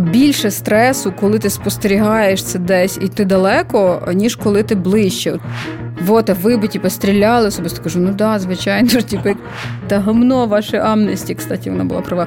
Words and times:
більше 0.00 0.50
стресу, 0.50 1.12
коли 1.20 1.38
ти 1.38 1.50
спостерігаєш 1.50 2.44
це 2.44 2.58
десь 2.58 2.98
і 3.02 3.08
ти 3.08 3.24
далеко, 3.24 4.08
ніж 4.14 4.36
коли 4.36 4.62
ти 4.62 4.74
ближче. 4.74 5.38
Вот, 6.06 6.30
а 6.30 6.32
ви 6.32 6.56
би 6.56 6.68
типу, 6.68 6.90
стріляли, 6.90 7.48
особисто 7.48 7.82
кажу, 7.82 8.00
ну 8.00 8.12
да, 8.12 8.38
звичайно 8.38 8.88
ж, 8.88 9.02
типу, 9.02 9.30
та 9.88 10.00
гамно 10.00 10.46
ваше 10.46 10.78
амнесті, 10.78 11.34
кстати, 11.34 11.70
вона 11.70 11.84
була 11.84 12.00
права. 12.00 12.26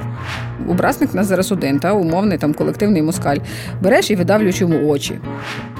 Образник 0.68 1.10
у 1.12 1.16
нас 1.16 1.26
зараз 1.26 1.52
один, 1.52 1.78
та 1.78 1.92
умовний 1.92 2.38
там 2.38 2.54
колективний 2.54 3.02
москаль. 3.02 3.36
Береш 3.82 4.10
і 4.10 4.16
видавлюєш 4.16 4.60
йому 4.60 4.88
очі. 4.88 5.18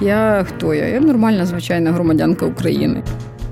Я 0.01 0.47
хто 0.49 0.75
я? 0.75 0.87
Я 0.87 1.01
нормальна, 1.01 1.47
звичайна 1.47 1.93
громадянка 1.93 2.47
України. 2.47 3.03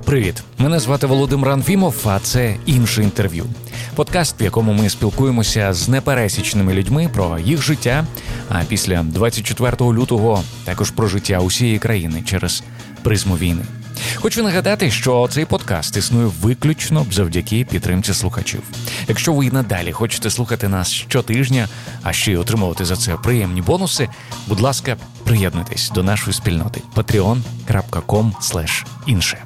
Привіт, 0.04 0.42
мене 0.58 0.78
звати 0.78 1.06
Володимир 1.06 1.50
Анфімов, 1.50 1.94
а 2.04 2.18
це 2.18 2.54
інше 2.66 3.02
інтерв'ю. 3.02 3.44
Подкаст, 3.94 4.40
в 4.40 4.42
якому 4.42 4.72
ми 4.72 4.90
спілкуємося 4.90 5.72
з 5.72 5.88
непересічними 5.88 6.74
людьми 6.74 7.10
про 7.12 7.38
їх 7.38 7.62
життя. 7.62 8.06
А 8.48 8.64
після 8.64 9.02
24 9.02 9.76
лютого 9.80 10.42
також 10.64 10.90
про 10.90 11.08
життя 11.08 11.38
усієї 11.38 11.78
країни 11.78 12.22
через 12.26 12.62
призму 13.02 13.36
війни. 13.36 13.62
Хочу 14.14 14.42
нагадати, 14.42 14.90
що 14.90 15.28
цей 15.30 15.44
подкаст 15.44 15.96
існує 15.96 16.30
виключно 16.40 17.06
завдяки 17.10 17.64
підтримці 17.70 18.14
слухачів. 18.14 18.62
Якщо 19.08 19.32
ви 19.32 19.46
і 19.46 19.50
надалі 19.50 19.92
хочете 19.92 20.30
слухати 20.30 20.68
нас 20.68 20.90
щотижня, 20.92 21.68
а 22.02 22.12
ще 22.12 22.32
й 22.32 22.36
отримувати 22.36 22.84
за 22.84 22.96
це 22.96 23.14
приємні 23.14 23.62
бонуси, 23.62 24.08
будь 24.46 24.60
ласка, 24.60 24.96
приєднуйтесь 25.24 25.90
до 25.90 26.02
нашої 26.02 26.34
спільноти 26.34 26.82
patreon.com 26.96 28.32
інше. 29.06 29.44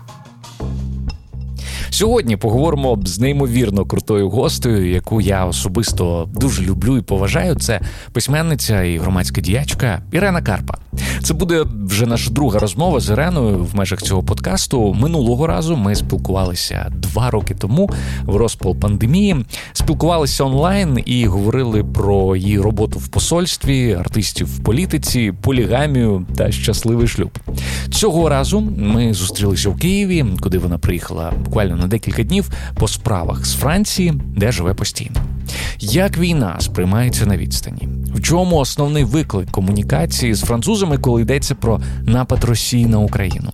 Сьогодні 1.91 2.37
поговоримо 2.37 2.99
з 3.05 3.19
неймовірно 3.19 3.85
крутою 3.85 4.31
гостею, 4.31 4.91
яку 4.91 5.21
я 5.21 5.45
особисто 5.45 6.29
дуже 6.35 6.63
люблю 6.63 6.99
і 6.99 7.03
поважаю. 7.03 7.55
Це 7.55 7.81
письменниця 8.13 8.83
і 8.83 8.99
громадська 8.99 9.41
діячка 9.41 10.03
Ірена 10.13 10.43
Карпа. 10.43 10.79
Це 11.23 11.35
буде 11.35 11.65
вже 11.87 12.07
наша 12.07 12.31
друга 12.31 12.59
розмова 12.59 13.01
з 13.01 13.11
Іреною 13.11 13.59
в 13.73 13.77
межах 13.77 14.03
цього 14.03 14.23
подкасту. 14.23 14.95
Минулого 14.95 15.47
разу 15.47 15.77
ми 15.77 15.95
спілкувалися 15.95 16.93
два 16.95 17.31
роки 17.31 17.55
тому 17.55 17.91
в 18.25 18.37
розпал 18.37 18.77
пандемії. 18.77 19.37
Спілкувалися 19.73 20.45
онлайн 20.45 20.99
і 21.07 21.27
говорили 21.27 21.85
про 21.85 22.37
її 22.37 22.61
роботу 22.61 22.99
в 22.99 23.09
посольстві, 23.09 23.93
артистів 23.93 24.57
в 24.57 24.63
політиці, 24.63 25.33
полігамію 25.43 26.27
та 26.37 26.53
щасливий 26.53 27.09
шлюб. 27.09 27.39
Цього 27.91 28.29
разу 28.29 28.61
ми 28.79 29.15
зустрілися 29.15 29.71
в 29.71 29.77
Києві, 29.77 30.27
куди 30.41 30.59
вона 30.59 30.79
приїхала 30.79 31.33
буквально 31.45 31.77
на 31.79 31.87
декілька 31.87 32.23
днів 32.23 32.51
по 32.75 32.89
справах 32.89 33.47
з 33.47 33.55
Франції, 33.55 34.15
де 34.37 34.53
живе 34.53 34.75
постійно. 34.75 35.21
Як 35.81 36.19
війна 36.19 36.57
сприймається 36.61 37.27
на 37.27 37.37
відстані? 37.37 37.89
В 38.15 38.23
чому 38.23 38.57
основний 38.57 39.05
виклик 39.05 39.51
комунікації 39.51 40.35
з 40.35 40.41
французами, 40.41 40.99
коли 40.99 41.23
йдеться 41.23 41.55
про 41.55 41.81
напад 42.03 42.45
Росії 42.45 42.87
на 42.87 42.99
Україну? 42.99 43.53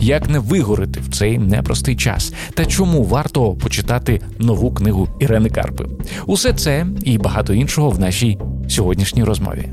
Як 0.00 0.30
не 0.30 0.38
вигорити 0.38 1.00
в 1.00 1.14
цей 1.14 1.38
непростий 1.38 1.96
час? 1.96 2.32
Та 2.54 2.64
чому 2.64 3.04
варто 3.04 3.52
почитати 3.52 4.20
нову 4.38 4.74
книгу 4.74 5.08
Ірени 5.20 5.50
Карпи? 5.50 5.84
Усе 6.26 6.52
це 6.52 6.86
і 7.02 7.18
багато 7.18 7.54
іншого 7.54 7.90
в 7.90 7.98
нашій 7.98 8.38
сьогоднішній 8.68 9.24
розмові. 9.24 9.68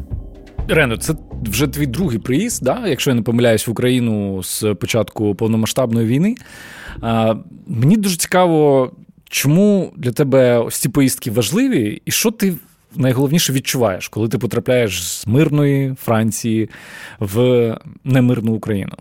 Рено, 0.73 0.97
це 0.97 1.14
вже 1.45 1.67
твій 1.67 1.86
другий 1.86 2.19
приїзд, 2.19 2.64
да? 2.64 2.88
якщо 2.88 3.09
я 3.09 3.16
не 3.16 3.22
помиляюсь 3.22 3.67
в 3.67 3.72
Україну 3.72 4.44
з 4.44 4.75
початку 4.80 5.36
повномасштабної 5.36 6.08
війни. 6.08 6.36
А, 7.02 7.36
Мені 7.67 7.97
дуже 7.97 8.17
цікаво, 8.17 8.91
чому 9.30 9.94
для 9.97 10.11
тебе 10.11 10.58
ось 10.58 10.75
ці 10.78 10.89
поїздки 10.89 11.31
важливі, 11.31 12.02
і 12.05 12.11
що 12.11 12.31
ти 12.31 12.53
найголовніше 12.95 13.53
відчуваєш, 13.53 14.08
коли 14.08 14.30
ти 14.30 14.38
потрапляєш 14.38 15.03
з 15.03 15.28
мирної 15.28 15.95
Франції 16.03 16.69
в 17.19 17.78
немирну 18.03 18.53
Україну? 18.53 18.94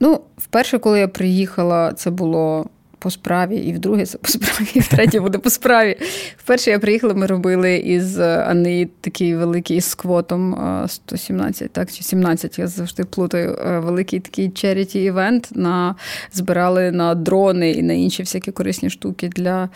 Ну, 0.00 0.20
вперше, 0.36 0.78
коли 0.78 1.00
я 1.00 1.08
приїхала, 1.08 1.92
це 1.92 2.10
було 2.10 2.66
по 2.98 3.10
справі, 3.10 3.56
і 3.56 3.72
вдруге 3.72 4.06
це 4.06 4.18
по 4.18 4.28
справі, 4.28 4.68
і 4.74 4.80
втретє 4.80 5.20
буде 5.20 5.38
по 5.38 5.50
справі. 5.50 5.96
Вперше 6.36 6.70
я 6.70 6.78
приїхала, 6.78 7.14
ми 7.14 7.26
робили 7.26 7.76
із 7.76 8.18
Ани 8.18 8.88
такий 9.00 9.34
великий 9.34 9.80
з 9.80 9.94
квотом 9.94 10.58
117, 10.88 11.72
так, 11.72 11.92
чи 11.92 12.02
17, 12.02 12.58
я 12.58 12.66
завжди 12.66 13.04
плутаю. 13.04 13.58
Великий 13.84 14.20
такий 14.20 14.50
черіті 14.50 15.02
івент 15.02 15.48
на 15.54 15.94
збирали 16.32 16.90
на 16.90 17.14
дрони 17.14 17.70
і 17.70 17.82
на 17.82 17.92
інші 17.92 18.22
всякі 18.22 18.52
корисні 18.52 18.90
штуки 18.90 19.28
для 19.28 19.68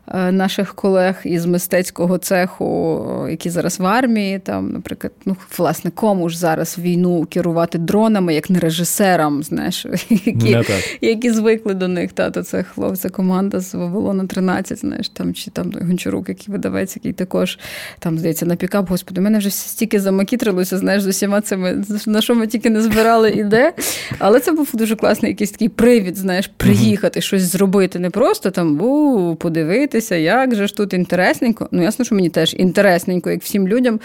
наших 0.13 0.73
колег 0.73 1.15
із 1.23 1.45
мистецького 1.45 2.17
цеху, 2.17 3.27
які 3.29 3.49
зараз 3.49 3.79
в 3.79 3.85
армії, 3.85 4.39
там, 4.39 4.71
наприклад, 4.71 5.13
ну, 5.25 5.35
власне, 5.57 5.91
кому 5.91 6.29
ж 6.29 6.37
зараз 6.37 6.77
війну 6.77 7.27
керувати 7.29 7.77
дронами, 7.77 8.33
як 8.33 8.49
не 8.49 8.59
режисерам, 8.59 9.43
знаєш, 9.43 9.85
які 10.09 10.57
які 11.01 11.31
звикли 11.31 11.73
до 11.73 11.87
них. 11.87 12.13
Та, 12.13 12.31
то 12.31 12.43
це 12.43 12.63
хлопця 12.63 13.09
команда 13.09 13.59
з 13.59 13.73
Вавилона 13.73 14.25
13, 14.25 14.79
знаєш, 14.79 15.09
там, 15.09 15.33
чи 15.33 15.51
там 15.51 15.73
Гончарук, 15.81 16.29
який 16.29 16.51
видавець, 16.51 16.95
який 16.95 17.13
також 17.13 17.59
там, 17.99 18.19
здається, 18.19 18.45
на 18.45 18.55
пікап, 18.55 18.89
господи, 18.89 19.21
мене 19.21 19.37
вже 19.37 19.49
стільки 19.49 19.99
замакітрилося, 19.99 20.77
знаєш, 20.77 21.03
з 21.03 21.07
усіма 21.07 21.41
цими, 21.41 21.83
на 22.05 22.21
що 22.21 22.35
ми 22.35 22.47
тільки 22.47 22.69
не 22.69 22.81
збирали 22.81 23.31
іде. 23.31 23.73
Але 24.19 24.39
це 24.39 24.51
був 24.51 24.69
дуже 24.73 24.95
класний 24.95 25.31
якийсь 25.31 25.51
такий 25.51 25.69
привід, 25.69 26.17
знаєш, 26.17 26.51
приїхати, 26.57 27.21
щось 27.21 27.41
зробити. 27.41 27.99
Не 27.99 28.09
просто 28.09 28.51
там 28.51 28.81
у 28.81 29.35
подивитися 29.35 30.00
подивитися, 30.01 30.15
як 30.15 30.55
же 30.55 30.67
ж 30.67 30.75
тут 30.75 30.93
інтересненько. 30.93 31.67
Ну, 31.71 31.83
ясно, 31.83 32.05
що 32.05 32.15
мені 32.15 32.29
теж 32.29 32.55
інтересненько, 32.57 33.31
як 33.31 33.41
всім 33.41 33.67
людям. 33.67 33.99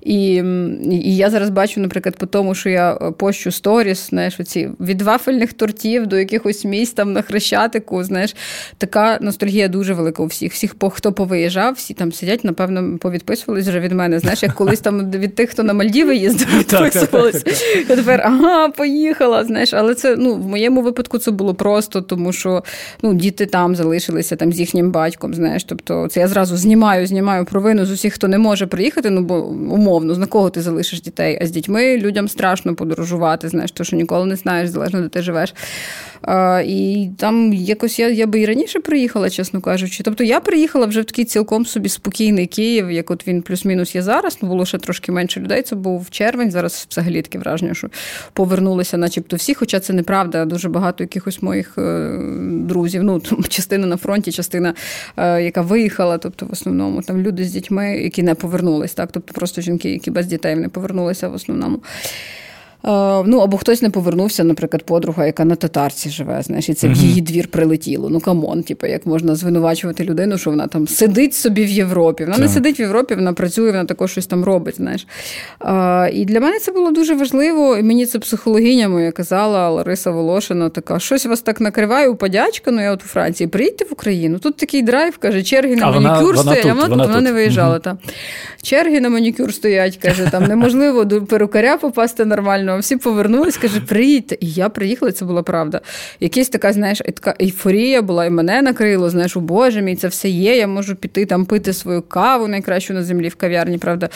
І 0.00 0.42
і 0.90 1.16
я 1.16 1.30
зараз 1.30 1.50
бачу, 1.50 1.80
наприклад, 1.80 2.16
по 2.16 2.26
тому, 2.26 2.54
що 2.54 2.68
я 2.68 2.92
е, 2.92 3.10
пощу 3.10 3.50
сторіс, 3.50 4.08
знаєш, 4.08 4.40
оці 4.40 4.70
від 4.80 5.02
вафельних 5.02 5.52
тортів 5.52 6.06
до 6.06 6.18
якихось 6.18 6.64
місць 6.64 6.92
там 6.92 7.12
на 7.12 7.22
Хрещатику, 7.22 8.04
знаєш, 8.04 8.36
така 8.78 9.18
ностальгія 9.20 9.68
дуже 9.68 9.94
велика 9.94 10.22
у 10.22 10.26
всіх. 10.26 10.52
Всіх, 10.52 10.74
хто 10.92 11.12
повиїжджав, 11.12 11.74
всі 11.74 11.94
там 11.94 12.12
сидять, 12.12 12.44
напевно, 12.44 12.98
повідписувались 12.98 13.68
вже 13.68 13.80
від 13.80 13.92
мене. 13.92 14.18
Знаєш, 14.18 14.42
як 14.42 14.54
колись 14.54 14.80
там 14.80 15.10
від 15.10 15.34
тих, 15.34 15.50
хто 15.50 15.62
на 15.62 15.72
Мальдіви 15.72 16.16
їздив, 16.16 16.48
відписувалися. 16.58 17.44
Я 17.88 17.96
тепер 17.96 18.20
ага, 18.24 18.68
поїхала. 18.68 19.44
знаєш, 19.44 19.74
Але 19.74 19.94
це 19.94 20.16
ну, 20.16 20.34
в 20.34 20.48
моєму 20.48 20.82
випадку 20.82 21.18
це 21.18 21.30
було 21.30 21.54
просто, 21.54 22.00
тому 22.00 22.32
що 22.32 22.64
ну, 23.02 23.14
діти 23.14 23.46
там 23.46 23.76
залишилися 23.76 24.36
там 24.36 24.52
з 24.52 24.60
їхнім 24.60 24.90
батьком 24.90 25.34
знаєш. 25.40 25.64
Тобто, 25.64 26.08
це 26.08 26.20
я 26.20 26.28
зразу 26.28 26.56
знімаю, 26.56 27.06
знімаю 27.06 27.44
провину 27.44 27.86
з 27.86 27.90
усіх, 27.90 28.14
хто 28.14 28.28
не 28.28 28.38
може 28.38 28.66
приїхати. 28.66 29.10
Ну 29.10 29.20
бо 29.20 29.44
умовно, 29.46 30.16
на 30.16 30.26
кого 30.26 30.50
ти 30.50 30.62
залишиш 30.62 31.02
дітей? 31.02 31.38
А 31.42 31.46
з 31.46 31.50
дітьми 31.50 31.96
людям 31.96 32.28
страшно 32.28 32.74
подорожувати, 32.74 33.48
знаєш, 33.48 33.72
то 33.72 33.84
що 33.84 33.96
ніколи 33.96 34.26
не 34.26 34.36
знаєш, 34.36 34.68
залежно 34.68 35.00
де 35.00 35.08
ти 35.08 35.22
живеш. 35.22 35.54
А, 36.22 36.62
І 36.66 37.10
там 37.16 37.52
якось 37.52 37.98
я 37.98 38.08
я 38.08 38.26
би 38.26 38.40
і 38.40 38.46
раніше 38.46 38.80
приїхала, 38.80 39.30
чесно 39.30 39.60
кажучи. 39.60 40.02
Тобто 40.02 40.24
я 40.24 40.40
приїхала 40.40 40.86
вже 40.86 41.00
в 41.00 41.04
такий 41.04 41.24
цілком 41.24 41.66
собі 41.66 41.88
спокійний 41.88 42.46
Київ, 42.46 42.90
як 42.90 43.10
от 43.10 43.26
він 43.26 43.42
плюс-мінус 43.42 43.94
є 43.94 44.02
зараз. 44.02 44.38
Ну 44.42 44.48
було 44.48 44.66
ще 44.66 44.78
трошки 44.78 45.12
менше 45.12 45.40
людей. 45.40 45.62
Це 45.62 45.76
був 45.76 46.10
червень. 46.10 46.50
Зараз 46.50 46.86
взагалі 46.90 47.22
таке 47.22 47.38
враження, 47.38 47.74
що 47.74 47.88
повернулися, 48.32 48.96
начебто 48.96 49.36
всі. 49.36 49.54
Хоча 49.54 49.80
це 49.80 49.92
неправда. 49.92 50.44
Дуже 50.44 50.68
багато 50.68 51.04
якихось 51.04 51.42
моїх 51.42 51.78
е, 51.78 52.18
друзів. 52.50 53.02
Ну 53.02 53.22
частина 53.48 53.86
на 53.86 53.96
фронті, 53.96 54.32
частина, 54.32 54.74
е, 55.16 55.19
яка 55.26 55.62
виїхала. 55.62 56.18
Тобто, 56.18 56.46
в 56.46 56.52
основному 56.52 57.02
там 57.02 57.22
люди 57.22 57.44
з 57.44 57.52
дітьми, 57.52 57.96
які 57.96 58.22
не 58.22 58.34
повернулись, 58.34 58.94
так 58.94 59.12
тобто 59.12 59.34
просто 59.34 59.60
жінки, 59.60 59.90
які 59.90 60.10
без 60.10 60.26
дітей 60.26 60.56
не 60.56 60.68
повернулися 60.68 61.28
в 61.28 61.34
основному. 61.34 61.82
Ну, 62.84 63.38
або 63.38 63.56
хтось 63.56 63.82
не 63.82 63.90
повернувся, 63.90 64.44
наприклад, 64.44 64.82
подруга, 64.82 65.26
яка 65.26 65.44
на 65.44 65.54
татарці 65.54 66.10
живе, 66.10 66.42
знаєш, 66.42 66.68
і 66.68 66.74
це 66.74 66.88
в 66.88 66.92
її 66.92 67.20
двір 67.20 67.48
прилетіло. 67.48 68.08
Ну 68.08 68.20
come 68.20 68.44
on, 68.44 68.62
типу, 68.62 68.86
як 68.86 69.06
можна 69.06 69.34
звинувачувати 69.34 70.04
людину, 70.04 70.38
що 70.38 70.50
вона 70.50 70.66
там 70.66 70.88
сидить 70.88 71.34
собі 71.34 71.64
в 71.64 71.68
Європі. 71.68 72.24
Вона 72.24 72.36
так. 72.36 72.46
не 72.46 72.52
сидить 72.52 72.78
в 72.78 72.80
Європі, 72.80 73.14
вона 73.14 73.32
працює, 73.32 73.70
вона 73.70 73.84
також 73.84 74.10
щось 74.10 74.26
там 74.26 74.44
робить. 74.44 74.76
знаєш. 74.76 75.06
І 76.14 76.24
для 76.24 76.40
мене 76.40 76.58
це 76.58 76.72
було 76.72 76.90
дуже 76.90 77.14
важливо. 77.14 77.76
І 77.76 77.82
мені 77.82 78.06
це 78.06 78.18
психологиня 78.18 78.88
моя 78.88 79.12
казала 79.12 79.70
Лариса 79.70 80.10
Волошина, 80.10 80.68
така, 80.68 80.98
щось 80.98 81.26
вас 81.26 81.40
так 81.40 81.60
накриває 81.60 82.08
у 82.08 82.16
подячка, 82.16 82.70
ну 82.70 82.82
я 82.82 82.92
от 82.92 83.02
у 83.02 83.06
Франції, 83.06 83.48
приїдьте 83.48 83.84
в 83.84 83.92
Україну. 83.92 84.38
Тут 84.38 84.56
такий 84.56 84.82
драйв, 84.82 85.18
каже, 85.18 85.42
черги 85.42 85.76
на 85.76 85.86
а 85.86 86.00
манікюр 86.00 86.36
вона, 86.36 86.52
стоять, 86.52 86.64
вона, 86.64 86.74
тут, 86.74 86.84
а 86.84 86.88
вона, 86.88 87.02
вона, 87.02 87.06
вона 87.06 87.20
не 87.20 87.32
виїжджала. 87.32 87.74
Угу. 87.74 87.80
Та. 87.80 87.98
Черги 88.62 89.00
на 89.00 89.08
манікюр 89.08 89.54
стоять, 89.54 89.96
каже, 89.96 90.28
там 90.30 90.44
неможливо 90.44 91.04
до 91.04 91.22
перукаря 91.22 91.76
попасти 91.76 92.24
нормально 92.24 92.69
нормально. 92.70 92.80
Всі 92.80 92.96
повернулись, 92.96 93.56
каже, 93.56 93.80
приїдьте. 93.80 94.36
І 94.40 94.50
я 94.52 94.68
приїхала, 94.68 95.12
це 95.12 95.24
була 95.24 95.42
правда. 95.42 95.80
Якась 96.20 96.48
така, 96.48 96.72
знаєш, 96.72 96.98
така 96.98 97.34
ейфорія 97.40 98.02
була, 98.02 98.24
і 98.24 98.30
мене 98.30 98.62
накрило. 98.62 99.10
Знаєш, 99.10 99.36
о 99.36 99.40
Боже 99.40 99.82
мій, 99.82 99.96
це 99.96 100.08
все 100.08 100.28
є. 100.28 100.56
Я 100.56 100.66
можу 100.66 100.96
піти 100.96 101.26
там 101.26 101.44
пити 101.44 101.72
свою 101.72 102.02
каву 102.02 102.48
найкращу 102.48 102.94
на 102.94 103.02
землі 103.02 103.28
в 103.28 103.34
кав'ярні. 103.34 103.78
Правда, 103.78 104.08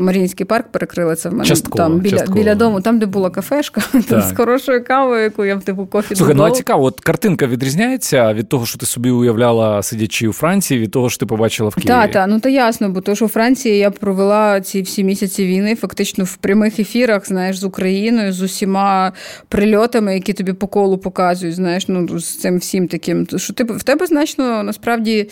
Маріїнський 0.00 0.46
парк 0.46 0.66
перекрили 0.72 1.16
це 1.16 1.28
в 1.28 1.32
мене 1.32 1.44
частково, 1.44 1.76
там 1.76 1.98
біля 1.98 2.16
частково. 2.16 2.38
біля 2.38 2.54
дому, 2.54 2.80
там, 2.80 2.98
де 2.98 3.06
була 3.06 3.30
кафешка, 3.30 3.82
там 4.08 4.22
з 4.22 4.36
хорошою 4.36 4.84
кавою, 4.84 5.22
яку 5.22 5.44
я 5.44 5.56
в 5.56 5.62
типу 5.62 5.86
кофі 5.86 6.14
Слухай, 6.14 6.34
додав. 6.34 6.48
ну 6.48 6.54
а 6.54 6.56
цікаво, 6.56 6.84
от 6.84 7.00
картинка 7.00 7.46
відрізняється 7.46 8.32
від 8.32 8.48
того, 8.48 8.66
що 8.66 8.78
ти 8.78 8.86
собі 8.86 9.10
уявляла, 9.10 9.82
сидячи 9.82 10.28
у 10.28 10.32
Франції, 10.32 10.80
від 10.80 10.90
того, 10.90 11.10
що 11.10 11.18
ти 11.18 11.26
побачила 11.26 11.68
в 11.68 11.74
Києві. 11.74 11.88
Так, 11.88 12.12
так, 12.12 12.26
ну 12.28 12.40
то 12.40 12.48
ясно, 12.48 12.88
бо 12.88 13.00
то, 13.00 13.14
що 13.14 13.24
у 13.24 13.28
Франції 13.28 13.78
я 13.78 13.90
провела 13.90 14.60
ці 14.60 14.82
всі 14.82 15.04
місяці 15.04 15.46
війни, 15.46 15.76
фактично 15.76 16.24
в 16.24 16.36
прямих 16.36 16.78
ефірах, 16.78 17.26
знаєш, 17.26 17.58
з 17.58 17.64
Україною, 18.00 18.32
з 18.32 18.42
усіма 18.42 19.12
прильотами, 19.48 20.14
які 20.14 20.32
тобі 20.32 20.52
по 20.52 20.66
колу 20.66 20.98
показують, 20.98 21.54
знаєш, 21.54 21.88
ну 21.88 22.18
з 22.18 22.38
цим 22.38 22.58
всім 22.58 22.88
таким. 22.88 23.26
Що 23.36 23.52
ти 23.52 23.64
в 23.64 23.82
тебе 23.82 24.06
значно 24.06 24.62
насправді 24.62 25.30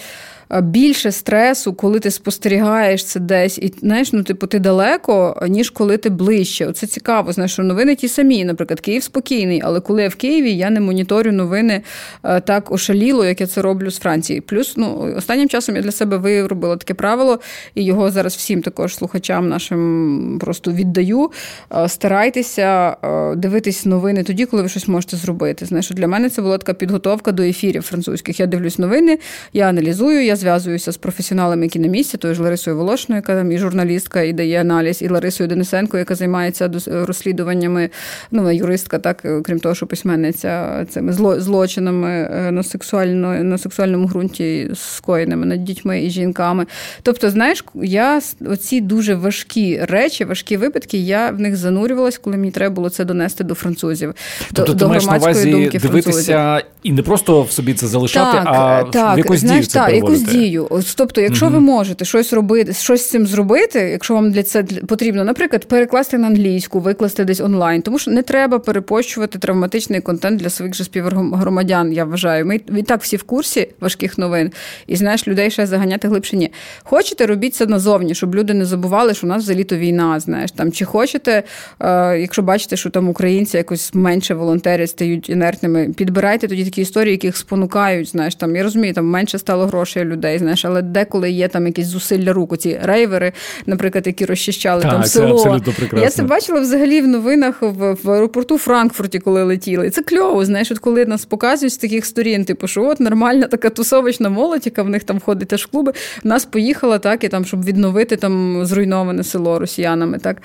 більше 0.62 1.12
стресу, 1.12 1.72
коли 1.72 2.00
ти 2.00 2.10
спостерігаєш 2.10 3.04
це 3.04 3.20
десь, 3.20 3.58
і 3.58 3.74
знаєш, 3.80 4.12
ну 4.12 4.22
типу 4.22 4.46
ти 4.46 4.58
далеко, 4.58 5.42
ніж 5.48 5.70
коли 5.70 5.96
ти 5.96 6.10
ближче. 6.10 6.66
Оце 6.66 6.86
цікаво. 6.86 7.32
Знаєш, 7.32 7.52
що 7.52 7.62
новини 7.62 7.94
ті 7.94 8.08
самі. 8.08 8.44
Наприклад, 8.44 8.80
Київ 8.80 9.02
спокійний, 9.02 9.60
але 9.64 9.80
коли 9.80 10.02
я 10.02 10.08
в 10.08 10.14
Києві, 10.14 10.52
я 10.52 10.70
не 10.70 10.80
моніторю 10.80 11.32
новини 11.32 11.82
е, 12.24 12.40
так 12.40 12.72
ошаліло, 12.72 13.24
як 13.24 13.40
я 13.40 13.46
це 13.46 13.62
роблю 13.62 13.90
з 13.90 13.98
Франції. 13.98 14.40
Плюс, 14.40 14.76
ну 14.76 15.14
останнім 15.16 15.48
часом 15.48 15.76
я 15.76 15.82
для 15.82 15.92
себе 15.92 16.16
виробила 16.16 16.76
таке 16.76 16.94
правило, 16.94 17.40
і 17.74 17.84
його 17.84 18.10
зараз 18.10 18.36
всім 18.36 18.62
також 18.62 18.94
слухачам 18.94 19.48
нашим 19.48 20.38
просто 20.40 20.72
віддаю. 20.72 21.30
Е, 21.76 21.88
старайтеся 21.88 22.96
е, 23.04 23.34
дивитись 23.36 23.86
новини 23.86 24.24
тоді, 24.24 24.46
коли 24.46 24.62
ви 24.62 24.68
щось 24.68 24.88
можете 24.88 25.16
зробити. 25.16 25.66
Знаєш, 25.66 25.90
для 25.90 26.08
мене 26.08 26.30
це 26.30 26.42
була 26.42 26.58
така 26.58 26.74
підготовка 26.74 27.32
до 27.32 27.42
ефірів 27.42 27.82
французьких. 27.82 28.40
Я 28.40 28.46
дивлюсь 28.46 28.78
новини, 28.78 29.18
я 29.52 29.68
аналізую, 29.68 30.24
я 30.24 30.36
зв'язуюся 30.38 30.93
з 30.93 30.96
професіоналами, 30.96 31.64
які 31.64 31.79
на 31.79 31.88
місці, 31.88 32.17
тою 32.17 32.35
ж 32.35 32.43
Ларисою 32.43 32.76
Волошною, 32.76 33.19
яка 33.19 33.37
там 33.37 33.52
і 33.52 33.58
журналістка, 33.58 34.23
і 34.23 34.32
дає 34.32 34.61
аналіз, 34.61 35.02
і 35.02 35.08
Ларисою 35.08 35.49
Денисенко, 35.49 35.99
яка 35.99 36.14
займається 36.14 36.70
розслідуваннями, 36.87 37.90
ну 38.31 38.43
вона 38.43 38.52
юристка, 38.52 38.99
так 38.99 39.26
крім 39.44 39.61
того, 39.61 39.75
що 39.75 39.87
письменниця 39.87 40.85
цими 40.90 41.12
злочинами 41.40 42.31
е, 42.32 42.50
на 42.50 42.62
сексуально 42.62 43.44
на 43.44 43.58
сексуальному 43.58 44.06
ґрунті 44.06 44.70
скоєними 44.75 45.46
над 45.46 45.64
дітьми 45.64 46.05
і 46.05 46.11
жінками. 46.11 46.67
Тобто, 47.02 47.31
знаєш, 47.31 47.64
я 47.75 48.20
оці 48.46 48.81
дуже 48.81 49.14
важкі 49.14 49.81
речі, 49.82 50.25
важкі 50.25 50.56
випадки, 50.56 50.99
я 50.99 51.31
в 51.31 51.40
них 51.40 51.56
занурювалась, 51.56 52.19
коли 52.19 52.37
мені 52.37 52.50
треба 52.50 52.75
було 52.75 52.90
це 52.90 53.05
донести 53.05 53.44
до 53.44 53.55
французів. 53.55 54.14
Тобто 54.52 54.73
до, 54.73 54.79
ти 54.79 54.87
маєш 54.87 55.06
на 55.06 55.17
увазі 55.17 55.70
дивитися 55.73 56.32
французів. 56.32 56.73
і 56.82 56.93
не 56.93 57.02
просто 57.02 57.43
в 57.43 57.50
собі 57.50 57.75
це 57.75 57.87
залишати, 57.87 58.38
так, 58.38 58.46
а 58.46 58.85
так, 58.93 59.17
в 59.17 59.19
якусь 59.19 59.40
знаєш, 59.40 59.67
дію 59.67 59.70
це 59.70 59.79
так, 59.79 59.94
якусь 59.94 60.23
дію. 60.32 60.69
Тобто, 60.96 61.20
якщо 61.20 61.48
ви 61.48 61.60
можете 61.60 62.04
щось 62.04 62.32
робити, 62.32 62.72
щось 62.72 63.02
з 63.02 63.10
цим 63.10 63.26
зробити, 63.26 63.78
якщо 63.78 64.14
вам 64.14 64.30
для 64.30 64.42
це 64.42 64.62
потрібно, 64.62 65.25
наприклад, 65.25 65.64
перекласти 65.64 66.19
на 66.19 66.26
англійську, 66.26 66.80
викласти 66.80 67.25
десь 67.25 67.40
онлайн, 67.40 67.82
тому 67.82 67.98
що 67.98 68.10
не 68.10 68.22
треба 68.22 68.58
перепощувати 68.58 69.38
травматичний 69.38 70.00
контент 70.00 70.40
для 70.40 70.50
своїх 70.50 70.75
же 70.75 70.84
співгромадян, 70.84 71.92
я 71.92 72.04
вважаю. 72.04 72.46
Ми 72.46 72.60
і 72.76 72.82
так 72.82 73.02
всі 73.02 73.16
в 73.16 73.22
курсі 73.22 73.69
важких 73.80 74.19
новин, 74.19 74.52
і 74.86 74.96
знаєш, 74.96 75.28
людей 75.28 75.50
ще 75.50 75.66
заганяти 75.66 76.08
глибше. 76.08 76.36
Ні. 76.36 76.52
Хочете, 76.82 77.26
робіть 77.26 77.54
це 77.54 77.66
назовні, 77.66 78.14
щоб 78.14 78.34
люди 78.34 78.54
не 78.54 78.64
забували, 78.64 79.14
що 79.14 79.26
у 79.26 79.30
нас 79.30 79.42
взагалі 79.42 79.64
то 79.64 79.76
війна. 79.76 80.20
Знаєш, 80.20 80.50
там 80.50 80.72
чи 80.72 80.84
хочете, 80.84 81.42
е, 81.80 82.19
якщо 82.19 82.42
бачите, 82.42 82.76
що 82.76 82.90
там 82.90 83.08
українці 83.08 83.56
якось 83.56 83.94
менше 83.94 84.34
волонтерять, 84.34 84.90
стають 84.90 85.30
інертними, 85.30 85.88
підбирайте 85.96 86.48
тоді 86.48 86.64
такі 86.64 86.80
історії, 86.80 87.12
які 87.12 87.26
їх 87.26 87.36
спонукають. 87.36 88.08
Знаєш, 88.08 88.34
там 88.34 88.56
я 88.56 88.62
розумію, 88.62 88.94
там 88.94 89.06
менше 89.06 89.38
стало 89.38 89.66
грошей 89.66 90.04
людей, 90.18 90.38
знаєш, 90.38 90.64
але 90.64 90.82
деколи 90.82 91.30
є 91.30 91.48
там 91.48 91.66
якісь 91.66 91.86
зусилля 91.86 92.32
рук, 92.32 92.58
ці 92.58 92.80
рейвери, 92.82 93.32
наприклад, 93.66 94.06
які 94.06 94.24
розчищали 94.24 94.82
так, 94.82 94.90
там 94.90 95.02
це 95.02 95.08
село. 95.08 95.34
абсолютно 95.34 95.72
прекрасно. 95.72 96.04
Я 96.04 96.10
це 96.10 96.22
бачила 96.22 96.60
взагалі 96.60 97.00
в 97.00 97.06
новинах 97.06 97.62
в, 97.62 97.96
в 98.02 98.10
аеропорту 98.10 98.58
Франкфурті, 98.58 99.18
коли 99.18 99.42
летіли. 99.42 99.86
І 99.86 99.90
це 99.90 100.02
кльово, 100.02 100.44
знаєш, 100.44 100.70
от 100.70 100.78
коли 100.78 101.06
нас 101.06 101.24
показують 101.24 101.72
з 101.72 101.76
таких 101.76 102.06
сторін, 102.06 102.44
типу, 102.44 102.66
що 102.66 102.84
от 102.84 103.00
нормальна 103.00 103.46
така 103.46 103.70
тусовочна 103.70 104.28
молодь, 104.28 104.66
яка 104.66 104.82
в 104.82 104.88
них 104.88 105.04
там 105.04 105.20
ходить 105.20 105.48
теж 105.48 105.64
в 105.64 105.66
клуби, 105.66 105.92
в 106.24 106.26
нас 106.26 106.44
поїхала 106.44 106.98
так, 106.98 107.24
і 107.24 107.28
там, 107.28 107.44
щоб 107.44 107.64
відновити 107.64 108.16
там 108.16 108.66
зруйноване 108.66 109.24
село 109.24 109.58
росіянами. 109.58 110.18
так. 110.18 110.42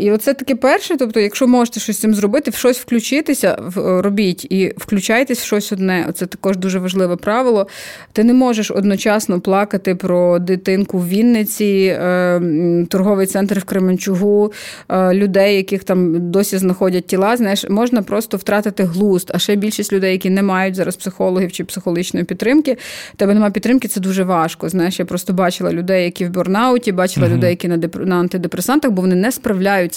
І 0.00 0.10
оце 0.10 0.34
таке 0.34 0.54
перше. 0.54 0.96
Тобто, 0.96 1.20
якщо 1.20 1.46
можете 1.46 1.80
щось 1.80 1.96
з 1.96 2.00
цим 2.00 2.14
зробити, 2.14 2.50
в 2.50 2.54
щось 2.54 2.78
включитися, 2.78 3.58
робіть 3.76 4.44
і 4.44 4.74
включайтесь 4.76 5.40
в 5.40 5.44
щось 5.44 5.72
одне. 5.72 6.08
Це 6.14 6.26
також 6.26 6.56
дуже 6.56 6.78
важливе 6.78 7.16
правило. 7.16 7.66
Ти 8.12 8.24
не 8.24 8.34
можеш 8.34 8.70
одночасно 8.70 9.40
плакати 9.40 9.94
про 9.94 10.38
дитинку 10.38 10.98
в 10.98 11.08
Вінниці, 11.08 11.96
е, 12.00 12.86
торговий 12.90 13.26
центр 13.26 13.58
в 13.58 13.64
Кременчугу, 13.64 14.52
е, 14.88 15.14
людей, 15.14 15.56
яких 15.56 15.84
там 15.84 16.30
досі 16.30 16.58
знаходять 16.58 17.06
тіла. 17.06 17.36
Знаєш, 17.36 17.68
можна 17.68 18.02
просто 18.02 18.36
втратити 18.36 18.82
глузд. 18.82 19.30
А 19.34 19.38
ще 19.38 19.56
більшість 19.56 19.92
людей, 19.92 20.12
які 20.12 20.30
не 20.30 20.42
мають 20.42 20.74
зараз 20.74 20.96
психологів 20.96 21.52
чи 21.52 21.64
психологічної 21.64 22.24
підтримки, 22.24 22.76
тебе 23.16 23.34
немає 23.34 23.52
підтримки, 23.52 23.88
це 23.88 24.00
дуже 24.00 24.24
важко. 24.24 24.68
Знаєш, 24.68 24.98
я 24.98 25.04
просто 25.04 25.32
бачила 25.32 25.72
людей, 25.72 26.04
які 26.04 26.24
в 26.24 26.30
бурнауті, 26.30 26.92
бачила 26.92 27.26
угу. 27.26 27.36
людей, 27.36 27.50
які 27.50 27.68
на 27.68 27.76
на 27.94 28.16
антидепресантах, 28.16 28.90
бо 28.90 29.02
вони 29.02 29.14
не 29.14 29.32
справляються. 29.32 29.47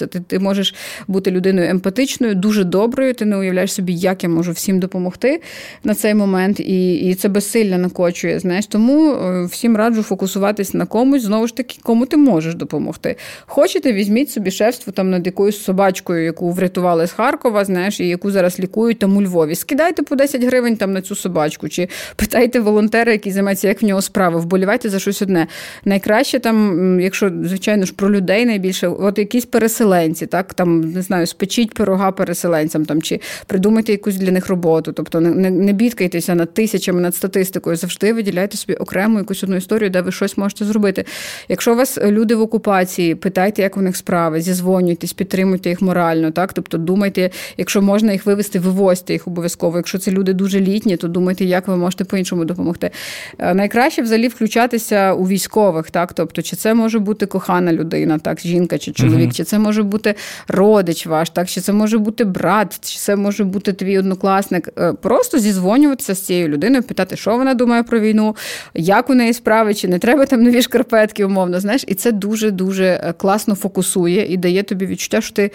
Ти 0.08 0.20
ти 0.20 0.40
можеш 0.40 0.76
бути 1.08 1.32
людиною 1.32 1.70
емпатичною, 1.70 2.36
дуже 2.36 2.64
доброю. 2.64 3.14
Ти 3.14 3.26
не 3.26 3.38
уявляєш 3.38 3.74
собі, 3.74 3.94
як 3.94 4.24
я 4.24 4.30
можу 4.30 4.52
всім 4.52 4.80
допомогти 4.80 5.42
на 5.84 5.96
цей 5.96 6.14
момент, 6.14 6.60
і 6.60 6.94
і 6.96 7.16
це 7.16 7.30
безсилля 7.30 7.78
накочує. 7.78 8.40
Знаєш, 8.40 8.66
тому 8.66 9.14
е, 9.14 9.46
всім 9.46 9.78
раджу 9.78 10.04
фокусуватись 10.04 10.74
на 10.74 10.86
комусь, 10.86 11.24
знову 11.24 11.48
ж 11.48 11.56
таки, 11.56 11.78
кому 11.84 12.06
ти 12.06 12.18
можеш 12.18 12.56
допомогти. 12.56 13.16
Хочете, 13.46 13.94
візьміть 13.94 14.32
собі 14.32 14.52
шефство 14.52 14.94
там 14.94 15.10
над 15.10 15.26
якоюсь 15.26 15.64
собачкою, 15.64 16.26
яку 16.26 16.52
врятували 16.52 17.08
з 17.08 17.12
Харкова, 17.12 17.66
знаєш, 17.66 18.00
і 18.00 18.08
яку 18.08 18.32
зараз 18.32 18.60
лікують 18.60 19.00
там 19.00 19.18
у 19.18 19.22
Львові. 19.22 19.56
Скидайте 19.56 20.04
по 20.04 20.16
10 20.16 20.44
гривень 20.44 20.78
там 20.78 20.94
на 20.94 21.02
цю 21.02 21.16
собачку, 21.16 21.70
чи 21.70 21.88
питайте 22.16 22.60
волонтера, 22.60 23.12
який 23.12 23.32
займається, 23.32 23.68
як 23.68 23.82
в 23.82 23.86
нього 23.86 24.02
справи, 24.02 24.40
вболівайте 24.40 24.90
за 24.90 25.00
щось 25.00 25.22
одне. 25.22 25.48
Найкраще 25.86 26.40
там, 26.40 27.00
якщо 27.00 27.32
звичайно 27.44 27.86
ж 27.86 27.94
про 27.94 28.12
людей 28.12 28.46
найбільше, 28.46 28.88
от 28.88 29.18
якісь 29.18 29.41
переселенці, 29.46 30.26
так 30.26 30.54
там 30.54 30.82
не 30.82 31.02
знаю, 31.02 31.28
спечіть 31.28 31.74
пирога 31.74 32.12
переселенцям 32.12 32.86
там 32.86 33.02
чи 33.02 33.20
придумайте 33.48 33.92
якусь 33.92 34.16
для 34.16 34.32
них 34.32 34.48
роботу. 34.48 34.94
Тобто 34.94 35.22
не 35.22 35.50
не 35.50 35.74
бідкайтеся 35.74 36.36
над 36.36 36.54
тисячами, 36.54 37.02
над 37.02 37.16
статистикою. 37.16 37.76
Завжди 37.76 38.14
виділяйте 38.14 38.58
собі 38.58 38.74
окрему 38.74 39.18
якусь 39.18 39.44
одну 39.44 39.56
історію, 39.56 39.90
де 39.90 40.02
ви 40.02 40.12
щось 40.12 40.38
можете 40.38 40.66
зробити. 40.66 41.06
Якщо 41.50 41.74
у 41.74 41.76
вас 41.76 41.98
люди 41.98 42.36
в 42.36 42.42
окупації, 42.42 43.16
питайте, 43.16 43.62
як 43.62 43.78
у 43.78 43.82
них 43.82 43.98
справи, 43.98 44.42
зізвонюйтесь, 44.42 45.14
підтримуйте 45.14 45.70
їх 45.70 45.82
морально. 45.82 46.32
Так, 46.32 46.54
тобто 46.54 46.78
думайте, 46.78 47.30
якщо 47.58 47.82
можна 47.82 48.12
їх 48.12 48.26
вивести, 48.26 48.60
вивозьте 48.60 49.14
їх 49.14 49.28
обов'язково. 49.28 49.78
Якщо 49.78 49.98
це 49.98 50.12
люди 50.12 50.34
дуже 50.34 50.60
літні, 50.60 50.98
то 50.98 51.08
думайте, 51.08 51.46
як 51.46 51.68
ви 51.68 51.78
можете 51.78 52.04
по-іншому 52.04 52.46
допомогти. 52.46 52.92
Е, 53.40 53.54
найкраще 53.54 54.02
взагалі 54.02 54.28
включатися 54.28 55.14
у 55.14 55.28
військових, 55.28 55.92
так 55.92 56.14
тобто, 56.14 56.42
чи 56.42 56.56
це 56.56 56.74
може 56.74 57.00
бути 57.00 57.26
кохана 57.26 57.74
людина, 57.74 58.20
так, 58.20 58.40
жінка 58.40 58.78
чи 58.78 58.92
чоловік, 58.92 59.31
mm-hmm. 59.32 59.38
чи 59.38 59.44
це 59.44 59.60
може 59.60 59.84
бути 59.84 60.16
родич 60.48 61.06
ваш, 61.06 61.30
так, 61.30 61.50
чи 61.50 61.62
це 61.62 61.74
може 61.74 61.98
бути 61.98 62.24
брат, 62.24 62.80
чи 62.82 62.98
це 62.98 63.16
може 63.16 63.44
бути 63.44 63.74
твій 63.74 64.00
однокласник. 64.00 64.70
Е, 64.78 64.94
просто 64.94 65.40
зізвонюватися 65.40 66.16
з 66.16 66.22
цією 66.22 66.48
людиною, 66.48 66.84
питати, 66.84 67.18
що 67.18 67.38
вона 67.38 67.54
думає 67.54 67.84
про 67.84 68.00
війну, 68.00 68.36
як 68.74 69.10
у 69.10 69.14
неї 69.14 69.34
справи, 69.34 69.74
чи 69.74 69.88
не 69.88 70.00
треба 70.00 70.26
там 70.26 70.44
нові 70.44 70.62
шкарпетки, 70.62 71.26
умовно, 71.26 71.60
знаєш, 71.60 71.84
і 71.88 71.96
це 71.96 72.12
дуже 72.12 72.52
дуже 72.52 73.14
класно 73.18 73.56
фокусує 73.56 74.34
і 74.34 74.38
дає 74.38 74.64
тобі 74.64 74.86
відчуття, 74.86 75.22
що 75.22 75.34
ти 75.34 75.52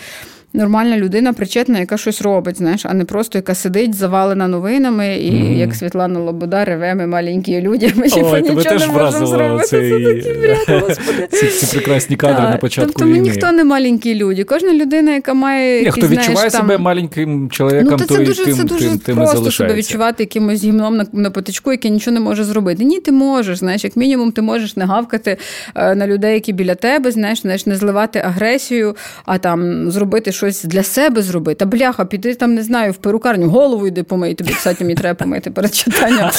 нормальна 0.57 0.97
людина, 0.97 1.33
причетна, 1.33 1.79
яка 1.79 1.97
щось 1.97 2.23
робить, 2.23 2.59
знаєш, 2.59 2.87
а 2.87 2.95
не 2.95 3.05
просто 3.05 3.39
яка 3.39 3.55
сидить, 3.55 3.95
завалена 3.95 4.49
новинами, 4.49 5.17
і 5.17 5.33
mm-hmm. 5.33 5.57
як 5.57 5.75
Світлана 5.75 6.21
Лобода 6.21 6.65
реве, 6.65 6.95
ми 6.95 7.07
маленькі 7.07 7.61
люди, 7.61 7.93
ми 7.97 8.07
Ой, 8.17 8.43
нічого 8.43 8.63
теж 8.63 8.87
не 8.87 8.93
можемо 8.93 9.27
зробити. 9.27 9.67
Цей... 9.67 10.23
Це 10.23 10.35
бред. 10.35 10.99
Ці, 11.31 11.47
ці 11.47 11.67
прекрасні 11.67 12.17
кадри 12.17 12.37
так, 12.37 12.51
на 12.51 12.57
початку 12.57 12.93
Тобто 12.93 13.05
війни. 13.05 13.19
ми 13.19 13.25
ніхто 13.25 13.53
не 13.53 13.65
маленькі 13.65 14.15
люди. 14.15 14.45
Кожна 14.45 14.75
людина, 14.75 15.15
яка 15.15 15.35
має 15.35 15.79
Ні, 15.79 15.85
якісь, 15.85 16.05
хто 16.05 16.13
відчуває 16.13 16.35
знаєш, 16.35 16.53
себе 16.53 16.75
там... 16.75 16.83
маленьким 16.83 17.51
чоловіком, 17.51 17.89
ну, 17.91 17.97
то 17.97 18.05
це 18.05 18.19
то 18.19 18.25
дуже, 18.25 18.43
і 18.43 18.45
тим, 18.45 18.57
це 18.57 18.65
дуже 18.65 18.89
тим, 18.89 18.99
тим 18.99 19.17
просто 19.17 19.51
себе 19.51 19.75
відчувати 19.75 20.23
якимось 20.23 20.65
гімном 20.65 20.97
на, 20.97 21.07
на 21.13 21.31
потичку, 21.31 21.73
який 21.73 21.91
нічого 21.91 22.15
не 22.15 22.21
може 22.21 22.45
зробити. 22.45 22.85
Ні, 22.85 23.01
ти 23.01 23.13
можеш, 23.13 23.59
знаєш, 23.59 23.85
як 23.85 23.97
мінімум, 23.97 24.33
ти 24.33 24.43
можеш 24.43 24.77
не 24.77 24.85
гавкати 24.85 25.37
е, 25.75 25.95
на 25.95 26.07
людей, 26.07 26.35
які 26.35 26.53
біля 26.53 26.75
тебе, 26.75 27.11
знаєш, 27.11 27.43
знаєш, 27.43 27.67
не 27.67 27.77
зливати 27.77 28.19
агресію, 28.19 28.97
а 29.25 29.39
там 29.39 29.91
зробити 29.91 30.33
щось 30.33 30.46
щось 30.47 30.65
для 30.65 30.83
себе 30.83 31.23
зробити. 31.23 31.59
Та 31.59 31.67
бляха, 31.67 32.05
піди 32.05 32.35
там, 32.35 32.55
не 32.55 32.63
знаю, 32.63 32.93
в 32.93 32.97
перукарню, 32.97 33.49
голову 33.49 33.87
йди 33.87 34.03
помий, 34.03 34.35
тобі, 34.35 34.53
кстати, 34.53 34.85
мені 34.85 34.97
треба 34.97 35.15
помити 35.15 35.51
перед 35.51 35.75
читанням. 35.75 36.31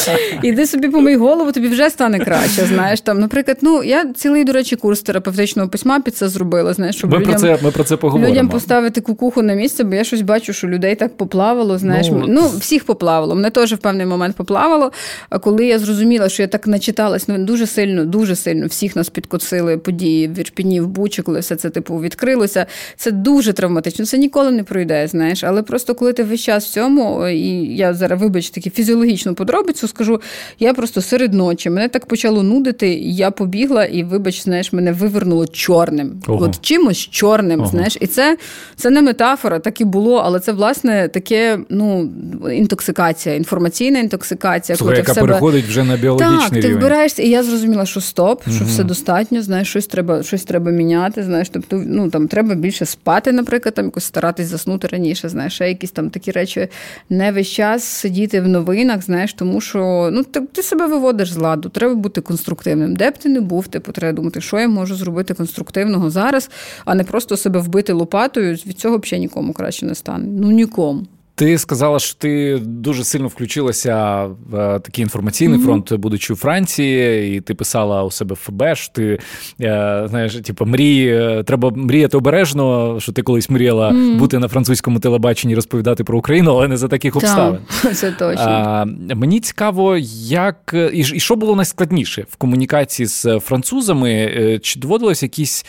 Іди 0.43 0.67
собі 0.67 0.87
помий 0.87 1.15
голову, 1.15 1.51
тобі 1.51 1.67
вже 1.67 1.89
стане 1.89 2.19
краще. 2.19 2.65
Знаєш, 2.65 3.01
там, 3.01 3.19
наприклад, 3.19 3.57
ну 3.61 3.83
я 3.83 4.13
цілий, 4.13 4.43
до 4.43 4.51
речі, 4.53 4.75
курс 4.75 5.01
терапевтичного 5.01 5.69
письма 5.69 5.99
під 5.99 6.15
це 6.15 6.29
зробила. 6.29 6.73
Знаєш, 6.73 6.95
щоб 6.95 7.11
ми 7.11 7.17
людям, 7.17 7.31
про 7.31 7.41
це 7.41 7.59
ми 7.63 7.71
про 7.71 7.83
це 7.83 7.97
поговоримо. 7.97 8.33
людям 8.33 8.49
поставити 8.49 9.01
кукуху 9.01 9.41
на 9.41 9.53
місце, 9.53 9.83
бо 9.83 9.95
я 9.95 10.03
щось 10.03 10.21
бачу, 10.21 10.53
що 10.53 10.67
людей 10.67 10.95
так 10.95 11.17
поплавало. 11.17 11.77
Знаєш, 11.77 12.07
ну, 12.11 12.25
ну 12.27 12.49
всіх 12.59 12.85
поплавало. 12.85 13.35
Мене 13.35 13.49
теж 13.49 13.73
в 13.73 13.77
певний 13.77 14.05
момент 14.05 14.35
поплавало. 14.35 14.91
А 15.29 15.39
коли 15.39 15.65
я 15.65 15.79
зрозуміла, 15.79 16.29
що 16.29 16.43
я 16.43 16.47
так 16.47 16.67
начиталась, 16.67 17.27
ну 17.27 17.37
дуже 17.37 17.67
сильно, 17.67 18.05
дуже 18.05 18.35
сильно 18.35 18.67
всіх 18.67 18.95
нас 18.95 19.09
підкосили 19.09 19.77
події 19.77 20.27
в 20.27 20.39
Ірпіні, 20.39 20.81
в 20.81 20.87
Бучі, 20.87 21.21
коли 21.21 21.39
все 21.39 21.55
це 21.55 21.69
типу 21.69 21.99
відкрилося. 21.99 22.65
Це 22.95 23.11
дуже 23.11 23.53
травматично. 23.53 23.86
Це 23.91 24.17
ніколи 24.17 24.51
не 24.51 24.63
пройде. 24.63 25.07
Знаєш, 25.07 25.43
але 25.43 25.61
просто 25.61 25.95
коли 25.95 26.13
ти 26.13 26.23
весь 26.23 26.41
час 26.41 26.65
в 26.65 26.71
цьому, 26.71 27.27
і 27.27 27.75
я 27.75 27.93
зараз 27.93 28.21
вибач 28.21 28.49
таки 28.49 28.69
фізіологічну 28.69 29.33
подробицю, 29.33 29.87
скажу, 29.87 30.21
я 30.59 30.73
просто 30.73 31.01
серед 31.01 31.33
ночі 31.33 31.69
мене 31.69 31.89
так 31.89 32.05
почало 32.05 32.43
нудити, 32.43 32.93
я 32.93 33.31
побігла, 33.31 33.85
і 33.85 34.03
вибач, 34.03 34.43
знаєш, 34.43 34.73
мене 34.73 34.91
вивернуло 34.91 35.47
чорним. 35.47 36.21
Ого. 36.27 36.45
От 36.45 36.61
чимось 36.61 36.97
чорним. 36.97 37.59
Ого. 37.59 37.69
Знаєш, 37.69 37.97
і 38.01 38.07
це 38.07 38.37
це 38.75 38.89
не 38.89 39.01
метафора, 39.01 39.59
так 39.59 39.81
і 39.81 39.85
було, 39.85 40.15
але 40.15 40.39
це 40.39 40.51
власне 40.51 41.07
таке, 41.07 41.59
ну 41.69 42.09
інтоксикація, 42.51 43.35
інформаційна 43.35 43.99
інтоксикація, 43.99 44.75
Слухай, 44.75 44.93
коли 44.93 44.99
яка 44.99 45.11
в 45.11 45.15
себе... 45.15 45.27
переходить 45.27 45.65
вже 45.65 45.83
на 45.83 45.97
біологічний 45.97 46.39
так, 46.39 46.53
рівень. 46.53 46.71
ти 46.71 46.75
вбираєшся, 46.75 47.21
і 47.23 47.29
я 47.29 47.43
зрозуміла, 47.43 47.85
що 47.85 48.01
стоп, 48.01 48.41
що 48.41 48.63
угу. 48.63 48.65
все 48.65 48.83
достатньо. 48.83 49.41
Знаєш, 49.41 49.69
щось 49.69 49.87
треба, 49.87 50.23
щось 50.23 50.43
треба 50.43 50.71
міняти. 50.71 51.23
Знаєш, 51.23 51.49
тобто, 51.49 51.83
ну 51.85 52.09
там 52.09 52.27
треба 52.27 52.55
більше 52.55 52.85
спати, 52.85 53.31
наприклад, 53.31 53.73
там 53.77 53.85
якось 53.85 54.03
старатись 54.03 54.47
заснути 54.47 54.87
раніше. 54.87 55.29
Знаєш, 55.29 55.53
ще 55.53 55.67
якісь 55.67 55.91
там 55.91 56.09
такі 56.09 56.31
речі, 56.31 56.67
не 57.09 57.31
весь 57.31 57.47
час 57.47 57.83
сидіти 57.83 58.41
в 58.41 58.47
новинах, 58.47 59.01
знаєш, 59.01 59.33
тому 59.33 59.61
що 59.61 60.09
ну 60.13 60.23
ти, 60.23 60.41
ти 60.41 60.63
себе 60.63 60.87
виводиш 60.87 61.31
з 61.31 61.37
ладу, 61.37 61.69
треба 61.69 61.95
бути 61.95 62.21
конструктивним. 62.21 62.95
Де 62.95 63.11
б 63.11 63.17
ти 63.17 63.29
не 63.29 63.41
був, 63.41 63.67
типу, 63.67 63.91
треба 63.91 64.15
думати, 64.15 64.41
що 64.41 64.59
я 64.59 64.67
можу 64.67 64.95
зробити 64.95 65.33
конструктивного 65.33 66.09
зараз, 66.09 66.49
а 66.85 66.95
не 66.95 67.03
просто 67.03 67.37
себе 67.37 67.59
вбити 67.59 67.93
лопатою. 67.93 68.53
Від 68.53 68.79
цього 68.79 68.97
взагалі 68.97 69.21
нікому 69.21 69.53
краще 69.53 69.85
не 69.85 69.95
стане. 69.95 70.27
Ну 70.27 70.51
нікому. 70.51 71.05
Ти 71.37 71.57
сказала, 71.57 71.99
що 71.99 72.15
ти 72.15 72.59
дуже 72.61 73.03
сильно 73.03 73.27
включилася 73.27 74.25
в 74.49 74.55
е, 74.55 74.79
такий 74.79 75.03
інформаційний 75.03 75.59
mm-hmm. 75.59 75.63
фронт, 75.63 75.93
будучи 75.93 76.33
у 76.33 76.35
Франції, 76.35 77.37
і 77.37 77.41
ти 77.41 77.53
писала 77.53 78.03
у 78.03 78.11
себе 78.11 78.35
в 78.35 78.37
ФБ, 78.37 78.63
що 78.75 78.93
ти 78.93 79.19
е, 79.61 80.05
знаєш, 80.09 80.35
типу, 80.35 80.65
мрії, 80.65 81.07
е, 81.07 81.43
треба 81.43 81.69
мріяти 81.69 82.17
обережно, 82.17 82.95
що 82.99 83.11
ти 83.11 83.21
колись 83.21 83.49
мріяла 83.49 83.91
mm-hmm. 83.91 84.17
бути 84.17 84.39
на 84.39 84.47
французькому 84.47 84.99
телебаченні, 84.99 85.55
розповідати 85.55 86.03
про 86.03 86.17
Україну, 86.17 86.51
але 86.51 86.67
не 86.67 86.77
за 86.77 86.87
таких 86.87 87.15
обставин. 87.15 87.59
Це 87.93 88.11
точно. 88.11 88.43
А, 88.43 88.85
Мені 89.15 89.39
цікаво, 89.39 89.97
як 90.27 90.75
і, 90.93 90.99
і 90.99 91.19
що 91.19 91.35
було 91.35 91.55
найскладніше 91.55 92.25
в 92.29 92.35
комунікації 92.35 93.07
з 93.07 93.39
французами, 93.39 94.59
чи 94.63 94.79
доводилось 94.79 95.23
якісь 95.23 95.65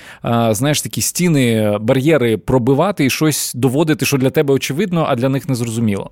знаєш 0.51 0.83
такі 0.83 1.01
стіни, 1.01 1.79
бар'єри 1.81 2.37
пробивати 2.37 3.05
і 3.05 3.11
щось 3.11 3.53
доводити, 3.55 4.07
що 4.07 4.17
для 4.17 4.31
тебе 4.31 4.55
очевидно, 4.55 5.07
а 5.09 5.17
для 5.17 5.29
них 5.29 5.49
не 5.49 5.58
зрозуміло. 5.59 6.11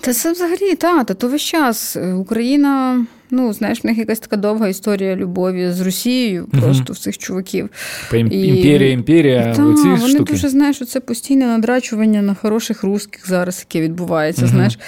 Та 0.00 0.12
це 0.12 0.32
взагалі 0.32 0.74
та, 0.76 1.04
та 1.04 1.14
то 1.14 1.28
весь 1.28 1.42
час. 1.42 1.96
Україна, 2.16 3.04
ну 3.30 3.52
знаєш, 3.52 3.84
в 3.84 3.86
них 3.86 3.98
якась 3.98 4.18
така 4.18 4.36
довга 4.36 4.68
історія 4.68 5.16
любові 5.16 5.70
з 5.72 5.80
Росією, 5.80 6.48
угу. 6.52 6.62
просто 6.62 6.92
в 6.92 6.98
цих 6.98 7.18
чуваків. 7.18 7.70
Імперія, 8.12 8.90
імперія. 8.90 9.54
Та, 9.56 9.64
оці 9.64 9.88
Вони 9.88 10.08
штуки. 10.08 10.32
дуже 10.32 10.48
знаєш, 10.48 10.88
це 10.88 11.00
постійне 11.00 11.46
надрачування 11.46 12.22
на 12.22 12.34
хороших 12.34 12.82
русських 12.82 13.28
зараз, 13.28 13.66
яке 13.68 13.84
відбувається. 13.84 14.42
Угу. 14.42 14.50
знаєш. 14.50 14.78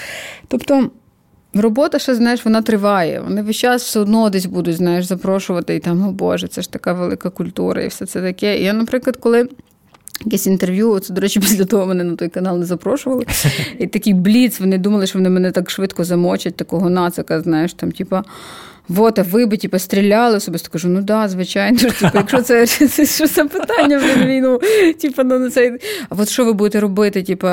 Тобто. 0.47 0.89
Робота 1.53 1.99
ще, 1.99 2.15
знаєш, 2.15 2.45
вона 2.45 2.61
триває. 2.61 3.21
Вони 3.21 3.41
весь 3.41 3.55
час 3.55 3.83
все 3.83 3.99
одно 3.99 4.29
десь 4.29 4.45
будуть, 4.45 4.75
знаєш, 4.75 5.05
запрошувати 5.05 5.75
і 5.75 5.79
там, 5.79 6.07
о 6.07 6.11
Боже, 6.11 6.47
це 6.47 6.61
ж 6.61 6.71
така 6.71 6.93
велика 6.93 7.29
культура 7.29 7.81
і 7.81 7.87
все 7.87 8.05
це 8.05 8.21
таке. 8.21 8.59
І 8.59 8.63
я, 8.63 8.73
наприклад, 8.73 9.17
коли 9.17 9.49
Якесь 10.25 10.47
інтерв'ю, 10.47 10.99
це, 10.99 11.13
до 11.13 11.21
речі, 11.21 11.39
після 11.49 11.65
того 11.65 11.85
мене 11.85 12.03
на 12.03 12.15
той 12.15 12.29
канал 12.29 12.59
не 12.59 12.65
запрошували. 12.65 13.25
І 13.79 13.87
такий 13.87 14.13
бліц, 14.13 14.59
вони 14.59 14.77
думали, 14.77 15.07
що 15.07 15.19
вони 15.19 15.29
мене 15.29 15.51
так 15.51 15.69
швидко 15.69 16.03
замочать, 16.03 16.55
такого 16.55 16.89
нацика, 16.89 17.41
знаєш, 17.41 17.73
там, 17.73 17.91
типа. 17.91 18.23
Вот, 18.89 19.19
а 19.19 19.21
ви 19.21 19.45
би 19.45 19.57
типу, 19.57 19.79
стріляли 19.79 20.37
особисто 20.37 20.69
кажу, 20.71 20.89
ну 20.89 21.01
да, 21.01 21.27
звичайно. 21.27 21.77
Типу, 21.77 22.07
якщо 22.13 22.41
це 22.41 22.65
це 22.67 23.05
що 23.05 23.27
це 23.27 23.45
питання 23.45 23.97
в 23.97 24.27
війну, 24.27 24.59
типу, 25.01 25.23
ну, 25.23 25.49
цей. 25.49 25.71
А 26.09 26.15
от 26.17 26.29
що 26.29 26.45
ви 26.45 26.53
будете 26.53 26.79
робити? 26.79 27.23
Типу, 27.23 27.47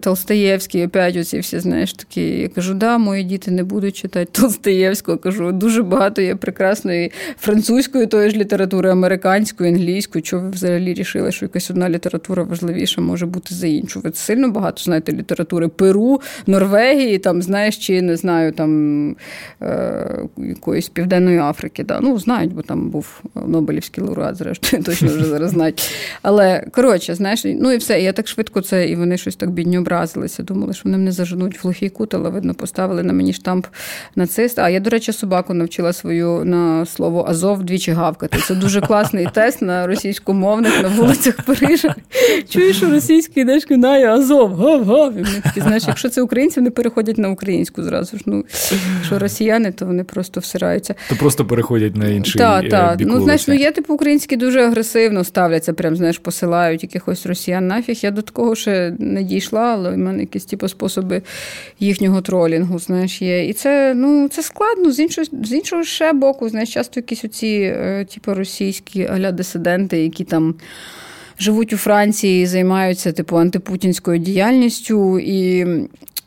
Толстаєвський, 0.00 0.86
опять 0.86 1.16
оці 1.16 1.38
всі, 1.38 1.58
знаєш, 1.58 1.92
такі. 1.92 2.22
Я 2.22 2.48
кажу, 2.48 2.74
да, 2.74 2.98
мої 2.98 3.24
діти 3.24 3.50
не 3.50 3.64
будуть 3.64 3.96
читати 3.96 4.28
Толстаєвського. 4.32 5.18
Кажу, 5.18 5.52
дуже 5.52 5.82
багато 5.82 6.22
є 6.22 6.34
прекрасної 6.36 7.12
французької 7.38 8.06
тої 8.06 8.30
ж 8.30 8.36
літератури, 8.36 8.90
американської, 8.90 9.72
англійської. 9.72 10.22
Чого 10.22 10.42
ви 10.42 10.50
взагалі 10.50 10.94
рішили, 10.94 11.32
що 11.32 11.44
якась 11.44 11.70
одна 11.70 11.90
література 11.90 12.42
важливіша 12.42 13.00
може 13.00 13.26
бути 13.26 13.54
за 13.54 13.66
іншу? 13.66 14.00
Ви 14.00 14.12
сильно 14.14 14.50
багато 14.50 14.82
знаєте 14.82 15.12
літератури 15.12 15.68
Перу, 15.68 16.20
Норвегії, 16.46 17.18
там, 17.18 17.42
знаєш, 17.42 17.76
чи 17.76 18.02
не 18.02 18.16
знаю, 18.16 18.52
там. 18.52 19.16
Е- 19.62 20.20
якоїсь 20.44 20.88
Південної 20.88 21.38
Африки. 21.38 21.84
Да. 21.84 22.00
Ну, 22.02 22.18
знають, 22.18 22.54
бо 22.54 22.62
там 22.62 22.90
був 22.90 23.22
Нобелівський 23.46 24.04
лауреат, 24.04 24.36
зрештою, 24.36 24.82
точно 24.84 25.08
вже 25.08 25.24
зараз 25.24 25.50
знають. 25.50 25.90
Але 26.22 26.66
коротше, 26.72 27.14
знаєш, 27.14 27.42
ну 27.44 27.72
і 27.72 27.76
все. 27.76 28.00
Я 28.00 28.12
так 28.12 28.28
швидко 28.28 28.60
це, 28.60 28.88
і 28.88 28.96
вони 28.96 29.16
щось 29.16 29.36
так 29.36 29.50
бідні 29.50 29.78
образилися. 29.78 30.42
Думали, 30.42 30.74
що 30.74 30.82
вони 30.84 30.98
мене 30.98 31.12
заженуть 31.12 31.58
в 31.58 31.60
глухий 31.62 31.88
кут, 31.88 32.14
але 32.14 32.30
видно, 32.30 32.54
поставили 32.54 33.02
на 33.02 33.12
мені 33.12 33.32
штамп 33.32 33.66
нациста. 34.16 34.62
А 34.62 34.68
я, 34.68 34.80
до 34.80 34.90
речі, 34.90 35.12
собаку 35.12 35.54
навчила 35.54 35.92
свою 35.92 36.44
на 36.44 36.86
слово 36.86 37.24
Азов 37.28 37.64
двічі 37.64 37.92
гавкати. 37.92 38.38
Це 38.38 38.54
дуже 38.54 38.80
класний 38.80 39.28
тест 39.34 39.62
на 39.62 39.86
російськомовних 39.86 40.82
на 40.82 40.88
вулицях 40.88 41.42
Парижа. 41.42 41.94
Чуєш, 42.48 42.76
що 42.76 42.90
російський 42.90 43.42
йдеш 43.42 43.64
кидає 43.64 44.08
Азов, 44.08 44.54
гав-гав. 44.54 45.12
І 45.12 45.22
вони 45.22 45.40
такі, 45.42 45.60
знаєш, 45.60 45.84
якщо 45.86 46.08
це 46.08 46.22
українці, 46.22 46.60
вони 46.60 46.70
переходять 46.70 47.18
на 47.18 47.28
українську 47.28 47.82
зразу 47.82 48.16
ж. 48.16 48.22
Ну, 48.26 48.44
Що 49.06 49.18
росіяни, 49.18 49.72
то 49.72 49.86
вони 49.86 50.04
просто 50.04 50.29
просто 50.30 50.40
всираються. 50.40 50.94
То 51.08 51.16
просто 51.16 51.44
переходять 51.44 51.96
на 51.96 52.08
інший 52.08 52.38
Так, 52.38 52.68
так. 52.68 53.00
Ну, 53.00 53.20
знаєш, 53.20 53.48
ну 53.48 53.54
є 53.54 53.70
типу 53.70 53.94
українські 53.94 54.36
дуже 54.36 54.60
агресивно 54.60 55.24
ставляться, 55.24 55.72
прям 55.72 55.96
знаєш, 55.96 56.18
посилають 56.18 56.82
якихось 56.82 57.26
росіян 57.26 57.66
нафіг. 57.66 57.98
Я 58.02 58.10
до 58.10 58.22
такого 58.22 58.54
ще 58.54 58.94
не 58.98 59.22
дійшла, 59.22 59.62
але 59.62 59.90
в 59.90 59.98
мене 59.98 60.20
якісь 60.20 60.44
типу 60.44 60.68
способи 60.68 61.22
їхнього 61.80 62.20
тролінгу, 62.20 62.78
знаєш, 62.78 63.22
є. 63.22 63.48
І 63.48 63.52
це 63.52 63.94
ну, 63.94 64.28
це 64.28 64.42
складно. 64.42 64.92
З 64.92 64.98
іншого 64.98 65.26
з 65.42 65.52
іншого 65.52 65.84
ще 65.84 66.12
боку, 66.12 66.48
знаєш, 66.48 66.74
часто 66.74 67.00
якісь 67.00 67.24
оці, 67.24 67.74
е, 67.76 68.06
типу, 68.14 68.34
російські 68.34 69.06
аля 69.06 69.32
дисиденти, 69.32 70.02
які 70.02 70.24
там. 70.24 70.54
Живуть 71.42 71.72
у 71.72 71.76
Франції, 71.76 72.46
займаються 72.46 73.12
типу 73.12 73.36
антипутінською 73.36 74.18
діяльністю, 74.18 75.18
і, 75.18 75.66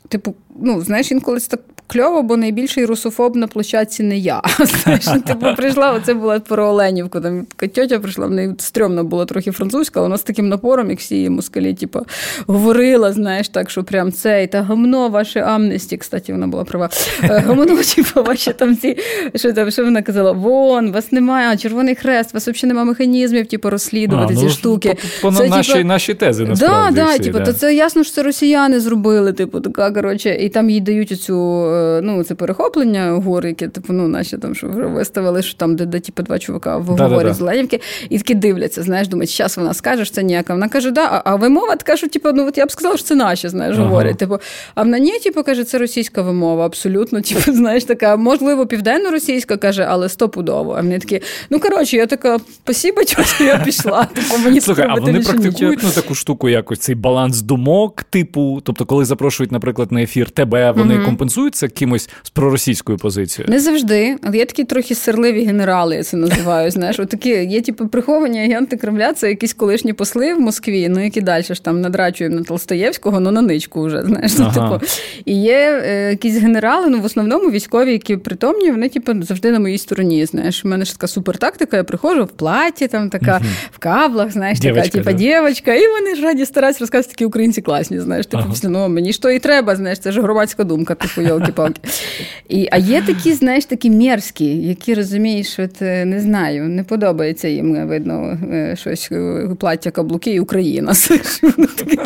типу, 0.08 0.34
ну 0.60 0.80
знаєш, 0.80 1.12
інколи 1.12 1.40
це 1.40 1.48
так 1.48 1.60
кльово, 1.86 2.22
бо 2.22 2.36
найбільший 2.36 2.86
русофоб 2.86 3.36
на 3.36 3.46
площадці 3.46 4.02
не 4.02 4.18
я. 4.18 4.42
Знаєш, 4.58 5.04
типу 5.26 5.46
прийшла, 5.56 5.92
оце 5.92 6.14
була 6.14 6.40
про 6.40 6.66
Оленівку. 6.66 7.20
Там 7.20 7.46
тьотя 7.74 7.98
прийшла, 7.98 8.26
в 8.26 8.30
неї 8.30 8.54
стрьомно 8.58 9.04
було 9.04 9.24
трохи 9.24 9.50
французька, 9.50 10.00
але 10.00 10.08
вона 10.08 10.18
з 10.18 10.22
таким 10.22 10.48
напором, 10.48 10.90
як 10.90 10.98
всі 10.98 11.30
москалі, 11.30 11.74
типу, 11.74 12.00
говорила, 12.46 13.12
знаєш, 13.12 13.48
так, 13.48 13.70
що 13.70 13.84
прям 13.84 14.12
це, 14.12 14.42
і 14.42 14.46
та 14.46 14.62
гамно, 14.62 15.08
ваше 15.08 15.40
амнесті, 15.40 15.96
кстати, 15.96 16.32
вона 16.32 16.46
була 16.46 16.64
права. 16.64 16.88
Е, 17.22 17.26
гамно, 17.46 17.82
типу, 17.94 18.22
ваші 18.22 18.52
там 18.52 18.76
ці, 18.76 18.96
що 19.34 19.52
там, 19.52 19.70
що 19.70 19.84
вона 19.84 20.02
казала, 20.02 20.32
вон, 20.32 20.92
вас 20.92 21.12
немає, 21.12 21.56
Червоний 21.56 21.94
хрест, 21.94 22.34
вас 22.34 22.48
взагалі 22.48 22.68
немає 22.68 22.86
механізмів, 22.86 23.46
типу, 23.46 23.70
розслідувати 23.70 24.34
а, 24.34 24.36
ці 24.36 24.44
ну, 24.44 24.50
штуки. 24.50 24.96
По, 25.22 25.28
по, 25.28 25.36
це, 25.36 25.48
наші, 25.48 25.72
типу, 25.72 25.84
наші 25.84 26.14
тези, 26.14 26.44
насправді. 26.44 27.00
Да, 27.00 27.06
да, 27.06 27.18
типу, 27.18 27.38
да. 27.38 27.44
то 27.44 27.52
це 27.52 27.74
ясно, 27.74 28.04
що 28.04 28.12
це 28.12 28.22
росіяни 28.22 28.80
зробили, 28.80 29.32
типу, 29.32 29.60
така, 29.60 29.90
коротше, 29.90 30.34
і 30.34 30.48
там 30.48 30.70
їй 30.70 30.80
дають 30.80 31.12
оцю 31.12 31.70
ну, 32.02 32.24
це 32.24 32.34
перехоплення 32.34 33.10
гор, 33.10 33.46
яке 33.46 33.68
типу, 33.68 33.92
ну, 33.92 34.08
наші 34.08 34.38
там 34.38 34.54
що 34.54 34.68
вже 34.68 34.86
виставили, 34.86 35.42
що 35.42 35.58
там, 35.58 35.76
де, 35.76 35.86
де 35.86 36.00
типу, 36.00 36.22
два 36.22 36.38
чувака 36.38 36.76
в 36.76 36.84
говорі 36.84 37.32
з 37.32 37.40
Ленівки, 37.40 37.80
і 38.08 38.18
такі 38.18 38.34
дивляться, 38.34 38.82
знаєш, 38.82 39.08
думають, 39.08 39.30
зараз 39.30 39.56
вона 39.56 39.74
скаже, 39.74 40.04
що 40.04 40.14
це 40.14 40.22
ніяка. 40.22 40.52
Вона 40.52 40.68
каже, 40.68 40.90
да, 40.90 41.22
а 41.24 41.36
вимова 41.36 41.76
така, 41.76 41.96
що 41.96 42.08
типу, 42.08 42.32
ну 42.32 42.46
от 42.46 42.58
я 42.58 42.66
б 42.66 42.70
сказала, 42.70 42.96
що 42.96 43.06
це 43.06 43.14
наші, 43.14 43.48
знаєш, 43.48 43.76
ага. 43.76 43.86
говорять. 43.86 44.18
Типу, 44.18 44.38
а 44.74 44.82
в 44.82 44.86
ні, 44.86 45.18
типу, 45.18 45.42
каже, 45.42 45.64
це 45.64 45.78
російська 45.78 46.22
вимова, 46.22 46.66
абсолютно. 46.66 47.20
Типу, 47.20 47.40
знаєш, 47.52 47.84
така, 47.84 48.16
можливо, 48.16 48.66
південно-російська 48.66 49.56
каже, 49.56 49.86
але 49.88 50.08
стопудово. 50.08 50.76
А 50.78 50.82
мені 50.82 50.98
такі, 50.98 51.20
ну 51.50 51.60
коротше, 51.60 51.96
я 51.96 52.06
така, 52.06 52.38
спасибо, 52.38 53.02
що 53.02 53.44
я 53.44 53.58
пішла. 53.58 54.04
Типу, 54.14 54.42
мені 54.44 54.60
Слухай, 54.60 54.86
а 54.88 54.94
вони 54.94 55.20
практикують 55.20 55.82
на 55.82 55.90
таку 55.90 56.14
штуку 56.14 56.48
якось 56.48 56.78
цей 56.78 56.94
баланс 56.94 57.40
думок, 57.40 58.02
типу, 58.02 58.60
тобто, 58.64 58.84
коли 58.84 59.04
запрошують, 59.04 59.52
наприклад, 59.52 59.92
на 59.92 60.02
ефір 60.02 60.30
тебе, 60.30 60.70
вони 60.70 60.98
компенсують 60.98 61.56
звертаєшся 61.64 61.68
кимось 61.68 62.08
з 62.22 62.30
проросійською 62.30 62.98
позицією? 62.98 63.52
Не 63.52 63.60
завжди, 63.60 64.16
але 64.22 64.36
є 64.36 64.44
такі 64.44 64.64
трохи 64.64 64.94
серливі 64.94 65.44
генерали, 65.44 65.96
я 65.96 66.02
це 66.02 66.16
називаю. 66.16 66.70
Знаєш, 66.70 66.96
такі 66.96 67.28
є 67.30 67.60
типу 67.60 67.88
приховані 67.88 68.38
агенти 68.38 68.76
Кремля, 68.76 69.12
це 69.12 69.28
якісь 69.28 69.52
колишні 69.52 69.92
посли 69.92 70.34
в 70.34 70.40
Москві, 70.40 70.88
ну 70.88 71.04
які 71.04 71.20
далі 71.20 71.42
ж 71.42 71.64
там 71.64 71.80
надрачуємо 71.80 72.36
на 72.36 72.42
Толстоєвського, 72.42 73.20
ну 73.20 73.30
на 73.30 73.42
ничку 73.42 73.84
вже. 73.84 74.02
Знаєш, 74.02 74.38
ну, 74.38 74.44
ага. 74.44 74.78
типу. 74.78 74.92
І 75.24 75.42
є 75.42 75.82
е, 75.86 76.10
якісь 76.10 76.36
генерали, 76.36 76.88
ну 76.88 77.00
в 77.00 77.04
основному 77.04 77.50
військові, 77.50 77.92
які 77.92 78.16
притомні, 78.16 78.70
вони 78.70 78.88
типу 78.88 79.22
завжди 79.22 79.50
на 79.50 79.60
моїй 79.60 79.78
стороні. 79.78 80.26
Знаєш, 80.26 80.64
у 80.64 80.68
мене 80.68 80.84
ж 80.84 80.92
така 80.92 81.06
супертактика, 81.06 81.76
я 81.76 81.84
приходжу 81.84 82.24
в 82.24 82.28
платі, 82.28 82.88
там 82.88 83.10
така 83.10 83.40
в 83.72 83.78
каблах, 83.78 84.30
знаєш, 84.30 84.60
така, 84.60 84.82
типа 84.82 85.12
дівчинка, 85.12 85.74
і 85.74 85.88
вони 85.88 86.14
ж 86.14 86.22
раді 86.22 86.46
стараються 86.46 86.80
розказувати 86.80 87.14
такі 87.14 87.24
українці 87.24 87.62
класні. 87.62 88.00
Знаєш, 88.00 88.26
типу, 88.26 88.42
ага. 88.42 88.50
після 88.52 88.68
ну 88.68 88.88
мені 88.88 89.12
ж 89.12 89.22
то 89.22 89.30
і 89.30 89.38
треба, 89.38 89.76
знаєш, 89.76 89.98
це 89.98 90.12
ж 90.12 90.20
громадська 90.20 90.64
думка, 90.64 90.94
типу, 90.94 91.22
йолки-палки. 91.54 91.80
І, 92.48 92.68
А 92.70 92.76
є 92.76 93.02
такі, 93.02 93.32
знаєш, 93.32 93.64
такі 93.64 93.90
мерзкі, 93.90 94.44
які 94.44 94.94
розумієш, 94.94 95.58
от 95.58 95.82
е, 95.82 96.04
не 96.04 96.20
знаю, 96.20 96.64
не 96.64 96.84
подобається 96.84 97.48
їм, 97.48 97.74
е, 97.74 97.84
видно, 97.84 98.38
е, 98.52 98.76
щось 98.80 99.10
плаття 99.58 99.90
каблуки 99.90 100.30
і 100.30 100.40
Україна. 100.40 100.92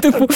Типу, 0.00 0.28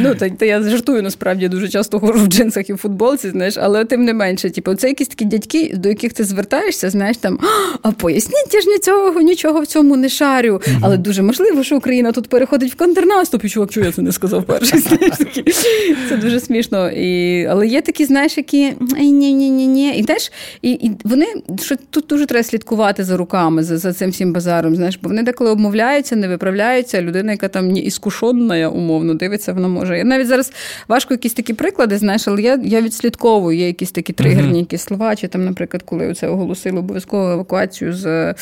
ну, 0.00 0.14
та 0.38 0.44
я 0.46 0.62
жартую, 0.62 1.02
насправді 1.02 1.48
дуже 1.48 1.68
часто 1.68 2.00
ходжу 2.00 2.24
в 2.24 2.26
джинсах 2.26 2.70
і 2.70 2.72
в 2.72 2.76
футболці, 2.76 3.30
знаєш, 3.30 3.54
але 3.56 3.84
тим 3.84 4.04
не 4.04 4.14
менше, 4.14 4.50
типу, 4.50 4.74
це 4.74 4.88
якісь 4.88 5.08
такі 5.08 5.24
дядьки, 5.24 5.74
до 5.76 5.88
яких 5.88 6.12
ти 6.12 6.24
звертаєшся, 6.24 6.90
знаєш, 6.90 7.16
там, 7.16 7.38
а 7.82 7.90
поясніть, 7.90 8.54
я 8.54 8.60
ж 8.60 8.68
нічого, 8.68 9.20
нічого 9.20 9.60
в 9.60 9.66
цьому 9.66 9.96
не 9.96 10.08
шарю. 10.08 10.60
Але 10.80 10.96
дуже 10.96 11.22
можливо, 11.22 11.64
що 11.64 11.76
Україна 11.76 12.12
тут 12.12 12.28
переходить 12.28 12.72
в 12.72 12.76
контрнаступ, 12.76 13.44
і 13.44 13.48
чувак, 13.48 13.70
чого 13.70 13.86
я 13.86 13.92
це 13.92 14.02
не 14.02 14.12
сказав 14.12 14.44
перший. 14.44 14.80
Це 16.08 16.16
дуже 16.16 16.40
смішно. 16.40 16.90
І, 16.90 17.44
Але 17.44 17.66
є 17.66 17.80
такі, 17.80 17.97
знаєш, 18.04 18.36
які 18.36 18.72
ні-ні-ні-ні. 18.96 19.98
І 19.98 20.04
теж 20.04 20.32
і, 20.62 20.70
і 20.70 20.90
вони 21.04 21.26
що 21.60 21.76
тут 21.90 22.04
дуже 22.08 22.26
треба 22.26 22.42
слідкувати 22.42 23.04
за 23.04 23.16
руками, 23.16 23.62
за 23.62 23.78
за 23.78 23.92
цим 23.92 24.10
всім 24.10 24.32
базаром. 24.32 24.76
Знаєш, 24.76 24.98
бо 25.02 25.08
вони 25.08 25.22
деколи 25.22 25.50
обмовляються, 25.50 26.16
не 26.16 26.28
виправляються. 26.28 27.02
Людина, 27.02 27.32
яка 27.32 27.48
там 27.48 27.68
не 27.68 27.80
іскушенна, 27.80 28.68
умовно 28.68 29.14
дивиться, 29.14 29.52
вона 29.52 29.68
може. 29.68 29.98
Я 29.98 30.04
навіть 30.04 30.26
зараз 30.26 30.52
важко 30.88 31.14
якісь 31.14 31.32
такі 31.32 31.54
приклади, 31.54 31.98
знаєш, 31.98 32.28
але 32.28 32.42
я 32.42 32.60
я 32.64 32.80
відслідковую, 32.80 33.58
є 33.58 33.66
якісь 33.66 33.90
такі 33.90 34.12
тригерні 34.12 34.58
якісь 34.58 34.82
слова, 34.82 35.16
чи 35.16 35.28
там, 35.28 35.44
наприклад, 35.44 35.82
коли 35.82 36.14
це 36.14 36.28
оголосили 36.28 36.78
обов'язкову 36.78 37.28
евакуацію 37.28 37.92
з. 37.92 38.34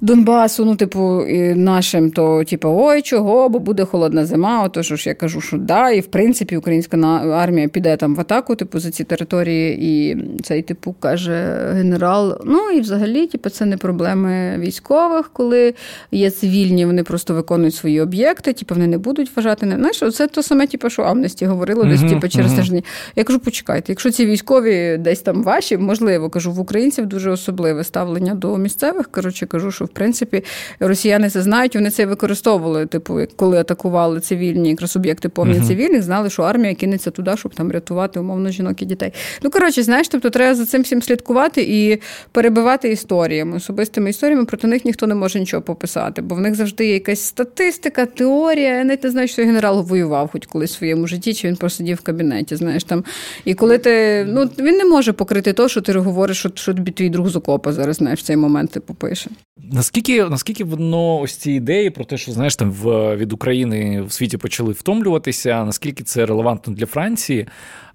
Донбасу, 0.00 0.64
ну, 0.64 0.76
типу, 0.76 1.24
нашим, 1.54 2.10
то 2.10 2.44
типу, 2.44 2.68
ой, 2.78 3.02
чого, 3.02 3.48
бо 3.48 3.58
буде 3.58 3.84
холодна 3.84 4.26
зима. 4.26 4.62
Отож 4.64 4.86
ж 4.86 5.08
я 5.08 5.14
кажу, 5.14 5.40
що 5.40 5.56
да, 5.56 5.90
і 5.90 6.00
в 6.00 6.06
принципі 6.06 6.56
українська 6.56 6.96
армія 7.34 7.68
піде 7.68 7.96
там 7.96 8.14
в 8.14 8.20
атаку, 8.20 8.54
типу, 8.54 8.80
за 8.80 8.90
ці 8.90 9.04
території, 9.04 9.78
і 9.80 10.16
цей 10.42 10.62
типу 10.62 10.94
каже 11.00 11.58
генерал. 11.72 12.40
Ну 12.44 12.70
і 12.70 12.80
взагалі, 12.80 13.26
типу, 13.26 13.50
це 13.50 13.64
не 13.64 13.76
проблеми 13.76 14.58
військових, 14.58 15.30
коли 15.32 15.74
є 16.12 16.30
цивільні, 16.30 16.86
вони 16.86 17.02
просто 17.02 17.34
виконують 17.34 17.74
свої 17.74 18.00
об'єкти, 18.00 18.52
типу, 18.52 18.74
вони 18.74 18.86
не 18.86 18.98
будуть 18.98 19.36
вважати. 19.36 19.66
Не 19.66 19.76
знаєш, 19.76 20.16
це 20.16 20.26
то 20.26 20.42
саме, 20.42 20.66
типу, 20.66 20.90
що 20.90 21.02
Амнесті 21.02 21.46
говорило 21.46 21.84
десь, 21.84 22.00
uh-huh, 22.00 22.08
типу, 22.08 22.28
через 22.28 22.52
uh-huh. 22.52 22.56
тижні. 22.56 22.84
Я 23.16 23.24
кажу, 23.24 23.38
почекайте, 23.38 23.92
якщо 23.92 24.10
ці 24.10 24.26
військові 24.26 24.96
десь 24.98 25.20
там 25.20 25.42
ваші, 25.42 25.76
можливо, 25.76 26.30
кажу, 26.30 26.52
в 26.52 26.60
українців 26.60 27.06
дуже 27.06 27.30
особливе 27.30 27.84
ставлення 27.84 28.34
до 28.34 28.56
місцевих. 28.56 29.08
Коротше, 29.08 29.46
кажу, 29.46 29.70
що 29.70 29.87
в 29.88 29.94
принципі 29.94 30.44
росіяни 30.80 31.30
це 31.30 31.42
знають, 31.42 31.74
вони 31.74 31.90
це 31.90 32.06
використовували. 32.06 32.86
Типу, 32.86 33.20
коли 33.36 33.58
атакували 33.58 34.20
цивільні 34.20 34.70
якраз 34.70 34.96
об'єкти 34.96 35.28
повні 35.28 35.54
uh-huh. 35.54 35.68
цивільних, 35.68 36.02
знали, 36.02 36.30
що 36.30 36.42
армія 36.42 36.74
кинеться 36.74 37.10
туди, 37.10 37.36
щоб 37.36 37.54
там 37.54 37.72
рятувати 37.72 38.20
умовно 38.20 38.50
жінок 38.50 38.82
і 38.82 38.84
дітей. 38.84 39.12
Ну 39.42 39.50
коротше, 39.50 39.82
знаєш, 39.82 40.08
тобто 40.08 40.30
треба 40.30 40.54
за 40.54 40.66
цим 40.66 40.82
всім 40.82 41.02
слідкувати 41.02 41.62
і 41.62 41.98
перебивати 42.32 42.90
історіями, 42.92 43.56
особистими 43.56 44.10
історіями. 44.10 44.44
Проти 44.44 44.66
них 44.66 44.84
ніхто 44.84 45.06
не 45.06 45.14
може 45.14 45.40
нічого 45.40 45.62
пописати, 45.62 46.22
бо 46.22 46.34
в 46.34 46.40
них 46.40 46.54
завжди 46.54 46.86
є 46.86 46.92
якась 46.92 47.20
статистика, 47.20 48.06
теорія. 48.06 48.74
Я 48.76 48.84
навіть 48.84 49.04
не 49.04 49.10
знаю, 49.10 49.28
що 49.28 49.42
генерал 49.42 49.82
воював 49.82 50.30
хоч 50.32 50.46
колись 50.46 50.70
в 50.70 50.78
своєму 50.78 51.06
житті, 51.06 51.34
чи 51.34 51.48
він 51.48 51.56
посидів 51.56 51.96
в 51.96 52.00
кабінеті. 52.00 52.56
Знаєш 52.56 52.84
там. 52.84 53.04
І 53.44 53.54
коли 53.54 53.78
ти 53.78 54.24
ну 54.28 54.50
він 54.58 54.76
не 54.76 54.84
може 54.84 55.12
покрити 55.12 55.52
то, 55.52 55.68
що 55.68 55.80
ти 55.80 55.92
говориш, 55.92 56.38
що, 56.38 56.50
що 56.54 56.74
тобі 56.74 56.90
твій 56.90 57.08
друг 57.08 57.28
з 57.28 57.36
окопа 57.36 57.72
зараз 57.72 57.96
знаєш 57.96 58.20
в 58.20 58.22
цей 58.22 58.36
момент 58.36 58.70
ти 58.70 58.80
попише. 58.80 59.30
Наскільки 59.78 60.24
наскільки 60.24 60.64
воно 60.64 61.20
ось 61.20 61.36
ці 61.36 61.52
ідеї 61.52 61.90
про 61.90 62.04
те, 62.04 62.16
що 62.16 62.32
знаєш 62.32 62.56
там 62.56 62.72
в 62.72 63.16
від 63.16 63.32
України 63.32 64.02
в 64.02 64.12
світі 64.12 64.36
почали 64.36 64.72
втомлюватися, 64.72 65.64
наскільки 65.64 66.04
це 66.04 66.26
релевантно 66.26 66.74
для 66.74 66.86
Франції? 66.86 67.46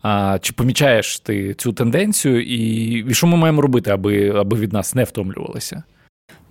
А, 0.02 0.40
Чи 0.42 0.54
помічаєш 0.54 1.20
ти 1.20 1.54
цю 1.54 1.74
тенденцію, 1.74 2.42
і, 2.42 2.58
і 3.10 3.14
що 3.14 3.28
ми 3.28 3.38
маємо 3.38 3.62
робити, 3.62 3.92
аби 3.92 4.30
аби 4.30 4.58
від 4.58 4.74
нас 4.74 4.96
не 4.96 5.04
втомлювалися? 5.04 5.84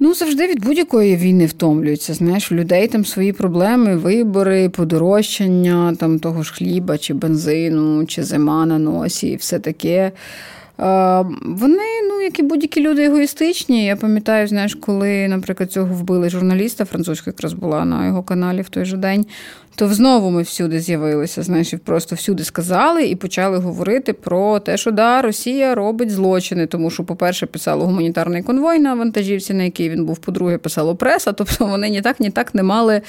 Ну, 0.00 0.14
завжди 0.14 0.46
від 0.46 0.64
будь-якої 0.64 1.16
війни 1.16 1.46
втомлюються. 1.46 2.14
Знаєш, 2.14 2.52
у 2.52 2.54
людей 2.54 2.88
там 2.88 3.04
свої 3.04 3.32
проблеми, 3.32 3.96
вибори, 3.96 4.68
подорожчання 4.68 5.94
там 5.94 6.18
того 6.18 6.42
ж 6.42 6.52
хліба, 6.52 6.98
чи 6.98 7.14
бензину, 7.14 8.06
чи 8.06 8.22
зима 8.22 8.66
на 8.66 8.78
носі, 8.78 9.28
і 9.28 9.36
все 9.36 9.58
таке. 9.58 10.12
Вони, 10.78 12.02
ну, 12.08 12.20
як 12.20 12.38
і 12.38 12.42
будь-які 12.42 12.80
люди 12.80 13.04
егоїстичні. 13.04 13.84
Я 13.84 13.96
пам'ятаю, 13.96 14.48
знаєш, 14.48 14.74
коли, 14.74 15.28
наприклад, 15.28 15.72
цього 15.72 15.94
вбили 15.94 16.30
журналіста, 16.30 16.84
французька 16.84 17.30
якраз 17.30 17.52
була 17.52 17.84
на 17.84 18.06
його 18.06 18.22
каналі 18.22 18.62
в 18.62 18.68
той 18.68 18.84
же 18.84 18.96
день 18.96 19.26
то 19.74 19.88
знову 19.88 20.30
ми 20.30 20.42
всюди 20.42 20.80
з'явилися, 20.80 21.42
знаєш, 21.42 21.74
просто 21.84 22.16
всюди 22.16 22.44
сказали 22.44 23.04
і 23.04 23.16
почали 23.16 23.58
говорити 23.58 24.12
про 24.12 24.58
те, 24.60 24.76
що 24.76 24.90
да, 24.90 25.22
Росія 25.22 25.74
робить 25.74 26.10
злочини, 26.10 26.66
тому 26.66 26.90
що, 26.90 27.04
по-перше, 27.04 27.46
писало 27.46 27.86
гуманітарний 27.86 28.42
конвой 28.42 28.78
на 28.78 28.94
вантажівці, 28.94 29.54
на 29.54 29.62
який 29.62 29.90
він 29.90 30.04
був, 30.04 30.18
по-друге, 30.18 30.58
писало 30.58 30.96
преса, 30.96 31.32
тобто 31.32 31.66
вони 31.66 31.88
ні 31.88 32.00
так, 32.00 32.20
ні 32.20 32.30
так 32.30 32.54
не 32.54 32.62
мали 32.62 33.02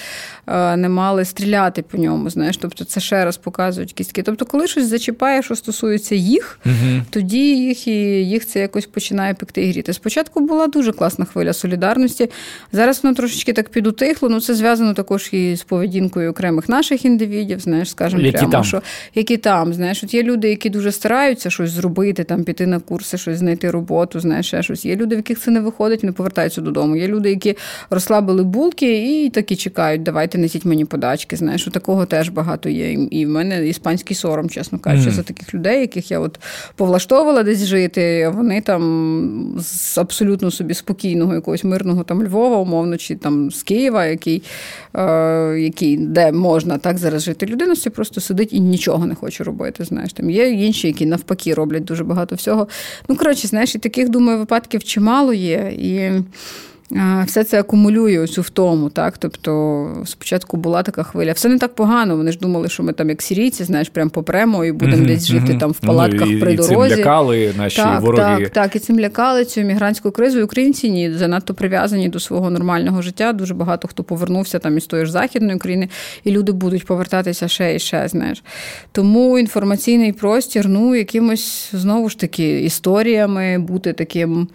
е, 0.48 0.78
не 0.78 0.90
мали 0.90 1.26
стріляти 1.26 1.82
по 1.82 1.98
ньому. 1.98 2.30
Знаєш, 2.30 2.58
тобто 2.58 2.86
це 2.86 3.00
ще 3.00 3.26
раз 3.26 3.38
показують 3.38 3.94
кістки. 3.94 4.24
Тобто, 4.24 4.46
коли 4.46 4.68
щось 4.68 4.88
зачіпає, 4.88 5.44
що 5.44 5.56
стосується 5.56 6.16
їх, 6.16 6.60
угу. 6.66 7.02
тоді 7.10 7.58
їх 7.58 7.88
і 7.88 7.92
їх 8.28 8.48
це 8.48 8.60
якось 8.60 8.86
починає 8.86 9.34
пекти 9.34 9.66
і 9.66 9.72
гріти. 9.72 9.94
Спочатку 9.94 10.40
була 10.40 10.68
дуже 10.68 10.92
класна 10.92 11.26
хвиля 11.26 11.54
солідарності. 11.54 12.30
Зараз 12.72 13.04
воно 13.04 13.16
трошечки 13.16 13.54
так 13.54 13.70
підутихло. 13.70 14.30
Ну 14.30 14.42
це 14.42 14.56
зв'язано 14.56 14.94
також 14.94 15.30
і 15.32 15.56
з 15.56 15.64
поведінкою 15.64 16.32
окремо 16.32 16.53
окремих 16.54 16.70
наших 16.70 17.06
індивідів, 17.06 17.60
знаєш, 17.60 17.90
скажімо 17.90 18.22
які 18.22 18.38
прямо, 18.38 18.52
там? 18.52 18.64
що 18.64 18.82
які 19.16 19.38
там, 19.38 19.74
знаєш, 19.74 20.04
от 20.04 20.14
є 20.14 20.24
люди, 20.24 20.50
які 20.50 20.70
дуже 20.70 20.92
стараються 20.92 21.50
щось 21.50 21.72
зробити, 21.72 22.24
там 22.24 22.44
піти 22.44 22.68
на 22.68 22.80
курси, 22.80 23.18
щось 23.18 23.38
знайти 23.38 23.72
роботу, 23.72 24.20
знаєш, 24.20 24.48
ще 24.48 24.64
щось. 24.64 24.86
Є 24.86 24.96
люди, 24.96 25.16
в 25.16 25.20
яких 25.20 25.40
це 25.40 25.52
не 25.52 25.60
виходить, 25.60 26.04
вони 26.04 26.14
повертаються 26.14 26.62
додому. 26.62 26.96
Є 26.96 27.08
люди, 27.08 27.30
які 27.30 27.58
розслабили 27.90 28.44
булки 28.44 29.24
і 29.26 29.30
такі 29.30 29.56
чекають, 29.56 30.04
давайте 30.04 30.38
несіть 30.38 30.66
мені 30.66 30.86
подачки. 30.86 31.36
Знаєш, 31.36 31.68
у 31.68 31.72
такого 31.72 32.06
теж 32.06 32.30
багато 32.30 32.70
є. 32.70 32.92
І 32.94 33.26
в 33.26 33.30
мене 33.30 33.68
іспанський 33.68 34.16
сором, 34.16 34.50
чесно 34.50 34.80
кажучи, 34.80 35.10
mm. 35.10 35.14
за 35.14 35.24
таких 35.24 35.54
людей, 35.54 35.82
яких 35.82 36.12
я 36.12 36.20
от 36.20 36.40
повлаштовувала 36.76 37.44
десь 37.44 37.66
жити. 37.66 38.32
Вони 38.36 38.62
там 38.62 39.56
з 39.60 39.98
абсолютно 39.98 40.52
собі 40.52 40.74
спокійного, 40.74 41.34
якогось 41.34 41.64
мирного 41.64 42.04
там 42.04 42.24
Львова, 42.24 42.58
умовно, 42.58 42.98
чи 42.98 43.16
там 43.16 43.52
з 43.52 43.64
Києва, 43.64 44.06
який, 44.06 44.44
е, 44.96 45.60
який 45.60 45.98
де 45.98 46.32
можна 46.44 46.78
так 46.78 46.98
зараз 46.98 47.24
жити. 47.24 47.46
Людина 47.46 47.74
все 47.74 47.90
просто 47.90 48.22
сидить 48.22 48.54
і 48.54 48.60
нічого 48.60 49.06
не 49.06 49.16
хоче 49.16 49.44
робити. 49.44 49.84
Знаєш, 49.84 50.14
там 50.14 50.30
є 50.30 50.50
інші, 50.50 50.88
які 50.88 51.06
навпаки 51.06 51.54
роблять 51.54 51.84
дуже 51.84 52.04
багато 52.04 52.36
всього. 52.36 52.68
Ну 53.10 53.16
коротше, 53.16 53.48
знаєш, 53.48 53.76
і 53.76 53.80
таких 53.80 54.10
думаю, 54.10 54.38
випадків 54.38 54.84
чимало 54.84 55.34
є. 55.34 55.74
І 55.78 56.12
все 57.26 57.44
це 57.44 57.60
акумулює 57.60 58.28
цю 58.28 58.42
втому. 58.42 58.90
Так? 58.90 59.18
Тобто 59.18 60.04
спочатку 60.06 60.58
була 60.58 60.84
така 60.84 61.04
хвиля. 61.04 61.32
Все 61.32 61.50
не 61.50 61.58
так 61.58 61.76
погано. 61.76 62.18
Вони 62.18 62.32
ж 62.32 62.40
думали, 62.40 62.70
що 62.70 62.84
ми 62.84 62.94
там, 62.94 63.10
як 63.10 63.22
сірійці, 63.22 63.64
знаєш, 63.64 63.90
прям 63.90 64.10
попремо 64.10 64.66
і 64.66 64.72
будемо 64.72 65.04
mm-hmm, 65.04 65.08
десь 65.08 65.28
жити 65.28 65.54
mm-hmm. 65.54 65.60
там 65.60 65.72
в 65.72 65.80
палатках 65.80 66.28
ну, 66.28 66.32
і, 66.32 66.40
при 66.40 66.56
дорозі. 66.56 66.94
І 66.94 66.96
цим 66.96 67.00
лякали 67.00 67.54
наші 67.58 67.76
так, 67.78 68.02
вороги. 68.02 68.44
Так, 68.44 68.50
так, 68.50 68.76
і 68.76 68.80
цим 68.80 69.00
лякали 69.00 69.46
цю 69.46 69.62
мігрантську 69.62 70.12
кризу. 70.12 70.40
І 70.40 70.44
Українці 70.44 70.92
ні, 70.92 71.14
занадто 71.14 71.54
прив'язані 71.54 72.10
до 72.10 72.20
свого 72.20 72.50
нормального 72.50 73.02
життя. 73.02 73.34
Дуже 73.34 73.54
багато 73.54 73.88
хто 73.88 74.04
повернувся 74.04 74.60
там 74.60 74.78
із 74.78 74.86
тої 74.86 75.06
ж 75.06 75.12
західної 75.12 75.56
України, 75.56 75.90
і 76.24 76.32
люди 76.32 76.52
будуть 76.52 76.86
повертатися 76.86 77.48
ще 77.48 77.76
і 77.76 77.80
ще. 77.80 78.08
Знаєш. 78.08 78.44
Тому 78.92 79.40
інформаційний 79.40 80.14
простір, 80.14 80.68
ну, 80.68 80.96
якимось 80.96 81.70
знову 81.74 82.10
ж 82.10 82.20
таки 82.20 82.62
історіями 82.62 83.60
бути 83.60 83.94
таким 83.94 84.48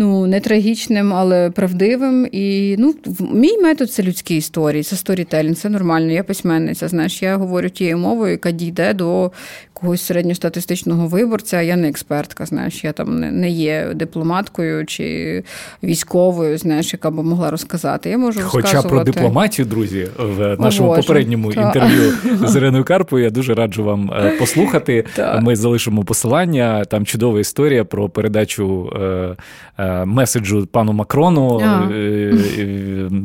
ну 0.00 0.26
не 0.26 0.40
трагічним, 0.40 1.14
але 1.14 1.50
правдивим. 1.50 2.28
І 2.32 2.76
ну, 2.78 2.94
мій 3.32 3.58
метод 3.58 3.92
це 3.92 4.02
людські 4.02 4.36
історії, 4.36 4.82
це 4.82 4.96
сторітелінг, 4.96 5.56
це 5.56 5.68
нормально. 5.68 6.12
Я 6.12 6.24
письменниця. 6.24 6.88
Знаєш, 6.88 7.22
я 7.22 7.36
говорю 7.36 7.68
тією 7.68 7.98
мовою, 7.98 8.30
яка 8.32 8.50
дійде 8.50 8.94
до 8.94 9.32
когось 9.80 10.02
середньостатистичного 10.02 11.06
виборця. 11.06 11.62
Я 11.62 11.76
не 11.76 11.88
експертка, 11.88 12.46
знаєш, 12.46 12.84
я 12.84 12.92
там 12.92 13.20
не 13.20 13.50
є 13.50 13.90
дипломаткою 13.94 14.86
чи 14.86 15.42
військовою, 15.82 16.58
знаєш, 16.58 16.92
яка 16.92 17.10
б 17.10 17.14
могла 17.14 17.50
розказати. 17.50 18.10
Я 18.10 18.18
можу 18.18 18.40
Хоча 18.42 18.82
про 18.82 19.04
дипломатію, 19.04 19.66
друзі, 19.66 20.08
в 20.18 20.56
нашому 20.58 20.92
О, 20.92 20.96
попередньому 20.96 21.52
та. 21.52 21.62
інтерв'ю 21.62 22.12
з 22.48 22.56
Іриною 22.56 22.84
Карпою 22.84 23.24
я 23.24 23.30
дуже 23.30 23.54
раджу 23.54 23.84
вам 23.84 24.12
е, 24.12 24.30
послухати. 24.38 25.04
Та. 25.16 25.40
Ми 25.40 25.56
залишимо 25.56 26.04
посилання. 26.04 26.84
Там 26.84 27.06
чудова 27.06 27.40
історія 27.40 27.84
про 27.84 28.08
передачу 28.08 28.92
е, 28.96 29.36
е, 29.78 30.04
меседжу 30.04 30.68
пану 30.72 30.92
Макрону 30.92 31.62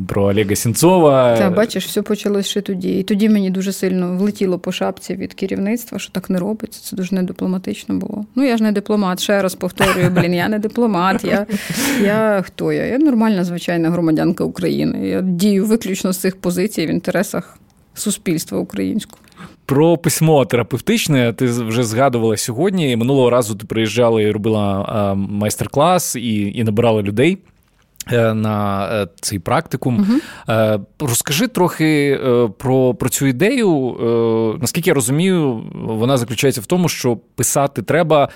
про 0.08 0.22
Олега 0.22 0.54
Сінцова. 0.54 1.36
Так, 1.38 1.54
бачиш, 1.54 1.86
все 1.86 2.02
почалось 2.02 2.46
ще 2.46 2.60
тоді. 2.60 2.98
І 2.98 3.02
тоді 3.02 3.28
мені 3.28 3.50
дуже 3.50 3.72
сильно 3.72 4.16
влетіло 4.16 4.58
по 4.58 4.72
шапці 4.72 5.14
від 5.14 5.34
керівництва, 5.34 5.98
що 5.98 6.12
так 6.12 6.30
не 6.30 6.38
робиться. 6.46 6.80
Це 6.82 6.96
дуже 6.96 7.14
недипломатично 7.14 7.94
було. 7.94 8.24
Ну 8.34 8.44
я 8.44 8.56
ж 8.56 8.62
не 8.62 8.72
дипломат. 8.72 9.20
Ще 9.20 9.42
раз 9.42 9.54
повторюю, 9.54 10.10
блін, 10.10 10.34
я 10.34 10.48
не 10.48 10.58
дипломат. 10.58 11.24
Я 11.24 11.46
я 12.02 12.42
хто 12.46 12.72
я? 12.72 12.86
Я 12.86 12.98
нормальна, 12.98 13.44
звичайна 13.44 13.90
громадянка 13.90 14.44
України. 14.44 15.08
Я 15.08 15.20
дію 15.20 15.66
виключно 15.66 16.12
з 16.12 16.18
цих 16.18 16.36
позицій 16.36 16.86
в 16.86 16.90
інтересах 16.90 17.58
суспільства 17.94 18.58
українського. 18.58 19.22
Про 19.66 19.96
письмо 19.96 20.44
терапевтичне 20.44 21.32
ти 21.32 21.46
вже 21.46 21.84
згадувала 21.84 22.36
сьогодні. 22.36 22.96
Минулого 22.96 23.30
разу 23.30 23.54
ти 23.54 23.66
приїжджала 23.66 24.22
і 24.22 24.30
робила 24.30 25.14
майстер-клас 25.14 26.16
і, 26.16 26.52
і 26.58 26.64
набирала 26.64 27.02
людей. 27.02 27.38
Е, 28.12 28.34
на 28.34 28.88
е, 28.92 29.08
цей 29.20 29.38
практикум. 29.38 30.06
uh 30.48 30.80
Розкажи 31.00 31.48
трохи 31.48 32.20
про 32.58 32.94
про 32.94 33.08
цю 33.08 33.26
ідею. 33.26 33.96
Наскільки 34.60 34.90
я 34.90 34.94
розумію, 34.94 35.62
вона 35.74 36.16
заключається 36.16 36.60
в 36.60 36.66
тому, 36.66 36.88
що 36.88 37.16
писати 37.16 37.82
треба, 37.82 38.28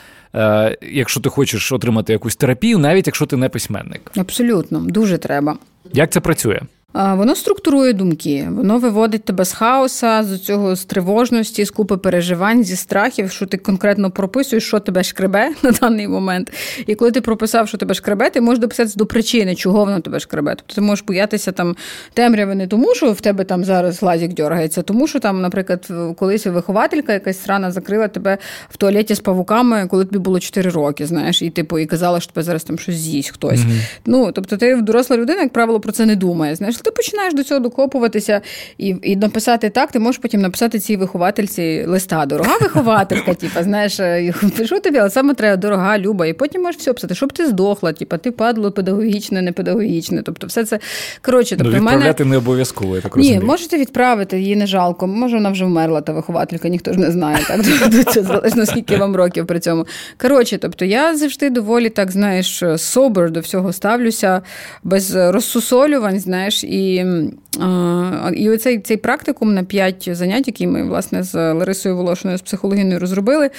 якщо 0.83 1.20
ти 1.20 1.28
хочеш 1.28 1.72
отримати 1.72 2.12
якусь 2.12 2.37
терапію, 2.37 2.78
навіть 2.78 3.06
якщо 3.06 3.26
ти 3.26 3.37
не 3.37 3.48
письменник. 3.48 4.12
Абсолютно, 4.16 4.80
дуже 4.80 5.18
треба. 5.18 5.56
Як 5.92 6.11
це 6.12 6.20
працює? 6.20 6.61
Воно 6.92 7.35
структурує 7.35 7.92
думки, 7.92 8.48
воно 8.50 8.79
виводить 8.79 9.24
тебе 9.24 9.44
з 9.44 9.53
хаоса, 9.53 10.22
з 10.22 10.38
цього 10.38 10.76
з 10.76 10.85
тривожності, 10.85 11.64
з 11.64 11.70
купи 11.70 11.96
переживань, 11.96 12.64
зі 12.64 12.76
страхів, 12.76 13.31
що 13.31 13.46
ти 13.46 13.57
конкретно 13.57 14.11
прописуєш, 14.11 14.64
що 14.66 14.81
тебе 14.81 15.03
шкребе 15.03 15.53
на 15.62 15.70
даний 15.70 16.09
момент. 16.09 16.53
І 16.87 16.94
коли 16.94 17.11
ти 17.11 17.20
прописав, 17.20 17.68
що 17.68 17.79
тебе 17.79 17.94
шкребе, 17.94 18.31
ти 18.31 18.40
можеш 18.40 18.61
дописати 18.61 18.92
до 18.96 19.07
причини, 19.07 19.55
чого 19.55 19.85
воно 19.85 20.00
тебе 20.00 20.20
шкребе. 20.20 20.55
Тобто 20.55 20.74
ти 20.74 20.81
можеш 20.81 21.05
боятися 21.05 21.53
там 21.53 21.76
темряви 22.14 22.55
не 22.55 22.66
тому, 22.66 22.94
що 22.94 23.12
в 23.12 23.20
тебе 23.20 23.44
там 23.44 23.64
зараз 23.64 24.00
глазик 24.00 24.35
дергається, 24.35 24.83
тому 24.83 25.07
що 25.07 25.20
там, 25.20 25.40
наприклад, 25.40 25.88
колись 26.16 26.46
вихователька 26.46 27.12
якась 27.12 27.42
срана 27.42 27.70
закрила 27.70 28.09
тебе 28.09 28.38
в 28.68 28.76
туалеті 28.76 29.14
з 29.14 29.20
павуками, 29.20 29.87
коли 29.90 30.05
тобі 30.05 30.18
було 30.18 30.40
4 30.40 30.70
роки, 30.70 31.07
знаєш, 31.07 31.42
і 31.42 31.50
типу 31.50 31.79
і 31.79 31.87
казала, 31.87 32.20
що 32.20 32.33
тебе 32.33 32.44
зараз 32.44 32.64
там 32.64 32.79
щось 32.79 32.96
з'їсть 32.96 33.31
хтось. 33.31 33.61
Mm-hmm. 33.61 34.00
Ну 34.07 34.33
тобто, 34.33 34.57
ти 34.57 34.76
доросла 34.76 35.16
людина, 35.16 35.40
як 35.40 35.53
правило, 35.53 35.81
про 35.81 35.92
це 35.92 36.07
не 36.07 36.16
думає. 36.16 36.55
Знаєш 36.55 36.80
ти 36.83 36.90
починаєш 36.90 37.35
до 37.35 37.45
цього 37.45 37.61
докопуватися 37.61 38.40
і 38.79 38.97
і 39.03 39.16
написати 39.16 39.71
так, 39.71 39.93
ти 39.93 39.99
можеш 39.99 40.19
потім 40.19 40.40
написати 40.40 40.79
цій 40.79 40.97
виховательці 40.97 41.85
листа. 41.88 42.27
Дорога 42.27 42.57
вихователька, 42.61 43.35
типу, 43.40 43.62
знаєш, 43.62 44.01
е, 44.01 44.35
пишу 44.57 44.81
тобі, 44.81 44.99
але 44.99 45.11
саме 45.11 45.35
треба 45.35 45.57
дорога, 45.57 45.99
люба. 45.99 46.27
І 46.27 46.33
потім 46.33 46.62
можеш 46.62 46.81
все 46.81 46.93
писати, 46.93 47.14
щоб 47.14 47.33
ти 47.33 47.47
здохла, 47.47 47.93
типу, 47.93 48.19
ти 48.19 48.31
падло 48.31 48.73
педагогічне, 48.73 49.43
не 49.43 49.53
педагогічне. 49.53 50.23
Тобто, 50.23 50.47
все 50.47 50.64
це 50.64 50.79
коротше, 51.23 51.57
тобто, 51.57 51.73
ну, 51.73 51.79
відправляти 51.79 52.25
мене... 52.25 52.31
не 52.31 52.37
обов'язково. 52.37 52.97
я 52.97 53.03
так 53.03 53.16
розумію. 53.16 53.40
Ні, 53.40 53.47
можете 53.47 53.79
відправити, 53.79 54.40
її 54.40 54.57
не 54.57 54.66
жалко. 54.66 55.07
Може, 55.07 55.37
вона 55.37 55.51
вже 55.51 55.64
вмерла, 55.64 56.01
та 56.01 56.12
вихователька, 56.12 56.69
ніхто 56.69 56.93
ж 56.93 56.99
не 56.99 57.11
знає. 57.11 57.38
Так 57.49 57.64
це 58.12 58.23
залежно 58.23 58.66
скільки 58.66 58.97
вам 58.97 59.16
років 59.16 59.47
при 59.47 59.61
цьому. 59.61 59.87
Коротше, 60.21 60.59
тобто 60.59 60.85
я 60.85 61.16
завжди 61.16 61.51
доволі 61.51 61.88
так, 61.90 62.11
знаєш, 62.11 62.62
собер 62.77 63.31
до 63.31 63.40
всього 63.40 63.73
ставлюся 63.73 64.43
без 64.83 65.14
розсусолювань, 65.14 66.21
знаєш, 66.21 66.64
і 66.70 67.06
і 68.33 68.50
оцей 68.50 68.78
цей 68.78 68.96
практикум 68.96 69.54
на 69.54 69.64
п'ять 69.64 70.09
занять, 70.12 70.46
які 70.46 70.66
ми 70.66 70.85
власне 70.85 71.22
з 71.22 71.52
Ларисою 71.52 71.96
Волошиною 71.96 72.38
з 72.38 72.42
психологіною 72.42 72.98
розробили. 72.98 73.50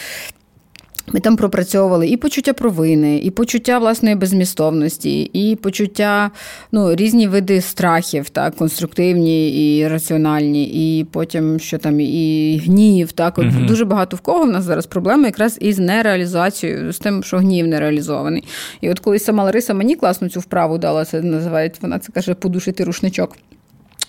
Ми 1.13 1.19
там 1.19 1.35
пропрацьовували 1.37 2.07
і 2.07 2.17
почуття 2.17 2.53
провини, 2.53 3.17
і 3.17 3.31
почуття 3.31 3.79
власної 3.79 4.15
безмістовності, 4.15 5.21
і 5.21 5.55
почуття 5.55 6.31
ну, 6.71 6.95
різні 6.95 7.27
види 7.27 7.61
страхів, 7.61 8.29
так, 8.29 8.55
конструктивні 8.55 9.77
і 9.77 9.87
раціональні, 9.87 10.63
і 10.99 11.03
потім 11.03 11.59
що 11.59 11.77
там 11.77 11.99
і 11.99 12.61
гнів. 12.65 13.11
Так, 13.11 13.37
От 13.37 13.45
uh 13.45 13.65
Дуже 13.65 13.85
багато 13.85 14.17
в 14.17 14.19
кого 14.19 14.43
в 14.43 14.49
нас 14.49 14.63
зараз 14.63 14.85
проблеми 14.85 15.25
якраз 15.25 15.57
із 15.61 15.79
нереалізацією, 15.79 16.93
з 16.93 16.99
тим, 16.99 17.23
що 17.23 17.37
гнів 17.37 17.67
не 17.67 17.79
реалізований. 17.79 18.43
І 18.81 18.89
от 18.89 18.99
колись 18.99 19.23
сама 19.23 19.43
Лариса 19.43 19.73
мені 19.73 19.95
класно 19.95 20.29
цю 20.29 20.39
вправу 20.39 20.77
дала, 20.77 21.05
це 21.05 21.21
називають, 21.21 21.81
вона 21.81 21.99
це 21.99 22.11
каже, 22.11 22.33
подушити 22.33 22.83
рушничок. 22.83 23.37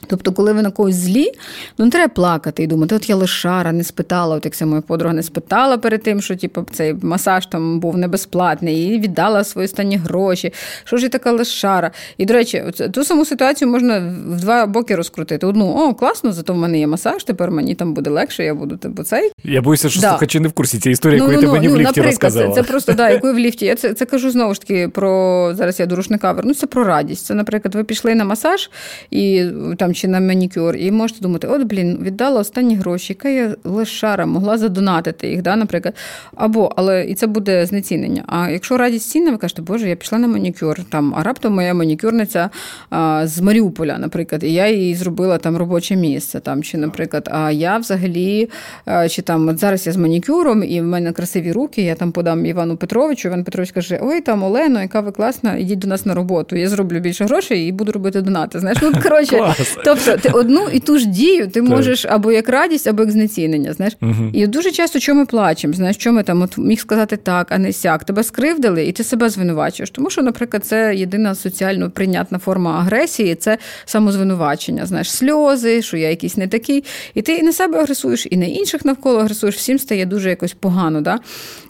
Тобто, 0.07 0.33
коли 0.33 0.53
ви 0.53 0.63
на 0.63 0.71
когось 0.71 0.95
злі, 0.95 1.33
ну 1.79 1.85
не 1.85 1.91
треба 1.91 2.09
плакати 2.15 2.63
і 2.63 2.67
думати, 2.67 2.95
от 2.95 3.09
я 3.09 3.17
лишара 3.17 3.73
не 3.73 3.85
спитала, 3.85 4.37
от 4.37 4.45
як 4.45 4.55
це 4.55 4.67
моя 4.67 4.81
подруга 4.81 5.15
не 5.15 5.23
спитала 5.23 5.79
перед 5.79 6.03
тим, 6.03 6.23
що 6.23 6.37
типу, 6.37 6.67
цей 6.73 6.95
масаж 7.03 7.47
там 7.47 7.81
був 7.81 7.97
небезплатний, 7.97 8.85
і 8.85 8.99
віддала 8.99 9.45
свої 9.45 9.65
останні 9.65 9.97
гроші. 9.97 10.53
Що 10.85 10.97
ж 10.97 11.03
я 11.03 11.09
така 11.09 11.33
лишара? 11.33 11.91
І, 12.19 12.27
до 12.27 12.35
речі, 12.35 12.65
ту 12.93 13.05
саму 13.05 13.25
ситуацію 13.25 13.71
можна 13.71 13.99
в 14.29 14.41
два 14.41 14.67
боки 14.67 14.97
розкрутити. 14.97 15.47
Одну, 15.47 15.67
о, 15.67 15.95
класно, 15.95 16.33
зато 16.33 16.53
в 16.53 16.57
мене 16.57 16.79
є 16.79 16.87
масаж, 16.87 17.25
тепер 17.25 17.51
мені 17.51 17.75
там 17.75 17.95
буде 17.95 18.11
легше, 18.11 18.45
я 18.45 18.55
буду 18.55 18.77
типу, 18.77 19.03
цей. 19.03 19.33
Я 19.45 19.63
боюся, 19.63 19.89
що 19.89 20.01
да. 20.01 20.09
слухачі 20.09 20.41
не 20.41 20.49
в 20.49 20.53
курсі 20.53 20.79
цієї 20.79 20.93
історії, 20.93 21.21
ну, 21.21 21.33
яку 21.33 21.43
ну, 21.43 21.47
я 21.47 21.53
тебе 21.53 21.69
ну, 21.69 21.75
в 21.75 21.79
ліфті 21.79 21.85
наприклад, 21.85 22.07
розказала. 22.07 22.55
Це, 22.55 22.63
це 22.63 22.69
просто 22.69 22.93
да, 22.93 23.11
яку 23.11 23.33
в 23.33 23.39
ліфті. 23.39 23.67
Я 23.67 23.75
це, 23.75 23.95
це 23.95 24.05
кажу 24.05 24.31
знову 24.31 24.55
ж 24.55 24.61
таки 24.61 24.89
про 24.89 25.51
зараз 25.55 25.81
я 25.81 25.87
до 25.87 25.97
рушника 25.97 26.33
вернуся 26.33 26.67
про 26.67 26.85
радість. 26.85 27.27
Це, 27.27 27.35
наприклад, 27.35 27.75
ви 27.75 27.85
пішли 27.85 28.15
на 28.15 28.25
масаж 28.25 28.71
і 29.11 29.45
там 29.93 29.95
чи 29.95 30.09
на 30.09 30.21
манікюр, 30.21 30.77
і 30.77 30.91
можете 30.91 31.21
думати, 31.21 31.47
от, 31.47 31.63
блін, 31.63 31.99
віддала 32.03 32.41
останні 32.41 32.77
гроші, 32.77 33.13
яка 33.13 33.29
я 33.29 33.57
лишара, 33.65 34.27
могла 34.27 34.59
задонатити 34.59 35.29
їх, 35.29 35.43
да, 35.43 35.57
наприклад. 35.57 35.95
Або, 36.37 36.73
але 36.77 37.05
і 37.05 37.15
це 37.15 37.27
буде 37.27 37.67
знецінення. 37.67 38.25
А 38.27 38.51
якщо 38.51 38.77
радість 38.77 39.11
цінна, 39.11 39.31
ви 39.31 39.37
кажете, 39.37 39.63
Боже, 39.63 39.89
я 39.89 39.97
пішла 39.97 40.19
на 40.19 40.29
манікюр, 40.29 40.85
там, 40.85 41.15
а 41.17 41.23
раптом 41.23 41.55
моя 41.55 41.75
манікюрниця 41.75 42.51
а, 42.91 43.27
з 43.27 43.41
Маріуполя, 43.41 43.99
наприклад, 43.99 44.45
і 44.45 44.53
я 44.53 44.69
їй 44.69 44.95
зробила 44.95 45.39
там 45.39 45.57
робоче 45.57 45.97
місце. 45.97 46.41
Там, 46.41 46.63
Чи, 46.63 46.79
наприклад, 46.79 47.29
а 47.33 47.51
я 47.51 47.79
взагалі, 47.79 48.49
а, 48.85 49.09
чи 49.09 49.23
там 49.23 49.49
от 49.49 49.59
зараз 49.59 49.87
я 49.87 49.93
з 49.93 49.97
манікюром, 49.97 50.63
і 50.63 50.81
в 50.81 50.85
мене 50.85 51.13
красиві 51.13 51.53
руки, 51.53 51.83
я 51.83 51.95
там 51.95 52.13
подам 52.13 52.47
Івану 52.47 52.77
Петровичу. 52.77 53.29
Іван 53.29 53.45
Петрович 53.45 53.71
каже: 53.71 53.99
Ой, 54.03 54.21
там 54.21 54.43
Олено, 54.43 54.81
яка 54.81 55.01
ви 55.01 55.13
класна, 55.13 55.57
ідіть 55.57 55.79
до 55.79 55.89
нас 55.89 56.07
на 56.07 56.15
роботу. 56.15 56.57
Я 56.57 56.69
зроблю 56.69 57.01
більше 57.01 57.25
грошей 57.25 57.69
і 57.69 57.73
буду 57.73 57.93
робити 57.93 58.23
донати. 58.23 58.61
Знаєш, 58.61 58.79
ну 58.83 58.93
коротше, 59.03 59.55
тобто 59.85 60.17
ти 60.17 60.29
одну 60.29 60.69
і 60.73 60.81
ту 60.81 60.99
ж 60.99 61.07
дію 61.07 61.49
ти 61.49 61.63
можеш 61.63 62.05
або 62.05 62.33
як 62.33 62.49
радість, 62.49 62.87
або 62.87 63.03
як 63.03 63.11
знецінення. 63.11 63.73
Знаєш, 63.73 63.97
угу. 64.03 64.31
і 64.33 64.47
дуже 64.47 64.71
часто, 64.71 64.99
що 64.99 65.15
ми 65.15 65.27
плачемо, 65.27 65.75
знаєш, 65.75 65.97
що 65.97 66.13
ми 66.13 66.23
там 66.23 66.43
от 66.43 66.59
міг 66.59 66.81
сказати 66.81 67.17
так, 67.17 67.47
а 67.51 67.59
не 67.59 67.73
сяк. 67.73 68.05
Тебе 68.05 68.25
скривдили, 68.25 68.87
і 68.87 68.93
ти 68.93 69.05
себе 69.05 69.31
звинувачуєш. 69.31 69.91
Тому 69.91 70.11
що, 70.11 70.23
наприклад, 70.23 70.65
це 70.65 70.95
єдина 70.97 71.35
соціально 71.35 71.91
прийнятна 71.91 72.39
форма 72.39 72.79
агресії, 72.79 73.35
це 73.35 73.59
самозвинувачення. 73.85 74.87
Знаєш, 74.87 75.11
сльози, 75.11 75.83
що 75.83 75.97
я 75.97 76.11
якийсь 76.11 76.37
не 76.37 76.49
такий. 76.49 76.85
І 77.15 77.23
ти 77.23 77.35
і 77.35 77.43
на 77.43 77.53
себе 77.53 77.79
агресуєш, 77.79 78.27
і 78.31 78.37
на 78.37 78.47
інших 78.47 78.85
навколо 78.85 79.19
агресуєш. 79.19 79.57
Всім 79.57 79.79
стає 79.79 80.07
дуже 80.07 80.31
якось 80.31 80.53
погано. 80.53 81.01
Да? 81.01 81.19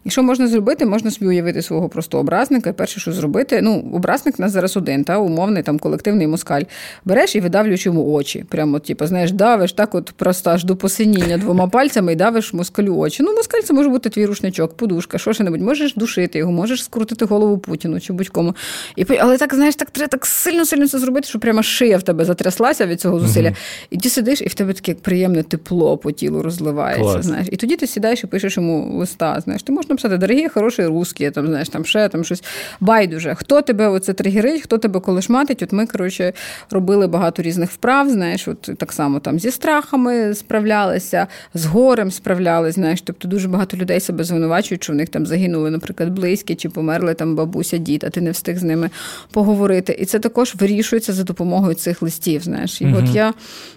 І 0.05 0.11
що 0.11 0.23
можна 0.23 0.49
зробити? 0.49 0.87
Можна 0.87 1.11
собі 1.11 1.27
уявити 1.27 1.63
свого 1.63 1.89
просто 1.89 2.19
образника. 2.19 2.71
І 2.71 2.73
перше, 2.73 3.01
що 3.01 3.13
зробити, 3.13 3.61
ну, 3.63 3.91
образник 3.93 4.35
у 4.39 4.43
нас 4.43 4.53
зараз 4.53 4.77
один, 4.77 5.05
та 5.05 5.19
умовний 5.19 5.63
там 5.63 5.79
колективний 5.79 6.27
москаль. 6.27 6.63
Береш 7.05 7.37
і 7.37 7.41
видавлюєш 7.41 7.87
йому 7.87 8.02
очі. 8.03 8.45
Прямо, 8.49 8.79
типу, 8.79 9.07
знаєш, 9.07 9.33
давиш 9.33 9.73
так, 9.73 9.95
от 9.95 10.13
просто 10.17 10.51
аж 10.51 10.65
до 10.65 10.77
посиніння 10.77 11.39
двома 11.39 11.67
пальцями 11.67 12.13
і 12.13 12.17
давиш 12.17 12.53
москалю 12.53 12.97
очі. 12.97 13.23
Ну, 13.23 13.35
москаль 13.35 13.61
це 13.61 13.75
може 13.75 13.89
бути 13.89 14.11
твій 14.11 14.27
рушничок, 14.27 14.77
подушка, 14.77 15.19
що 15.19 15.33
ще 15.33 15.45
небудь. 15.45 15.61
Можеш 15.61 15.95
душити 15.95 16.39
його, 16.39 16.53
можеш 16.53 16.85
скрутити 16.85 17.25
голову 17.25 17.59
Путіну 17.59 18.01
чи 18.01 18.13
будь-кому. 18.13 18.55
І, 18.97 19.05
Але 19.21 19.39
так, 19.39 19.55
знаєш, 19.55 19.77
так 19.77 19.91
треба 19.91 20.09
так 20.09 20.27
сильно-сильно 20.27 20.89
це 20.89 20.99
зробити, 20.99 21.29
що 21.29 21.39
прямо 21.39 21.63
шия 21.63 21.99
в 21.99 22.03
тебе 22.03 22.25
затряслася 22.25 22.87
від 22.87 23.01
цього 23.01 23.21
зусилля. 23.21 23.49
Mm-hmm. 23.49 23.87
І 23.91 23.99
ти 23.99 24.09
сидиш, 24.09 24.43
і 24.43 24.49
в 24.49 24.55
тебе 24.55 24.73
таке 24.73 24.95
приємне 24.95 25.43
тепло 25.43 25.99
по 25.99 26.13
тілу 26.13 26.43
розливається. 26.43 27.03
Клас. 27.03 27.27
знаєш. 27.27 27.47
І 27.51 27.57
тоді 27.57 27.77
ти 27.77 27.87
сідаєш 27.87 28.25
і 28.25 28.27
пишеш 28.27 28.57
йому 28.57 28.99
листа. 28.99 29.41
Знаєш, 29.41 29.63
ти 29.63 29.73
можеш 29.73 29.91
написати, 29.91 30.17
дорогі, 30.17 30.49
хороші 30.49 30.87
русські, 30.87 31.31
там, 31.31 31.47
знаєш, 31.47 31.69
там 31.69 31.85
ще 31.85 32.09
там 32.09 32.25
щось 32.25 32.43
байдуже. 32.81 33.35
Хто 33.35 33.63
тебе 33.63 33.89
оце 33.89 34.13
тригерить, 34.13 34.63
хто 34.63 34.79
тебе 34.79 35.01
колишматить? 35.01 35.63
От 35.63 35.73
ми, 35.73 35.87
коротше, 35.87 36.33
робили 36.71 37.07
багато 37.07 37.43
різних 37.43 37.71
вправ, 37.83 38.11
знаєш, 38.11 38.49
от 38.49 38.61
так 38.61 38.93
само 38.93 39.21
там 39.21 39.39
зі 39.39 39.51
страхами 39.51 40.35
справлялися, 40.35 41.27
з 41.55 41.67
горем 41.67 42.11
справлялися. 42.11 42.75
Знаєш, 42.75 43.03
тобто 43.03 43.29
дуже 43.29 43.49
багато 43.49 43.77
людей 43.77 44.01
себе 44.01 44.25
звинувачують, 44.25 44.85
що 44.85 44.93
в 44.93 44.97
них 44.97 45.09
там 45.09 45.27
загинули, 45.27 45.71
наприклад, 45.71 46.11
близькі 46.11 46.55
чи 46.55 46.69
померли 46.69 47.15
там 47.15 47.37
бабуся, 47.37 47.77
дід, 47.77 48.05
а 48.05 48.11
ти 48.11 48.21
не 48.21 48.31
встиг 48.31 48.59
з 48.59 48.63
ними 48.63 48.91
поговорити. 49.33 49.97
І 49.99 50.05
це 50.05 50.19
також 50.19 50.55
вирішується 50.55 51.13
за 51.13 51.25
допомогою 51.25 51.75
цих 51.75 52.03
листів. 52.03 52.43
Знаєш, 52.43 52.81
і 52.81 52.85
угу. 52.85 52.97
от 52.99 53.15
я 53.15 53.35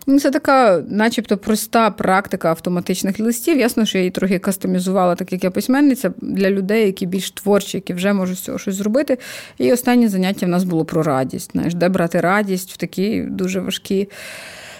ну, 0.08 0.20
це 0.20 0.32
така, 0.32 0.84
начебто, 0.90 1.38
проста 1.38 1.90
практика 1.90 2.50
автоматичних 2.50 3.20
листів. 3.20 3.60
Ясно, 3.60 3.86
що 3.86 3.98
я 3.98 4.02
її 4.02 4.12
трохи 4.12 4.40
кастомізувала, 4.40 5.16
так 5.16 5.34
як 5.34 5.44
я 5.44 5.52
письменниця 5.52 6.14
для 6.22 6.50
людей, 6.50 6.86
які 6.86 7.06
більш 7.06 7.32
творчі, 7.32 7.78
які 7.78 7.94
вже 7.94 8.14
можуть 8.14 8.38
з 8.38 8.42
цього 8.42 8.58
щось 8.58 8.76
зробити. 8.76 9.18
І 9.58 9.74
останнє 9.74 10.10
заняття 10.10 10.46
в 10.46 10.50
нас 10.50 10.64
було 10.64 10.86
про 10.86 11.04
радість. 11.04 11.52
Знаєш, 11.52 11.74
де 11.74 11.90
брати 11.90 12.22
радість 12.22 12.72
в 12.72 12.78
такі 12.78 13.22
дуже 13.22 13.60
важкі 13.60 13.95
и 13.96 14.10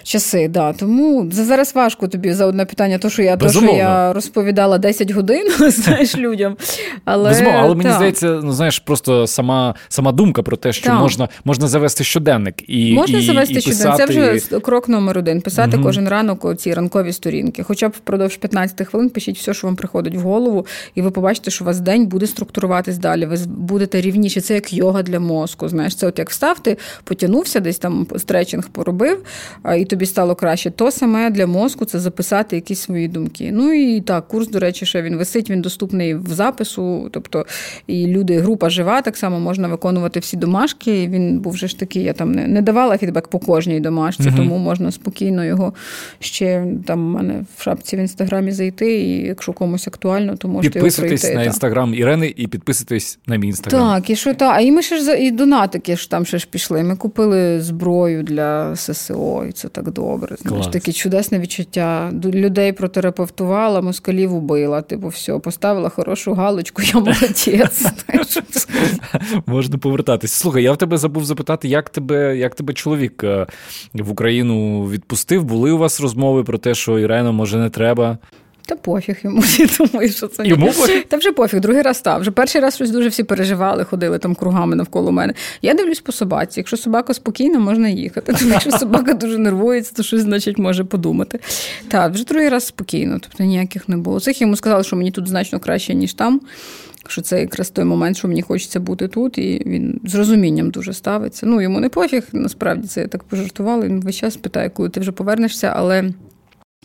часи. 0.06 0.48
Да. 0.48 0.72
Тому 0.72 1.28
зараз 1.32 1.74
важко 1.74 2.08
тобі 2.08 2.32
за 2.32 2.46
одне 2.46 2.64
питання, 2.64 2.98
то 2.98 3.10
що 3.10 3.22
я 3.22 3.36
то, 3.36 3.48
що 3.48 3.64
я 3.64 4.12
розповідала 4.12 4.78
10 4.78 5.10
годин, 5.10 5.46
знаєш, 5.70 6.16
людям. 6.16 6.56
Але 7.04 7.28
Безумовно, 7.28 7.58
але 7.58 7.74
мені 7.74 7.90
здається, 7.90 8.40
ну 8.42 8.52
знаєш, 8.52 8.78
просто 8.78 9.26
сама 9.26 9.74
сама 9.88 10.12
думка 10.12 10.42
про 10.42 10.56
те, 10.56 10.72
що 10.72 10.92
можна 10.92 11.28
можна 11.44 11.68
завести 11.68 12.04
щоденник 12.04 12.54
і 12.68 12.94
можна 12.94 13.18
і, 13.18 13.22
завести 13.22 13.54
і 13.54 13.60
щоденник. 13.60 13.96
Це 13.96 14.06
вже 14.06 14.60
крок 14.60 14.88
номер 14.88 15.18
один. 15.18 15.40
Писати 15.40 15.78
кожен 15.82 16.08
ранок 16.08 16.56
ці 16.56 16.74
ранкові 16.74 17.12
сторінки. 17.12 17.62
Хоча 17.62 17.88
б 17.88 17.92
впродовж 17.92 18.36
15 18.36 18.88
хвилин 18.88 19.10
пишіть 19.10 19.38
все, 19.38 19.54
що 19.54 19.66
вам 19.66 19.76
приходить 19.76 20.14
в 20.14 20.20
голову, 20.20 20.66
і 20.94 21.02
ви 21.02 21.10
побачите, 21.10 21.50
що 21.50 21.64
у 21.64 21.66
вас 21.66 21.80
день 21.80 22.06
буде 22.06 22.26
структуруватись 22.26 22.98
далі. 22.98 23.26
Ви 23.26 23.36
будете 23.46 24.00
рівніші. 24.00 24.40
Це 24.40 24.54
як 24.54 24.72
йога 24.72 25.02
для 25.02 25.20
мозку. 25.20 25.68
Знаєш, 25.68 25.96
це 25.96 26.06
от 26.06 26.18
як 26.18 26.30
встав, 26.30 26.58
ти 26.58 26.76
потягнувся, 27.04 27.60
десь 27.60 27.78
там 27.78 28.06
стретчинг 28.16 28.68
поробив, 28.68 29.22
і 29.78 29.84
тобі 29.84 29.95
стало 30.04 30.34
краще. 30.34 30.70
То 30.70 30.90
саме 30.90 31.30
для 31.30 31.46
мозку 31.46 31.84
це 31.84 32.00
записати 32.00 32.56
якісь 32.56 32.80
свої 32.80 33.08
думки. 33.08 33.50
Ну 33.52 33.72
і 33.72 34.00
так, 34.00 34.28
курс, 34.28 34.48
до 34.48 34.58
речі, 34.58 34.86
ще 34.86 35.02
він 35.02 35.16
висить, 35.16 35.50
він 35.50 35.62
доступний 35.62 36.14
в 36.14 36.28
запису. 36.28 37.08
Тобто 37.12 37.46
і 37.86 38.06
люди, 38.06 38.38
група 38.38 38.70
жива, 38.70 39.02
так 39.02 39.16
само 39.16 39.40
можна 39.40 39.68
виконувати 39.68 40.20
всі 40.20 40.36
домашки. 40.36 41.08
Він 41.08 41.38
був 41.38 41.52
вже 41.52 41.68
ж 41.68 41.78
такий, 41.78 42.02
я 42.02 42.12
там 42.12 42.32
не, 42.32 42.46
не 42.46 42.62
давала 42.62 42.98
фідбек 42.98 43.28
по 43.28 43.38
кожній 43.38 43.80
домашці, 43.80 44.22
uh 44.22 44.36
тому 44.36 44.58
можна 44.58 44.90
спокійно 44.90 45.44
його 45.44 45.74
ще 46.18 46.66
там 46.86 47.06
у 47.06 47.10
мене 47.18 47.44
в 47.56 47.62
шапці 47.62 47.96
в 47.96 47.98
інстаграмі 47.98 48.52
зайти. 48.52 49.00
І 49.00 49.26
якщо 49.26 49.52
комусь 49.52 49.88
актуально, 49.88 50.36
то 50.36 50.48
можете 50.48 50.72
підписуйтесь 50.72 51.24
його 51.24 51.32
пройти. 51.32 51.38
на 51.38 51.44
інстаграм 51.44 51.94
Ірени 51.94 52.34
і 52.36 52.46
підписуйтесь 52.46 53.18
на 53.26 53.36
мій 53.36 53.46
інстаграм. 53.46 53.82
Так, 53.82 54.10
і 54.10 54.16
що 54.16 54.34
так. 54.34 54.52
А 54.56 54.60
і 54.60 54.72
ми 54.72 54.82
ще 54.82 54.98
ж 54.98 55.18
і 55.18 55.30
донатики 55.30 55.96
ж 55.96 56.10
там 56.10 56.26
ще 56.26 56.38
ж 56.38 56.48
пішли. 56.50 56.82
Ми 56.82 56.96
купили 56.96 57.60
зброю 57.60 58.22
для 58.22 58.76
ССО, 58.76 59.44
і 59.48 59.52
це 59.52 59.68
так 59.68 59.85
добре 59.90 60.16
добре. 60.26 60.36
Знаєш, 60.40 60.66
таке 60.66 60.92
чудесне 60.92 61.38
відчуття. 61.38 62.12
Людей 62.24 62.72
протерапевтувала, 62.72 63.80
москалів 63.80 64.34
убила. 64.34 64.82
Типу, 64.82 65.08
все, 65.08 65.38
поставила 65.38 65.88
хорошу 65.88 66.34
галочку, 66.34 66.82
я 66.82 67.00
молодець. 67.00 67.48
Можна 69.46 69.78
повертатись. 69.78 70.32
Слухай, 70.32 70.62
я 70.62 70.72
в 70.72 70.76
тебе 70.76 70.98
забув 70.98 71.24
запитати, 71.24 71.68
як 71.68 71.90
тебе 71.90 72.36
як 72.36 72.54
тебе 72.54 72.72
чоловік 72.72 73.24
е, 73.24 73.46
в 73.94 74.10
Україну 74.10 74.82
відпустив? 74.82 75.44
Були 75.44 75.70
у 75.70 75.78
вас 75.78 76.00
розмови 76.00 76.44
про 76.44 76.58
те, 76.58 76.74
що 76.74 76.98
Ірена, 76.98 77.32
може, 77.32 77.58
не 77.58 77.70
треба? 77.70 78.18
Та 78.66 78.76
пофіг 78.76 79.16
йому 79.22 79.40
всі 79.40 79.66
думаю, 79.78 80.08
що 80.08 80.28
це 80.28 80.46
Йому 80.46 80.66
пофіг? 80.66 81.04
Та 81.08 81.16
вже 81.16 81.32
пофіг, 81.32 81.60
другий 81.60 81.82
раз 81.82 81.96
став. 81.96 82.20
Вже 82.20 82.30
перший 82.30 82.60
раз 82.60 82.74
щось 82.74 82.90
дуже 82.90 83.08
всі 83.08 83.24
переживали, 83.24 83.84
ходили 83.84 84.18
там 84.18 84.34
кругами 84.34 84.76
навколо 84.76 85.12
мене. 85.12 85.34
Я 85.62 85.74
дивлюсь 85.74 86.00
по 86.00 86.12
собаці. 86.12 86.60
Якщо 86.60 86.76
собака 86.76 87.14
спокійна, 87.14 87.58
можна 87.58 87.88
їхати. 87.88 88.32
Тому 88.38 88.50
якщо 88.50 88.70
собака 88.70 89.14
дуже 89.14 89.38
нервується, 89.38 89.92
то 89.96 90.02
щось 90.02 90.20
значить 90.20 90.58
може 90.58 90.84
подумати. 90.84 91.40
Так, 91.88 92.12
вже 92.12 92.24
другий 92.24 92.48
раз 92.48 92.66
спокійно, 92.66 93.18
тобто 93.22 93.44
ніяких 93.44 93.88
не 93.88 93.96
було. 93.96 94.20
Цих 94.20 94.40
йому 94.40 94.56
сказали, 94.56 94.84
що 94.84 94.96
мені 94.96 95.10
тут 95.10 95.28
значно 95.28 95.60
краще, 95.60 95.94
ніж 95.94 96.14
там. 96.14 96.40
Що 97.08 97.22
це 97.22 97.40
якраз 97.40 97.70
той 97.70 97.84
момент, 97.84 98.16
що 98.16 98.28
мені 98.28 98.42
хочеться 98.42 98.80
бути 98.80 99.08
тут, 99.08 99.38
і 99.38 99.62
він 99.66 100.00
з 100.04 100.14
розумінням 100.14 100.70
дуже 100.70 100.92
ставиться. 100.92 101.46
Ну 101.46 101.60
йому 101.60 101.80
не 101.80 101.88
пофіг, 101.88 102.22
насправді 102.32 102.88
це 102.88 103.00
я 103.00 103.06
так 103.06 103.24
пожартувала. 103.24 103.86
Він 103.86 104.00
весь 104.00 104.16
час 104.16 104.36
питає, 104.36 104.68
коли 104.68 104.88
ти 104.88 105.00
вже 105.00 105.12
повернешся, 105.12 105.72
але. 105.76 106.04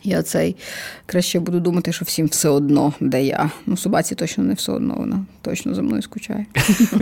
Я 0.04 0.24
цей 0.24 0.56
краще 1.06 1.40
буду 1.40 1.60
думати, 1.60 1.92
що 1.92 2.06
всім 2.06 2.28
все 2.28 2.50
одно, 2.50 2.94
де 3.00 3.24
я. 3.24 3.52
Ну, 3.66 3.78
собаці 3.78 4.16
точно 4.16 4.44
не 4.44 4.54
все 4.54 4.72
одно, 4.72 4.96
вона 4.98 5.26
точно 5.42 5.74
за 5.74 5.82
мною 5.82 6.02
скучає. 6.02 6.46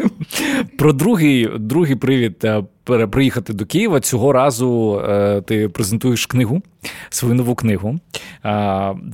Про 0.77 0.93
другий 0.93 1.49
другий 1.59 1.95
привід 1.95 2.35
е, 2.43 2.63
приїхати 3.07 3.53
до 3.53 3.65
Києва. 3.65 3.99
Цього 3.99 4.33
разу 4.33 5.01
е, 5.09 5.41
ти 5.41 5.69
презентуєш 5.69 6.25
книгу, 6.25 6.61
свою 7.09 7.35
нову 7.35 7.55
книгу. 7.55 7.99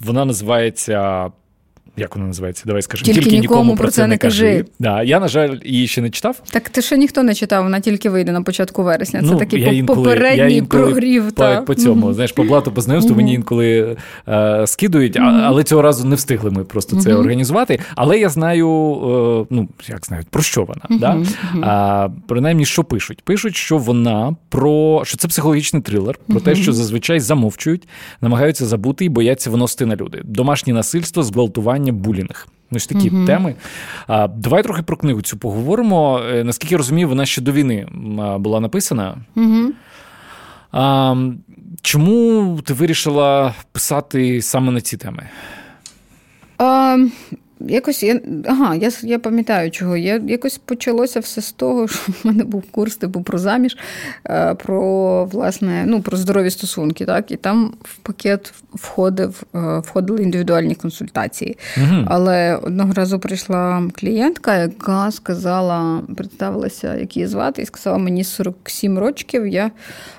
Вона 0.04 0.26
називається 0.26 1.32
як 1.98 2.16
вона 2.16 2.28
називається? 2.28 2.64
Давай 2.66 2.82
скажемо. 2.82 3.06
Тільки, 3.06 3.22
тільки 3.22 3.40
нікому 3.40 3.76
про 3.76 3.92
це 3.92 4.08
не 4.08 4.18
кажи. 4.18 4.52
кажи. 4.52 4.66
Да, 4.80 5.04
Я, 5.04 5.20
на 5.20 5.28
жаль, 5.28 5.58
її 5.66 5.88
ще 5.88 6.02
не 6.02 6.10
читав. 6.10 6.42
Так 6.52 6.70
ти 6.70 6.82
ще 6.82 6.98
ніхто 6.98 7.24
не 7.24 7.34
читав, 7.34 7.64
вона 7.64 7.80
тільки 7.80 8.10
вийде 8.10 8.32
на 8.32 8.42
початку 8.42 8.84
вересня. 8.84 9.20
Це 9.20 9.26
ну, 9.26 9.38
такий 9.38 9.62
я 9.62 9.72
інколи, 9.72 10.04
попередній 10.04 10.38
я 10.38 10.48
інколи 10.48 10.84
прогрів. 10.84 11.26
По, 11.26 11.32
та. 11.32 11.62
по 11.62 11.76
цьому, 11.76 12.08
mm-hmm. 12.08 12.14
знаєш, 12.14 12.32
по 12.32 12.44
блату 12.44 12.72
по 12.72 12.82
знайомству 12.82 13.14
mm-hmm. 13.14 13.18
мені 13.18 13.34
інколи 13.34 13.98
е, 14.28 14.68
скидують, 14.68 15.18
mm-hmm. 15.18 15.42
але 15.44 15.64
цього 15.64 15.82
разу 15.82 16.08
не 16.08 16.16
встигли 16.16 16.52
ми 16.52 16.64
просто 16.64 16.98
це 16.98 17.14
організувати. 17.14 17.80
Але 17.96 18.20
я 18.20 18.30
знаю, 18.30 18.70
е, 19.42 19.46
ну 19.50 19.70
як 19.88 20.06
знаю, 20.06 20.24
про 20.30 20.44
що 20.44 20.64
вона. 20.64 21.00
Да? 21.00 21.24
А, 21.62 22.10
Принаймні, 22.28 22.66
що 22.66 22.84
пишуть? 22.84 23.22
Пишуть, 23.24 23.56
що 23.56 23.78
вона 23.78 24.36
про 24.50 25.02
що 25.06 25.18
це 25.18 25.28
психологічний 25.28 25.82
трилер, 25.82 26.20
про 26.28 26.40
те, 26.40 26.56
що 26.56 26.74
зазвичай 26.74 27.20
замовчують, 27.20 27.88
намагаються 28.22 28.66
забути 28.66 29.06
і 29.06 29.10
бояться 29.10 29.50
виносити 29.50 29.86
на 29.86 29.96
люди. 29.96 30.22
Домашнє 30.24 30.74
насильство, 30.74 31.24
зґвалтування 31.24 31.85
виховання, 31.92 31.92
булінг. 31.92 32.48
Ну, 32.72 32.80
ж 32.80 32.90
такі 32.90 33.10
uh 33.10 33.26
теми. 33.26 33.56
А, 34.08 34.28
Давай 34.28 34.64
трохи 34.64 34.82
про 34.82 34.98
книгу 34.98 35.22
цю 35.22 35.38
поговоримо. 35.38 36.20
Е, 36.20 36.44
наскільки 36.44 36.74
я 36.74 36.78
розумію, 36.78 37.10
вона 37.10 37.26
ще 37.26 37.42
до 37.42 37.52
війни 37.52 37.88
була 38.40 38.60
написана. 38.60 39.18
uh 39.36 39.70
А, 40.72 41.16
Чому 41.82 42.60
ти 42.66 42.74
вирішила 42.74 43.54
писати 43.72 44.42
саме 44.42 44.72
на 44.72 44.82
ці 44.82 44.98
теми? 44.98 45.30
А, 46.58 46.98
Якось 47.60 48.04
я 48.04 48.20
ага, 48.46 48.76
я 48.76 48.90
я 49.04 49.20
пам'ятаю, 49.20 49.72
чого. 49.72 49.98
Я 49.98 50.22
якось 50.28 50.58
почалося 50.58 51.20
все 51.20 51.42
з 51.42 51.52
того, 51.52 51.88
що 51.88 52.12
в 52.12 52.28
мене 52.28 52.44
був 52.44 52.64
курс 52.72 52.98
типу 52.98 53.22
про 53.22 53.38
заміж, 53.38 53.78
е, 54.30 54.56
про 54.56 55.26
власне, 55.26 55.84
ну 55.88 56.02
про 56.02 56.18
здорові 56.18 56.50
стосунки. 56.50 57.06
Так, 57.06 57.32
і 57.32 57.36
там 57.36 57.74
в 57.82 57.98
пакет 57.98 58.54
входив, 58.74 59.44
е, 59.56 59.80
входили 59.80 60.24
індивідуальні 60.24 60.76
консультації. 60.76 61.58
Угу. 61.78 62.06
Але 62.08 62.56
одного 62.56 62.94
разу 62.94 63.20
прийшла 63.20 63.90
клієнтка, 63.96 64.58
яка 64.58 65.12
сказала, 65.12 66.02
представилася, 66.18 66.96
як 66.96 67.18
її 67.18 67.28
звати, 67.28 67.62
і 67.62 67.66
сказала: 67.66 67.98
мені 67.98 68.24
47 68.24 69.00
років, 69.00 69.48
я 69.48 69.72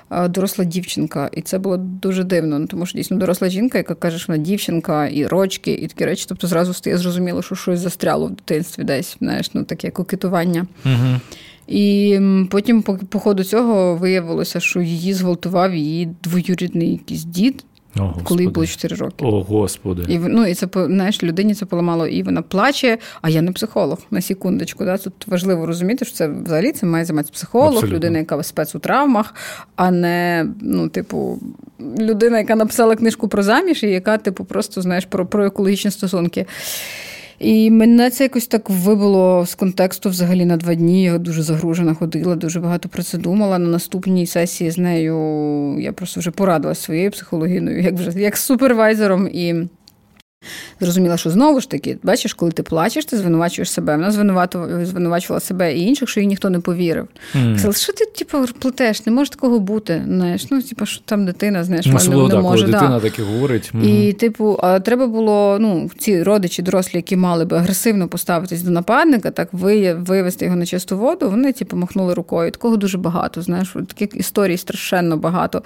доросла 0.09 0.65
дівчинка. 0.65 1.29
І 1.33 1.41
це 1.41 1.59
було 1.59 1.77
дуже 1.77 2.23
дивно. 2.23 2.59
Ну, 2.59 2.67
тому 2.67 2.85
що 2.85 2.97
дійсно 2.97 3.17
доросла 3.17 3.49
жінка, 3.49 3.77
яка 3.77 3.95
каже, 3.95 4.19
що 4.19 4.33
вона 4.33 4.43
дівчинка, 4.43 5.07
і 5.07 5.27
рочки, 5.27 5.71
і 5.71 5.87
такі 5.87 6.05
речі. 6.05 6.25
Тобто 6.29 6.47
зразу 6.47 6.73
стає 6.73 6.97
зрозуміло, 6.97 7.41
що 7.41 7.55
щось 7.55 7.79
застряло 7.79 8.25
в 8.25 8.29
дитинстві 8.29 8.83
десь, 8.83 9.17
знаєш, 9.19 9.53
ну 9.53 9.63
таке 9.63 9.89
кокетування. 9.89 10.67
Угу. 10.85 11.19
І 11.67 12.19
потім, 12.49 12.81
по, 12.81 12.97
по 12.97 13.19
ходу 13.19 13.43
цього, 13.43 13.95
виявилося, 13.95 14.59
що 14.59 14.81
її 14.81 15.13
зґвалтував 15.13 15.75
її 15.75 16.09
двоюрідний 16.23 16.91
якийсь 16.91 17.23
дід. 17.23 17.65
О, 17.99 18.15
коли 18.23 18.43
їй 18.43 18.49
було 18.49 18.65
4 18.65 18.95
роки. 18.95 19.25
О, 19.25 19.43
Господи. 19.43 20.05
І 20.07 20.19
ну, 20.19 20.45
і 20.45 20.53
це 20.53 20.67
знаєш, 20.73 21.23
людині 21.23 21.55
це 21.55 21.65
поламало, 21.65 22.07
і 22.07 22.23
вона 22.23 22.41
плаче, 22.41 22.97
а 23.21 23.29
я 23.29 23.41
не 23.41 23.51
психолог 23.51 23.97
на 24.11 24.21
секундочку. 24.21 24.85
Да? 24.85 24.97
Тут 24.97 25.13
важливо 25.27 25.65
розуміти, 25.65 26.05
що 26.05 26.15
це 26.15 26.27
взагалі 26.27 26.71
це 26.71 26.85
має 26.85 27.05
займатися 27.05 27.33
психолог, 27.33 27.67
Абсолютно. 27.67 27.95
людина, 27.95 28.17
яка 28.17 28.35
в 28.37 28.45
спец 28.45 28.75
у 28.75 28.79
травмах, 28.79 29.35
а 29.75 29.91
не, 29.91 30.47
ну, 30.61 30.89
типу, 30.89 31.39
людина, 31.99 32.37
яка 32.37 32.55
написала 32.55 32.95
книжку 32.95 33.27
про 33.27 33.43
заміж, 33.43 33.83
і 33.83 33.87
яка, 33.87 34.17
типу, 34.17 34.45
просто 34.45 34.81
знаєш, 34.81 35.05
про, 35.05 35.25
про 35.25 35.45
екологічні 35.45 35.91
стосунки. 35.91 36.45
І 37.39 37.71
мене 37.71 38.09
це 38.09 38.23
якось 38.23 38.47
так 38.47 38.69
вибило 38.69 39.45
з 39.45 39.55
контексту 39.55 40.09
взагалі 40.09 40.45
на 40.45 40.57
два 40.57 40.75
дні. 40.75 41.03
Я 41.03 41.17
дуже 41.17 41.43
загружена 41.43 41.93
ходила, 41.93 42.35
дуже 42.35 42.59
багато 42.59 42.89
про 42.89 43.03
це 43.03 43.17
думала. 43.17 43.57
На 43.59 43.69
наступній 43.69 44.27
сесії 44.27 44.71
з 44.71 44.77
нею 44.77 45.15
я 45.79 45.91
просто 45.91 46.19
вже 46.19 46.31
порадилася 46.31 46.81
своєю 46.81 47.11
психологіною, 47.11 47.81
як 47.81 47.93
вже 47.93 48.19
як 48.19 48.37
супервайзером. 48.37 49.27
І 49.27 49.55
Зрозуміла, 50.79 51.17
що 51.17 51.29
знову 51.29 51.61
ж 51.61 51.69
таки, 51.69 51.97
бачиш, 52.03 52.33
коли 52.33 52.51
ти 52.51 52.63
плачеш, 52.63 53.05
ти 53.05 53.17
звинувачуєш 53.17 53.71
себе. 53.71 53.95
Вона 53.95 54.11
звинувачувала 54.85 55.39
себе 55.39 55.73
і 55.73 55.81
інших, 55.81 56.09
що 56.09 56.19
їй 56.19 56.27
ніхто 56.27 56.49
не 56.49 56.59
повірив. 56.59 57.07
Mm. 57.35 57.53
Казала, 57.53 57.73
що 57.73 57.93
ти 57.93 58.05
типу, 58.05 58.37
плетеш, 58.59 59.05
не 59.05 59.11
може 59.11 59.29
такого 59.29 59.59
бути. 59.59 60.03
знаєш, 60.07 60.51
ну, 60.51 60.61
типу, 60.61 60.85
що 60.85 61.01
там 61.05 61.25
дитина, 61.25 61.63
знаєш, 61.63 61.85
ну, 61.85 61.93
не, 61.93 62.23
не 62.23 62.29
так, 62.29 62.43
може. 62.43 62.65
Коли 62.65 62.73
дитина 62.73 62.99
так 62.99 63.19
і 63.19 63.21
говорить. 63.21 63.71
І, 63.83 64.13
типу, 64.13 64.59
а 64.63 64.79
треба 64.79 65.07
було, 65.07 65.57
ну, 65.59 65.89
ці 65.97 66.23
родичі, 66.23 66.61
дорослі, 66.61 66.97
які 66.97 67.15
мали 67.15 67.45
би 67.45 67.57
агресивно 67.57 68.07
поставитись 68.07 68.61
до 68.61 68.71
нападника, 68.71 69.31
так 69.31 69.49
вивести 69.51 70.45
його 70.45 70.57
на 70.57 70.65
чисту 70.65 70.97
воду, 70.97 71.29
вони, 71.29 71.53
типу, 71.53 71.77
махнули 71.77 72.13
рукою. 72.13 72.51
Такого 72.51 72.77
дуже 72.77 72.97
багато. 72.97 73.41
Знаєш, 73.41 73.75
таких 73.87 74.15
історій 74.15 74.57
страшенно 74.57 75.17
багато. 75.17 75.63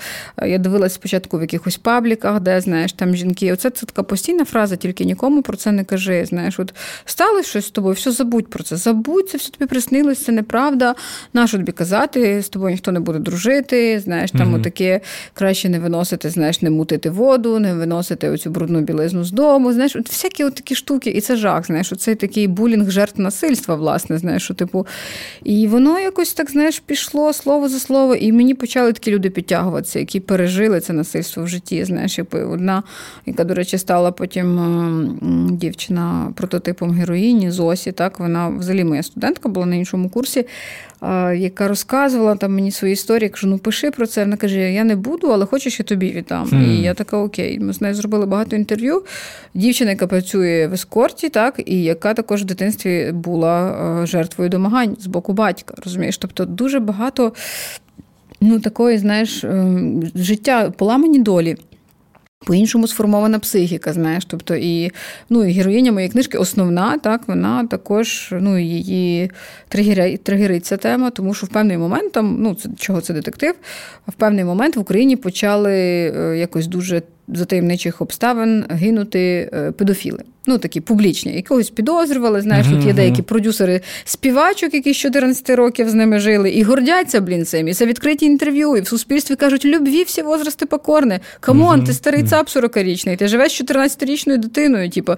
Я 0.47 0.57
дивилась 0.57 0.93
спочатку 0.93 1.37
в 1.37 1.41
якихось 1.41 1.77
пабліках, 1.77 2.39
де 2.39 2.61
знаєш, 2.61 2.93
там 2.93 3.15
жінки. 3.15 3.53
Оце 3.53 3.69
це 3.69 3.85
така 3.85 4.03
постійна 4.03 4.45
фраза, 4.45 4.60
тільки 4.67 5.05
нікому 5.05 5.41
про 5.41 5.57
це 5.57 5.71
не 5.71 5.83
кажи. 5.83 6.25
Знаєш, 6.25 6.59
от 6.59 6.73
сталося 7.05 7.49
щось 7.49 7.65
з 7.65 7.71
тобою, 7.71 7.93
все 7.93 8.11
забудь 8.11 8.47
про 8.47 8.63
це. 8.63 8.75
Забудь, 8.75 9.29
це 9.29 9.37
все 9.37 9.51
тобі 9.51 9.69
приснилось, 9.69 10.23
це 10.23 10.31
неправда. 10.31 10.95
Нащо 11.33 11.57
тобі 11.57 11.71
казати, 11.71 12.41
з 12.41 12.49
тобою 12.49 12.71
ніхто 12.71 12.91
не 12.91 12.99
буде 12.99 13.19
дружити. 13.19 13.99
Знаєш, 13.99 14.31
там 14.31 14.41
mm 14.41 14.61
отаке 14.61 15.01
краще 15.33 15.69
не 15.69 15.79
виносити, 15.79 16.29
знаєш, 16.29 16.61
не 16.61 16.69
мутити 16.69 17.09
воду, 17.09 17.59
не 17.59 17.73
виносити 17.73 18.29
оцю 18.29 18.49
брудну 18.49 18.81
білизну 18.81 19.23
з 19.23 19.31
дому. 19.31 19.73
Знаєш, 19.73 19.95
от 19.95 20.09
всякі 20.09 20.43
от 20.43 20.55
такі 20.55 20.75
штуки, 20.75 21.09
і 21.09 21.21
це 21.21 21.35
жах. 21.35 21.65
Знаєш, 21.65 21.91
оцей 21.91 22.15
такий 22.15 22.47
булінг 22.47 22.91
жертв 22.91 23.21
насильства, 23.21 23.75
власне, 23.75 24.17
знаєш, 24.17 24.43
що 24.43 24.53
типу. 24.53 24.87
І 25.43 25.67
воно 25.67 25.99
якось 25.99 26.33
так, 26.33 26.51
знаєш, 26.51 26.79
пішло 26.79 27.33
слово 27.33 27.69
за 27.69 27.79
слово, 27.79 28.15
і 28.15 28.31
мені 28.31 28.53
почали 28.53 28.93
такі 28.93 29.11
люди 29.11 29.29
підтягуватися, 29.29 29.99
які 29.99 30.19
пережили 30.19 30.79
це 30.79 30.93
насильство 30.93 31.43
в 31.43 31.47
житті. 31.47 31.85
Знаєш, 31.85 32.19
одна, 32.31 32.83
яка, 33.25 33.43
до 33.43 33.53
речі, 33.53 33.77
стала 33.77 34.11
потім 34.11 34.50
дівчина 35.51 36.33
прототипом 36.35 36.91
героїні 36.91 37.51
Зосі. 37.51 37.91
Так, 37.91 38.19
вона 38.19 38.49
взагалі 38.49 38.83
моя 38.83 39.03
студентка 39.03 39.49
була 39.49 39.65
на 39.65 39.75
іншому 39.75 40.09
курсі, 40.09 40.45
яка 41.35 41.67
розказувала 41.67 42.35
там 42.35 42.55
мені 42.55 42.71
свої 42.71 42.93
історії. 42.93 43.29
Кажу, 43.29 43.47
ну 43.47 43.57
пиши 43.57 43.91
про 43.91 44.07
це. 44.07 44.23
Вона 44.23 44.37
каже: 44.37 44.73
Я 44.73 44.83
не 44.83 44.95
буду, 44.95 45.27
але 45.27 45.45
хочеш, 45.45 45.79
я 45.79 45.85
тобі 45.85 46.11
віддам. 46.11 46.47
Mm. 46.47 46.63
І 46.63 46.81
я 46.81 46.93
така 46.93 47.17
окей. 47.17 47.59
Ми 47.59 47.73
з 47.73 47.81
нею 47.81 47.93
зробили 47.95 48.25
багато 48.25 48.55
інтерв'ю. 48.55 49.03
Дівчина, 49.53 49.91
яка 49.91 50.07
працює 50.07 50.67
в 50.67 50.73
ескорті, 50.73 51.29
так, 51.29 51.61
і 51.65 51.83
яка 51.83 52.13
також 52.13 52.41
в 52.41 52.45
дитинстві 52.45 53.11
була 53.11 54.05
жертвою 54.05 54.49
домагань 54.49 54.97
з 54.99 55.05
боку 55.05 55.33
батька. 55.33 55.73
Розумієш? 55.83 56.17
Тобто 56.17 56.45
дуже 56.45 56.79
багато 56.79 57.33
ну, 58.41 58.59
такої, 58.59 58.97
знаєш, 58.97 59.45
життя 60.15 60.71
поламані 60.77 61.19
долі. 61.19 61.57
По-іншому 62.45 62.87
сформована 62.87 63.39
психіка, 63.39 63.93
знаєш, 63.93 64.25
тобто 64.25 64.55
і 64.55 64.91
ну, 65.29 65.45
і 65.45 65.51
героїня 65.51 65.91
моєї 65.91 66.11
книжки 66.11 66.37
основна, 66.37 66.97
так, 66.97 67.27
вона 67.27 67.67
також 67.67 68.33
ну, 68.39 68.57
її 68.59 69.31
тригерить 70.23 70.65
ця 70.65 70.77
тема, 70.77 71.09
тому 71.09 71.33
що 71.33 71.45
в 71.45 71.49
певний 71.49 71.77
момент 71.77 72.11
там, 72.11 72.37
ну, 72.39 72.55
це 72.55 72.69
чого 72.77 73.01
це 73.01 73.13
детектив, 73.13 73.55
в 74.07 74.13
певний 74.13 74.43
момент 74.43 74.75
в 74.75 74.79
Україні 74.79 75.15
почали 75.15 75.73
е, 75.73 76.37
якось 76.37 76.67
дуже 76.67 77.01
за 77.31 77.45
таємничих 77.45 78.01
обставин 78.01 78.65
гинути 78.69 79.49
е, 79.53 79.71
педофіли. 79.71 80.23
Ну, 80.47 80.57
такі 80.57 80.81
публічні, 80.81 81.35
якогось 81.35 81.69
підозрювали. 81.69 82.41
Знаєш, 82.41 82.67
тут 82.67 82.85
є 82.85 82.93
деякі 82.93 83.21
продюсери 83.21 83.81
співачок, 84.05 84.73
які 84.73 84.93
з 84.93 84.97
14 84.97 85.49
років 85.49 85.89
з 85.89 85.93
ними 85.93 86.19
жили, 86.19 86.49
і 86.49 86.63
гордяться, 86.63 87.21
блін, 87.21 87.45
цим. 87.45 87.67
І 87.67 87.73
це 87.73 87.85
відкриті 87.85 88.25
інтерв'ю, 88.25 88.77
і 88.77 88.81
в 88.81 88.87
суспільстві 88.87 89.35
кажуть, 89.35 89.65
любви 89.65 90.03
все 90.03 90.21
возрасты 90.21 90.65
покорны. 90.65 91.19
Come 91.39 91.64
on, 91.64 91.83
ти 91.83 91.93
старий 91.93 92.23
цап 92.23 92.47
40-річний, 92.47 93.17
ти 93.17 93.27
живеш 93.27 93.61
14-річною 93.61 94.37
дитиною. 94.37 94.89
Типу, 94.89 95.15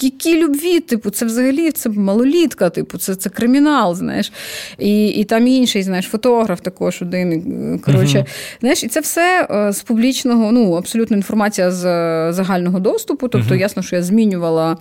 які 0.00 0.44
любві? 0.44 0.80
Типу, 0.80 1.10
це 1.10 1.26
взагалі 1.26 1.70
це 1.70 1.90
малолітка, 1.90 2.70
типу, 2.70 2.98
це 2.98 3.14
це 3.14 3.30
кримінал, 3.30 3.94
знаєш. 3.94 4.32
І 4.78 5.06
і 5.06 5.24
там 5.24 5.46
інший, 5.46 5.82
знаєш, 5.82 6.06
фотограф 6.06 6.60
також 6.60 7.02
один. 7.02 7.78
Коротше, 7.84 8.24
знаєш, 8.60 8.84
і 8.84 8.88
це 8.88 9.00
все 9.00 9.48
е, 9.50 9.72
з 9.72 9.82
публічного, 9.82 10.52
ну, 10.52 10.72
абсолютно 10.72 11.16
інформація 11.48 11.70
з 11.70 11.84
е, 11.84 12.32
загального 12.32 12.80
доступу. 12.80 13.28
Тобто, 13.28 13.54
ясно, 13.54 13.82
що 13.82 13.96
я 13.96 14.02
змінювала 14.02 14.76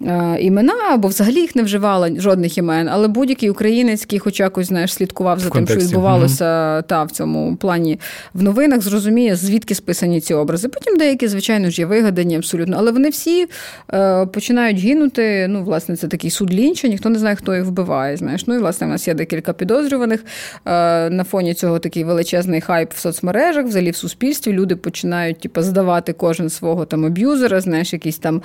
е, 0.00 0.36
імена, 0.40 0.74
або 0.92 1.08
взагалі 1.08 1.40
їх 1.40 1.56
не 1.56 1.62
вживала 1.62 2.10
жодних 2.16 2.58
імен, 2.58 2.88
але 2.92 3.08
будь-який 3.08 3.50
українець, 3.50 4.00
який 4.00 4.18
хоч 4.18 4.40
якось 4.40 4.66
знаєш, 4.66 4.94
слідкував 4.94 5.38
за 5.38 5.50
тим, 5.50 5.66
що 5.66 5.76
відбувалося 5.76 6.44
mm-hmm. 6.44 6.82
та 6.82 7.02
в 7.04 7.10
цьому 7.10 7.56
плані 7.56 8.00
в 8.34 8.42
новинах, 8.42 8.80
зрозуміє, 8.80 9.36
звідки 9.36 9.74
списані 9.74 10.20
ці 10.20 10.34
образи. 10.34 10.68
Потім 10.68 10.96
деякі, 10.96 11.28
звичайно 11.28 11.70
ж, 11.70 11.80
є 11.80 11.86
вигадані 11.86 12.36
абсолютно, 12.36 12.76
але 12.78 12.92
вони 12.92 13.08
всі 13.08 13.46
е, 13.92 14.26
починають 14.26 14.78
гинути. 14.78 15.46
Ну, 15.48 15.64
власне, 15.64 15.96
це 15.96 16.08
такий 16.08 16.30
суд 16.30 16.54
лінча, 16.54 16.88
ніхто 16.88 17.08
не 17.08 17.18
знає, 17.18 17.36
хто 17.36 17.54
їх 17.54 17.64
вбиває. 17.64 18.16
Знаєш, 18.16 18.46
ну 18.46 18.54
і 18.54 18.58
власне 18.58 18.86
в 18.86 18.90
нас 18.90 19.08
є 19.08 19.14
декілька 19.14 19.52
підозрюваних. 19.52 20.24
Е, 20.66 21.10
на 21.10 21.24
фоні 21.24 21.54
цього 21.54 21.78
такий 21.78 22.04
величезний 22.04 22.60
хайп 22.60 22.92
в 22.92 22.98
соцмережах, 22.98 23.66
взагалі 23.66 23.90
в 23.90 23.96
суспільстві. 23.96 24.52
Люди 24.52 24.76
починають 24.76 25.40
типу, 25.40 25.62
здавати 25.62 25.91
кожен 26.00 26.50
свого 26.50 26.84
там 26.84 27.04
аб'юзера, 27.04 27.60
знаєш, 27.60 27.92
якісь 27.92 28.18
там 28.18 28.42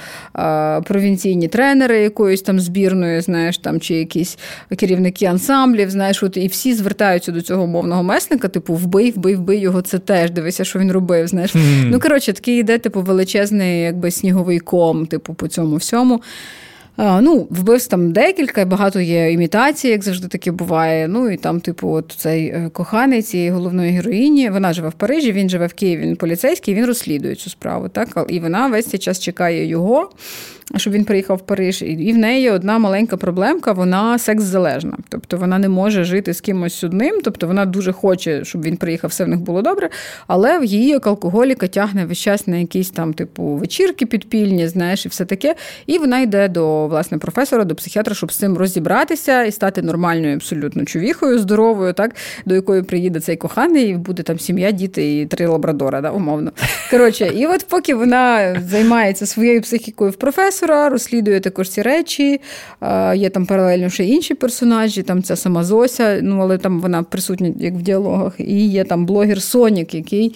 провінційні 0.84 1.48
тренери 1.48 2.00
якоїсь 2.00 2.42
там 2.42 2.60
збірної, 2.60 3.22
знаєш, 3.22 3.58
там 3.58 3.80
чи 3.80 3.96
якісь 3.96 4.38
керівники 4.78 5.26
ансамблів, 5.26 5.90
знаєш, 5.90 6.24
от 6.24 6.38
і 6.38 6.48
всі 6.48 6.74
звертаються 6.74 7.32
до 7.32 7.42
цього 7.42 7.68
мовного 7.68 8.04
месника, 8.04 8.48
типу, 8.48 8.74
вбий, 8.74 9.12
вбий, 9.12 9.36
вбий 9.36 9.60
його, 9.60 9.82
це 9.82 10.00
теж 10.00 10.32
дивися, 10.32 10.64
що 10.64 10.80
він 10.80 10.92
робив. 10.92 11.28
Знаєш. 11.28 11.56
Mm. 11.56 11.88
Ну 11.92 12.00
коротше, 12.00 12.34
такий 12.34 12.60
йде, 12.60 12.78
типу, 12.78 13.02
величезний, 13.02 13.82
якби 13.82 14.12
сніговий 14.12 14.60
ком, 14.60 15.06
типу, 15.06 15.34
по 15.34 15.48
цьому 15.48 15.76
всьому. 15.76 16.22
Ну, 16.98 17.48
вбивств 17.50 17.90
там 17.90 18.12
декілька, 18.12 18.66
багато 18.66 19.00
є 19.00 19.32
імітацій, 19.32 19.88
як 19.88 20.04
завжди 20.04 20.28
таке 20.28 20.52
буває. 20.52 21.08
Ну 21.08 21.30
і 21.30 21.38
там, 21.38 21.60
типу, 21.60 21.90
от 21.90 22.16
цей 22.18 22.48
е, 22.48 22.70
коханець 22.74 23.28
цієї 23.28 23.50
головної 23.50 23.92
героїні, 23.92 24.50
вона 24.50 24.74
живе 24.74 24.90
в 24.90 24.94
Парижі, 24.94 25.32
він 25.32 25.50
живе 25.50 25.68
в 25.68 25.74
Києві, 25.74 26.02
він 26.02 26.16
поліцейський, 26.16 26.74
він 26.74 26.86
розслідує 26.86 27.36
цю 27.36 27.50
справу. 27.50 27.90
Так? 27.90 28.26
І 28.30 28.40
вона 28.40 28.68
весь 28.68 28.86
цей 28.86 29.00
час 29.00 29.20
чекає 29.20 29.66
його 29.66 30.10
щоб 30.76 30.94
він 30.94 31.04
приїхав 31.04 31.38
в 31.38 31.42
Париж, 31.42 31.82
і 31.82 32.14
в 32.14 32.18
неї 32.18 32.50
одна 32.50 32.78
маленька 32.78 33.18
проблемка, 33.18 33.72
вона 33.72 34.20
секс-залежна. 34.20 34.98
Тобто 35.10 35.38
вона 35.38 35.60
не 35.60 35.70
може 35.70 36.04
жити 36.04 36.34
з 36.34 36.42
кимось 36.42 36.84
одним, 36.84 37.22
тобто 37.24 37.48
вона 37.48 37.66
дуже 37.66 37.92
хоче, 37.92 38.46
щоб 38.46 38.64
він 38.64 38.78
приїхав, 38.78 39.10
все 39.10 39.26
в 39.26 39.28
них 39.28 39.40
було 39.40 39.62
добре. 39.62 39.90
Але 40.28 40.60
в 40.60 40.66
її 40.66 40.88
як 40.88 41.08
алкоголіка 41.08 41.68
тягне 41.68 42.06
весь 42.06 42.18
час 42.18 42.48
на 42.48 42.58
якісь 42.58 42.90
там, 42.90 43.14
типу, 43.14 43.44
вечірки 43.44 44.06
підпільні, 44.06 44.68
знаєш, 44.68 45.06
і 45.06 45.10
все 45.10 45.26
таке. 45.26 45.56
І 45.86 45.98
вона 45.98 46.20
йде 46.20 46.48
до 46.48 46.87
власне 46.88 47.18
професора, 47.18 47.64
до 47.64 47.76
психіатра, 47.76 48.16
щоб 48.16 48.32
з 48.32 48.36
цим 48.36 48.58
розібратися 48.58 49.44
і 49.44 49.52
стати 49.52 49.82
нормальною, 49.82 50.36
абсолютно 50.36 50.86
чувіхою, 50.86 51.40
здоровою, 51.40 51.94
так, 51.94 52.16
до 52.46 52.56
якої 52.56 52.82
приїде 52.82 53.20
цей 53.20 53.36
коханий, 53.36 53.90
і 53.90 53.94
буде 53.94 54.24
там 54.24 54.40
сім'я, 54.40 54.72
діти 54.72 55.20
і 55.20 55.26
три 55.26 55.48
лабрадора, 55.48 56.02
да, 56.02 56.12
умовно. 56.12 56.52
Коротше, 56.92 57.32
і 57.36 57.46
от 57.46 57.66
поки 57.70 57.96
вона 57.96 58.56
займається 58.70 59.26
своєю 59.26 59.62
психікою 59.62 60.12
в 60.12 60.16
професора, 60.16 60.90
розслідує 60.90 61.40
також 61.40 61.70
ці 61.70 61.82
речі. 61.82 62.42
Є 63.16 63.30
там 63.30 63.46
паралельно 63.46 63.90
ще 63.90 64.06
інші 64.06 64.34
персонажі, 64.34 65.04
там 65.04 65.24
ця 65.24 65.36
сама 65.36 65.64
Зося, 65.64 66.20
ну 66.24 66.40
але 66.42 66.58
там 66.58 66.82
вона 66.82 67.04
присутня 67.04 67.54
як 67.60 67.74
в 67.74 67.82
діалогах. 67.82 68.34
І 68.38 68.68
є 68.68 68.84
там 68.84 69.06
блогер 69.06 69.42
Сонік, 69.42 69.94
який 69.94 70.36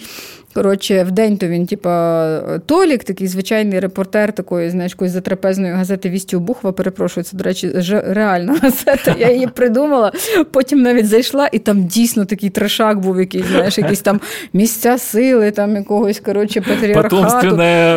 Коротше, 0.54 1.04
в 1.04 1.10
день 1.10 1.36
то 1.36 1.46
він, 1.46 1.66
типа, 1.66 2.58
Толік, 2.66 3.04
такий 3.04 3.26
звичайний 3.26 3.80
репортер 3.80 4.32
такої, 4.32 4.70
знаєш, 4.70 4.92
якоїсь 4.92 5.12
затрапезної 5.12 5.72
газети 5.72 6.10
Вісті 6.10 6.36
Бухва, 6.36 6.72
перепрошую, 6.72 7.24
це, 7.24 7.36
до 7.36 7.44
речі, 7.44 7.70
реальна 8.06 8.58
газета. 8.62 9.14
Я 9.18 9.30
її 9.30 9.46
придумала. 9.46 10.12
Потім 10.50 10.82
навіть 10.82 11.08
зайшла, 11.08 11.48
і 11.52 11.58
там 11.58 11.84
дійсно 11.84 12.24
такий 12.24 12.50
трешак 12.50 12.98
був, 13.00 13.20
якийсь, 13.20 13.46
знаєш, 13.46 13.78
якісь 13.78 14.00
там 14.00 14.20
місця 14.52 14.98
сили, 14.98 15.50
там 15.50 15.76
якогось 15.76 16.20
коротше, 16.20 16.60
патріархату. 16.60 17.16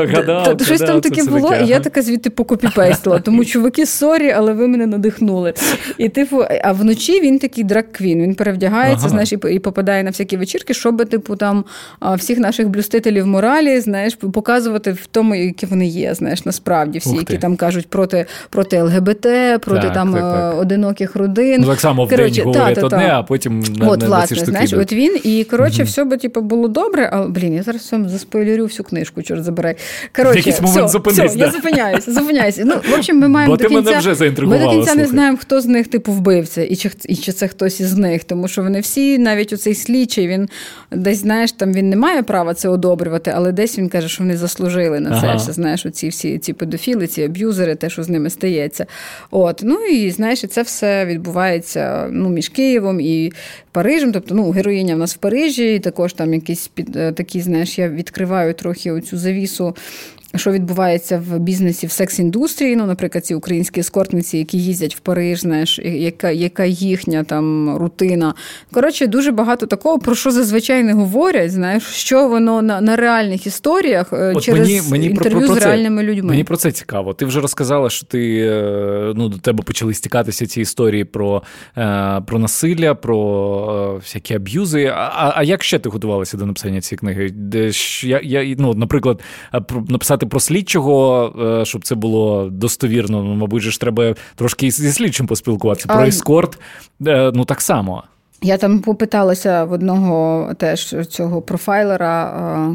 гадалка, 0.06 0.66
Щось 0.66 0.82
там 0.82 1.02
таке 1.02 1.24
було, 1.24 1.56
і 1.56 1.68
я 1.68 1.80
така 1.80 2.02
звідти 2.02 2.30
покопіпейстила. 2.30 3.20
Тому 3.20 3.46
чуваки, 3.46 3.86
sorry, 3.86 4.32
але 4.32 4.54
ви 4.54 4.68
мене 4.68 4.88
надихнули. 4.88 5.54
І 5.98 6.10
типу, 6.10 6.44
а 6.64 6.72
вночі 6.72 7.22
він 7.22 7.40
такий 7.40 7.64
drag 7.64 7.87
queen, 7.87 8.22
він 8.22 8.36
перевдягається, 8.36 9.06
ага. 9.06 9.10
знаєш, 9.10 9.34
і 9.52 9.60
попадає 9.60 10.04
на 10.04 10.10
всякі 10.10 10.38
вечірки, 10.38 10.74
щоб 10.74 11.10
типу 11.10 11.36
там 11.36 11.66
всіх 12.16 12.40
наших 12.46 12.70
блюстителів 12.70 13.28
моралі, 13.28 13.80
знаєш, 13.80 14.16
показувати 14.16 14.92
в 14.92 15.06
тому, 15.06 15.36
які 15.36 15.66
вони 15.66 15.88
є, 15.88 16.14
знаєш, 16.14 16.46
насправді 16.46 17.00
всі, 17.00 17.16
які 17.16 17.38
там 17.38 17.56
кажуть 17.56 17.88
проти 17.88 18.26
проти 18.50 18.82
ЛГБТ, 18.82 19.28
проти 19.62 19.82
так, 19.82 19.94
там 19.94 20.14
так, 20.14 20.22
так. 20.22 20.60
одиноких 20.60 21.16
родин. 21.16 21.62
Ну, 21.62 21.68
так 21.68 21.80
само 21.80 22.06
в 22.06 22.10
день 22.10 22.44
говорить 22.44 22.76
та, 22.76 22.86
одне, 22.86 23.00
та, 23.00 23.20
а 23.20 23.24
потім 23.24 23.60
на, 23.60 23.90
От, 23.90 24.02
на, 24.02 24.08
власне, 24.08 24.38
ці 24.38 24.46
знаєш, 24.46 24.74
от 24.74 24.94
він, 24.94 25.20
і 25.24 25.44
коротше, 25.44 25.82
угу. 25.82 25.88
все 25.88 26.04
би 26.04 26.18
типу, 26.18 26.42
було 26.42 26.68
добре, 26.68 27.10
але 27.14 27.28
блін, 27.28 27.54
я 27.54 27.64
зараз 27.64 27.92
вам 27.92 28.10
заспойлерю 28.10 28.64
всю 28.64 28.88
книжку, 28.88 29.22
чорт 29.22 29.44
забирай. 29.44 29.76
Коротше, 30.16 30.52
в 30.52 30.62
момент 30.62 30.90
все, 30.90 31.00
все, 31.00 31.38
да. 31.38 31.46
я 31.46 31.52
зупиняюся, 31.52 32.12
зупиняюся. 32.12 32.64
Ну, 32.66 32.76
в 32.90 32.94
общем, 32.94 33.20
ми 33.20 33.28
маємо 33.28 33.54
Бо 33.54 33.64
до 33.64 33.70
кінця, 33.70 33.98
вже 34.00 34.32
ми 34.42 34.60
до 34.60 34.70
кінця 34.70 34.96
не 34.96 35.06
знаємо, 35.06 35.38
хто 35.42 35.62
з 35.62 35.66
них 35.66 35.88
типу 35.88 36.12
вбивця, 36.12 36.64
і 36.64 36.76
чи 36.76 36.92
і 37.06 37.16
чи 37.16 37.32
це 37.32 37.48
хтось 37.48 37.80
із 37.80 37.98
них, 37.98 38.24
тому 38.24 38.48
що 38.48 38.62
вони 38.62 38.80
всі, 38.80 39.18
навіть 39.18 39.54
оцей 39.54 39.76
слідчий, 39.76 40.28
він 40.28 40.50
десь 40.92 41.18
знаєш, 41.18 41.52
там 41.52 41.74
він 41.74 41.90
не 41.90 41.96
має 41.96 42.24
права 42.24 42.35
права 42.36 42.54
це 42.54 42.70
одобрювати, 42.70 43.32
але 43.36 43.52
десь 43.52 43.80
він 43.80 43.90
каже, 43.90 44.10
що 44.10 44.24
вони 44.24 44.38
заслужили 44.38 45.00
на 45.00 45.10
це. 45.10 45.28
Ага. 45.28 45.36
Все, 45.36 45.52
знаєш, 45.52 45.86
оці 45.86 46.10
всі 46.10 46.38
ці 46.38 46.54
педофіли, 46.54 47.08
ці 47.08 47.24
аб'юзери, 47.24 47.76
те, 47.76 47.90
що 47.90 48.04
з 48.04 48.10
ними 48.10 48.30
стається. 48.30 48.86
От, 49.32 49.62
ну 49.64 49.86
і 49.86 50.12
знаєш, 50.12 50.42
це 50.42 50.62
все 50.62 51.06
відбувається 51.06 52.08
ну, 52.12 52.30
між 52.30 52.50
Києвом 52.50 53.02
і 53.02 53.34
Парижем. 53.72 54.12
Тобто, 54.12 54.36
ну, 54.36 54.52
героїня 54.52 54.96
в 54.96 54.98
нас 54.98 55.16
в 55.16 55.18
Парижі, 55.18 55.76
і 55.76 55.80
також 55.80 56.14
там 56.14 56.34
якісь 56.34 56.68
під 56.68 56.96
е, 56.96 57.12
такі, 57.12 57.42
знаєш, 57.42 57.80
я 57.80 57.90
відкриваю 57.90 58.54
трохи 58.54 58.92
оцю 58.92 59.18
завісу 59.18 59.76
що 60.38 60.52
відбувається 60.52 61.24
в 61.30 61.40
бізнесі 61.40 61.88
в 61.88 61.90
секс-індустрії. 61.90 62.76
Ну, 62.76 62.86
наприклад, 62.86 63.26
ці 63.26 63.36
українські 63.36 63.80
ескортниці, 63.80 64.38
які 64.38 64.58
їздять 64.58 64.96
в 64.96 65.00
Париж, 65.00 65.40
знаєш, 65.40 65.80
яка 65.80 66.30
яка 66.30 66.66
їхня 66.66 67.24
там 67.24 67.76
рутина. 67.78 68.34
Коротше, 68.72 69.08
дуже 69.08 69.32
багато 69.32 69.66
такого, 69.66 70.00
про 70.00 70.16
що 70.16 70.32
зазвичай 70.32 70.84
не 70.84 70.94
говорять. 70.94 71.52
Знаєш, 71.52 71.84
що 71.84 72.28
воно 72.28 72.62
на 72.62 72.82
на 72.82 72.96
реальних 72.96 73.48
історіях 73.48 74.14
е, 74.14 74.34
От 74.36 74.44
через 74.44 74.68
мені, 74.68 74.82
мені 74.90 75.06
інтерв'ю 75.06 75.40
про, 75.40 75.48
про, 75.48 75.56
про 75.56 75.62
з 75.62 75.66
реальними 75.66 76.04
людьми. 76.04 76.30
Мені 76.30 76.44
про 76.44 76.58
це 76.58 76.72
цікаво. 76.72 77.14
Ти 77.14 77.26
вже 77.26 77.42
розказала, 77.42 77.90
що 77.90 78.06
ти 78.06 78.40
е, 78.40 79.14
ну, 79.16 79.30
до 79.30 79.38
тебе 79.38 79.64
почали 79.64 79.94
стікатися 79.94 80.48
ці 80.48 80.62
історії 80.62 81.04
про 81.04 81.44
е, 81.78 82.22
про 82.28 82.40
насилля, 82.40 82.96
про 82.96 83.96
всякі 83.96 84.34
аб'юзи. 84.34 84.86
А 84.96 85.34
а 85.36 85.44
як 85.44 85.64
ще 85.64 85.80
ти 85.80 85.90
готувалася 85.90 86.38
до 86.38 86.46
написання 86.46 86.82
цієї 86.82 87.00
книги? 87.00 87.30
Де 87.30 87.72
я, 88.04 88.22
я, 88.24 88.56
ну, 88.60 88.74
Наприклад, 88.74 89.22
написати 89.90 90.25
сказати 90.26 90.30
про 90.30 90.40
слідчого, 90.40 91.34
е, 91.62 91.66
щоб 91.66 91.84
це 91.84 91.96
було 91.96 92.50
достовірно. 92.52 93.24
Ну, 93.24 93.36
мабуть, 93.36 93.64
ж 93.64 93.80
треба 93.80 94.16
трошки 94.36 94.72
зі 94.72 94.92
слідчим 94.92 95.28
поспілкуватися. 95.28 95.88
Про 95.88 96.06
ескорт, 96.06 96.60
е, 97.08 97.32
ну 97.34 97.46
так 97.46 97.62
само. 97.62 98.04
Я 98.42 98.58
там 98.58 98.80
попиталася 98.80 99.64
в 99.64 99.72
одного 99.72 100.54
теж 100.58 100.96
цього 101.10 101.42
профайлера 101.42 102.26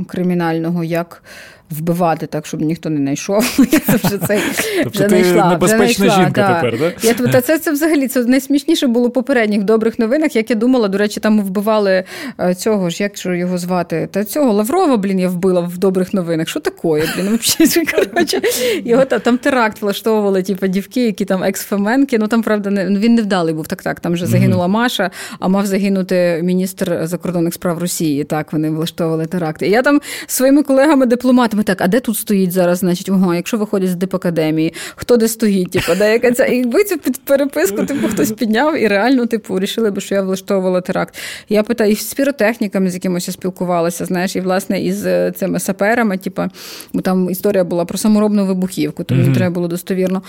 е, 0.00 0.04
кримінального, 0.08 0.84
як 0.84 1.22
вбивати 1.70 2.26
так, 2.26 2.46
щоб 2.46 2.60
ніхто 2.60 2.90
не 2.90 2.96
знайшов. 2.96 3.58
Я 3.72 3.80
вже 4.04 4.18
цей 4.18 4.40
тобто 4.84 4.98
ти 4.98 5.08
знайшла. 5.08 5.50
Небезпечна 5.50 6.06
вже 6.06 6.16
жінка 6.16 6.60
тепер, 6.62 6.78
так? 6.78 7.04
Я, 7.34 7.40
це, 7.40 7.58
це 7.58 7.72
взагалі 7.72 8.08
це 8.08 8.24
найсмішніше 8.24 8.86
було 8.86 9.08
в 9.08 9.12
попередніх 9.12 9.62
добрих 9.62 9.98
новинах, 9.98 10.36
як 10.36 10.50
я 10.50 10.56
думала, 10.56 10.88
до 10.88 10.98
речі, 10.98 11.20
там 11.20 11.40
вбивали 11.40 12.04
е, 12.40 12.54
цього 12.54 12.90
ж, 12.90 13.02
як 13.02 13.16
же 13.16 13.38
його 13.38 13.58
звати? 13.58 14.08
Та 14.10 14.24
цього 14.24 14.52
Лаврова, 14.52 14.96
блін, 14.96 15.20
я 15.20 15.28
вбила 15.28 15.60
в 15.60 15.78
добрих 15.78 16.14
новинах. 16.14 16.48
Що 16.48 16.60
таке, 16.60 16.76
блін? 17.16 17.38
коротше, 17.94 18.40
Його 18.84 19.04
там 19.04 19.38
теракт 19.38 19.82
влаштовували, 19.82 20.42
типу, 20.42 20.66
дівки, 20.66 21.06
які 21.06 21.24
там 21.24 21.44
екс-феменки. 21.44 22.18
Ну 22.18 22.28
там, 22.28 22.42
правда, 22.42 22.70
не, 22.70 22.86
він 22.86 23.14
не 23.14 23.22
вдалий 23.22 23.54
був 23.54 23.66
так, 23.66 23.82
так. 23.82 24.00
Там 24.00 24.12
вже 24.12 24.26
загинула 24.26 24.68
Маша, 24.68 25.10
а 25.38 25.48
мав 25.48 25.66
загинути 25.66 26.40
міністр 26.42 27.00
закордонних 27.02 27.54
справ 27.54 27.78
Росії. 27.78 28.24
Так, 28.24 28.52
вони 28.52 28.70
влаштовували 28.70 29.26
теракти. 29.26 29.66
І 29.66 29.70
я 29.70 29.82
там 29.82 30.00
своїми 30.26 30.62
колегами-дипломатами 30.62 31.59
ми 31.60 31.64
так, 31.64 31.80
а 31.80 31.88
де 31.88 32.00
тут 32.00 32.16
стоїть 32.16 32.52
зараз? 32.52 32.78
Значить, 32.78 33.08
ого, 33.08 33.34
якщо 33.34 33.58
виходять 33.58 33.90
з 33.90 33.94
дипакадемії, 33.94 34.74
хто 34.96 35.16
де 35.16 35.28
стоїть? 35.28 35.70
Типу, 35.70 35.92
де 35.98 36.12
яка 36.12 36.32
ця? 36.32 36.44
І 36.44 36.56
якби 36.56 36.84
цю 36.84 36.98
під 36.98 37.20
переписку, 37.20 37.86
типу, 37.86 38.08
хтось 38.08 38.32
підняв 38.32 38.78
і 38.78 38.88
реально, 38.88 39.26
типу, 39.26 39.60
рішили 39.60 39.90
би, 39.90 40.00
що 40.00 40.14
я 40.14 40.22
влаштовувала 40.22 40.80
теракт. 40.80 41.14
Я 41.48 41.62
питаю, 41.62 41.92
і 41.92 41.96
з 41.96 42.14
піротехніками, 42.14 42.90
з 42.90 42.94
якимось 42.94 43.28
я 43.28 43.32
спілкувалася, 43.32 44.04
знаєш, 44.04 44.36
і 44.36 44.40
власне 44.40 44.82
із 44.82 45.06
цими 45.36 45.60
саперами, 45.60 46.18
типу, 46.18 46.42
бо 46.92 47.00
там 47.00 47.30
історія 47.30 47.64
була 47.64 47.84
про 47.84 47.98
саморобну 47.98 48.46
вибухівку, 48.46 49.04
тому 49.04 49.22
mm-hmm. 49.22 49.34
треба 49.34 49.54
було 49.54 49.68
достовірно. 49.68 50.22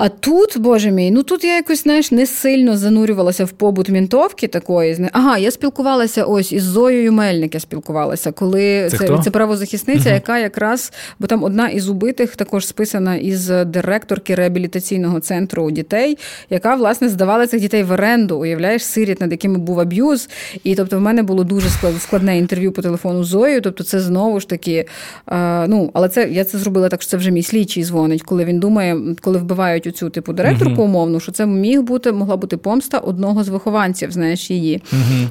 А 0.00 0.08
тут, 0.08 0.58
боже 0.58 0.90
мій, 0.90 1.10
ну 1.10 1.22
тут 1.22 1.44
я 1.44 1.54
якось 1.54 1.82
знаєш, 1.82 2.10
не 2.12 2.26
сильно 2.26 2.76
занурювалася 2.76 3.44
в 3.44 3.50
побут 3.50 3.88
мінтовки 3.88 4.48
такої. 4.48 5.08
Ага, 5.12 5.38
я 5.38 5.50
спілкувалася 5.50 6.24
ось 6.24 6.52
із 6.52 6.62
Зоєю 6.62 7.12
Мельник. 7.12 7.54
Я 7.54 7.60
спілкувалася, 7.60 8.32
коли 8.32 8.88
це 8.90 8.98
це, 8.98 9.18
це 9.24 9.30
правозахисниця, 9.30 10.10
uh 10.10 10.14
яка 10.14 10.38
якраз, 10.38 10.92
бо 11.18 11.26
там 11.26 11.44
одна 11.44 11.68
із 11.68 11.88
убитих 11.88 12.36
також 12.36 12.66
списана 12.66 13.16
із 13.16 13.46
директорки 13.46 14.34
реабілітаційного 14.34 15.20
центру 15.20 15.62
у 15.62 15.70
дітей, 15.70 16.18
яка 16.50 16.74
власне 16.74 17.08
здавала 17.08 17.46
цих 17.46 17.60
дітей 17.60 17.82
в 17.82 17.90
оренду. 17.90 18.38
Уявляєш, 18.38 18.84
сиріт, 18.84 19.20
над 19.20 19.30
якими 19.30 19.58
був 19.58 19.80
аб'юз. 19.80 20.28
І 20.64 20.74
тобто, 20.74 20.98
в 20.98 21.00
мене 21.00 21.22
було 21.22 21.44
дуже 21.44 21.68
складне 21.98 22.38
інтерв'ю 22.38 22.72
по 22.72 22.82
телефону 22.82 23.24
з 23.24 23.26
Зоєю. 23.26 23.60
Тобто, 23.60 23.84
це 23.84 24.00
знову 24.00 24.40
ж 24.40 24.48
таки, 24.48 24.86
е, 25.30 25.66
ну 25.68 25.90
але 25.94 26.08
це 26.08 26.28
я 26.30 26.44
це 26.44 26.58
зробила 26.58 26.88
так, 26.88 27.02
що 27.02 27.10
це 27.10 27.16
вже 27.16 27.30
мій 27.30 27.42
слідчий 27.42 27.84
дзвонить, 27.84 28.22
коли 28.22 28.44
він 28.44 28.60
думає, 28.60 28.96
коли 29.20 29.38
вбивають 29.38 29.87
цю 29.90 30.10
типу 30.10 30.32
директорку 30.32 30.82
умовну, 30.82 31.20
що 31.20 31.32
це 31.32 31.46
міг 31.46 31.82
бути, 31.82 32.12
могла 32.12 32.36
бути 32.36 32.56
помста 32.56 32.98
одного 32.98 33.44
з 33.44 33.48
вихованців, 33.48 34.12
знаєш, 34.12 34.50
її. 34.50 34.82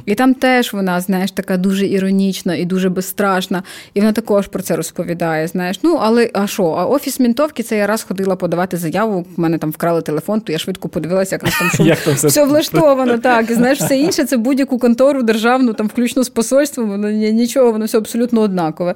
І 0.05 0.15
там 0.15 0.33
теж 0.33 0.73
вона, 0.73 1.01
знаєш, 1.01 1.31
така 1.31 1.57
дуже 1.57 1.87
іронічна 1.87 2.55
і 2.55 2.65
дуже 2.65 2.89
безстрашна. 2.89 3.63
І 3.93 3.99
вона 3.99 4.11
також 4.11 4.47
про 4.47 4.63
це 4.63 4.75
розповідає. 4.75 5.47
Знаєш, 5.47 5.79
ну 5.83 5.99
але 6.01 6.29
а 6.33 6.47
що? 6.47 6.63
А 6.63 6.85
офіс 6.85 7.19
мінтовки 7.19 7.63
це 7.63 7.77
я 7.77 7.87
раз 7.87 8.03
ходила 8.03 8.35
подавати 8.35 8.77
заяву. 8.77 9.25
У 9.37 9.41
мене 9.41 9.57
там 9.57 9.71
вкрали 9.71 10.01
телефон, 10.01 10.41
то 10.41 10.51
я 10.51 10.57
швидко 10.57 10.89
подивилася, 10.89 11.35
як 11.35 11.41
там 11.41 11.69
що 11.73 11.83
як 11.83 11.97
все... 11.97 12.27
все 12.27 12.45
влаштовано. 12.45 13.17
Так, 13.27 13.51
і 13.51 13.53
знаєш, 13.53 13.79
все 13.79 13.97
інше 13.97 14.25
це 14.25 14.37
будь-яку 14.37 14.79
контору 14.79 15.23
державну, 15.23 15.73
там 15.73 15.87
включно 15.87 16.23
з 16.23 16.29
посольством, 16.29 16.89
воно 16.89 17.11
нічого, 17.11 17.71
воно 17.71 17.85
все 17.85 17.97
абсолютно 17.97 18.41
однакове. 18.41 18.95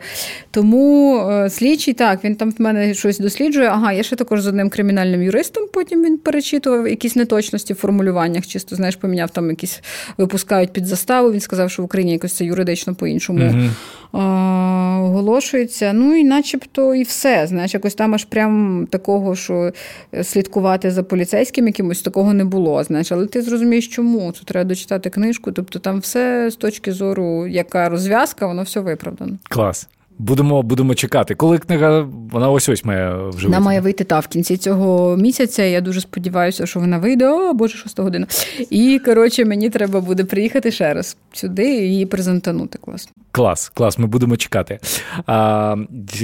Тому 0.51 1.17
е, 1.29 1.49
слідчий 1.49 1.93
так, 1.93 2.23
він 2.23 2.35
там 2.35 2.51
в 2.51 2.61
мене 2.61 2.93
щось 2.93 3.19
досліджує. 3.19 3.67
Ага, 3.67 3.91
я 3.91 4.03
ще 4.03 4.15
також 4.15 4.41
з 4.41 4.47
одним 4.47 4.69
кримінальним 4.69 5.23
юристом 5.23 5.50
юристом, 5.51 5.67
потім 5.73 6.03
він 6.03 6.17
перечитував 6.17 6.87
якісь 6.87 7.15
неточності 7.15 7.73
в 7.73 7.75
формулюваннях, 7.75 8.47
чисто 8.47 8.75
знаєш, 8.75 8.95
поміняв 8.95 9.29
там 9.29 9.49
якісь 9.49 9.81
випускають 10.17 10.73
під 10.73 10.85
заставу. 10.85 11.31
Він 11.31 11.39
сказав, 11.39 11.71
що 11.71 11.81
в 11.81 11.85
Україні 11.85 12.11
якось 12.11 12.33
це 12.33 12.45
юридично 12.45 12.95
по-іншому 12.95 13.71
оголошується. 14.13 15.93
Ну 15.93 16.15
і 16.15 16.23
начебто 16.23 16.95
і 16.95 17.03
все. 17.03 17.47
Знаєш, 17.47 17.73
якось 17.73 17.95
там 17.95 18.13
аж 18.13 18.25
прям 18.25 18.87
такого, 18.89 19.35
що 19.35 19.71
слідкувати 20.23 20.91
за 20.91 21.03
поліцейським 21.03 21.67
якимось 21.67 22.01
такого 22.01 22.33
не 22.33 22.45
було. 22.45 22.83
Знаєш, 22.83 23.11
але 23.11 23.25
ти 23.27 23.41
зрозумієш, 23.41 23.87
чому 23.87 24.31
Тут 24.31 24.45
треба 24.45 24.69
дочитати 24.69 25.09
книжку. 25.09 25.51
Тобто 25.51 25.79
там 25.79 25.99
все 25.99 26.49
з 26.51 26.55
точки 26.55 26.91
зору, 26.91 27.47
яка 27.47 27.89
розв'язка, 27.89 28.47
воно 28.47 28.63
все 28.63 28.79
виправдано. 28.79 29.37
Клас. 29.49 29.87
Будемо 30.21 30.63
будемо 30.63 30.95
чекати. 30.95 31.35
Коли 31.35 31.57
книга 31.57 32.07
вона 32.31 32.49
ось 32.49 32.69
ось 32.69 32.85
має 32.85 33.29
вже 33.29 33.47
Вона 33.47 33.59
має 33.59 33.81
вийти 33.81 34.03
та 34.03 34.19
в 34.19 34.27
кінці 34.27 34.57
цього 34.57 35.17
місяця. 35.17 35.63
Я 35.63 35.81
дуже 35.81 36.01
сподіваюся, 36.01 36.65
що 36.65 36.79
вона 36.79 36.97
вийде. 36.97 37.29
О, 37.29 37.53
боже, 37.53 37.77
шоста 37.77 38.03
година. 38.03 38.27
І 38.69 39.01
коротше, 39.05 39.45
мені 39.45 39.69
треба 39.69 40.01
буде 40.01 40.23
приїхати 40.23 40.71
ще 40.71 40.93
раз 40.93 41.17
сюди 41.33 41.63
і 41.63 41.89
її 41.91 42.05
презентанути. 42.05 42.79
Клас. 42.81 43.09
Клас, 43.31 43.69
клас. 43.69 43.97
Ми 43.97 44.07
будемо 44.07 44.37
чекати. 44.37 44.79
А, 45.27 45.75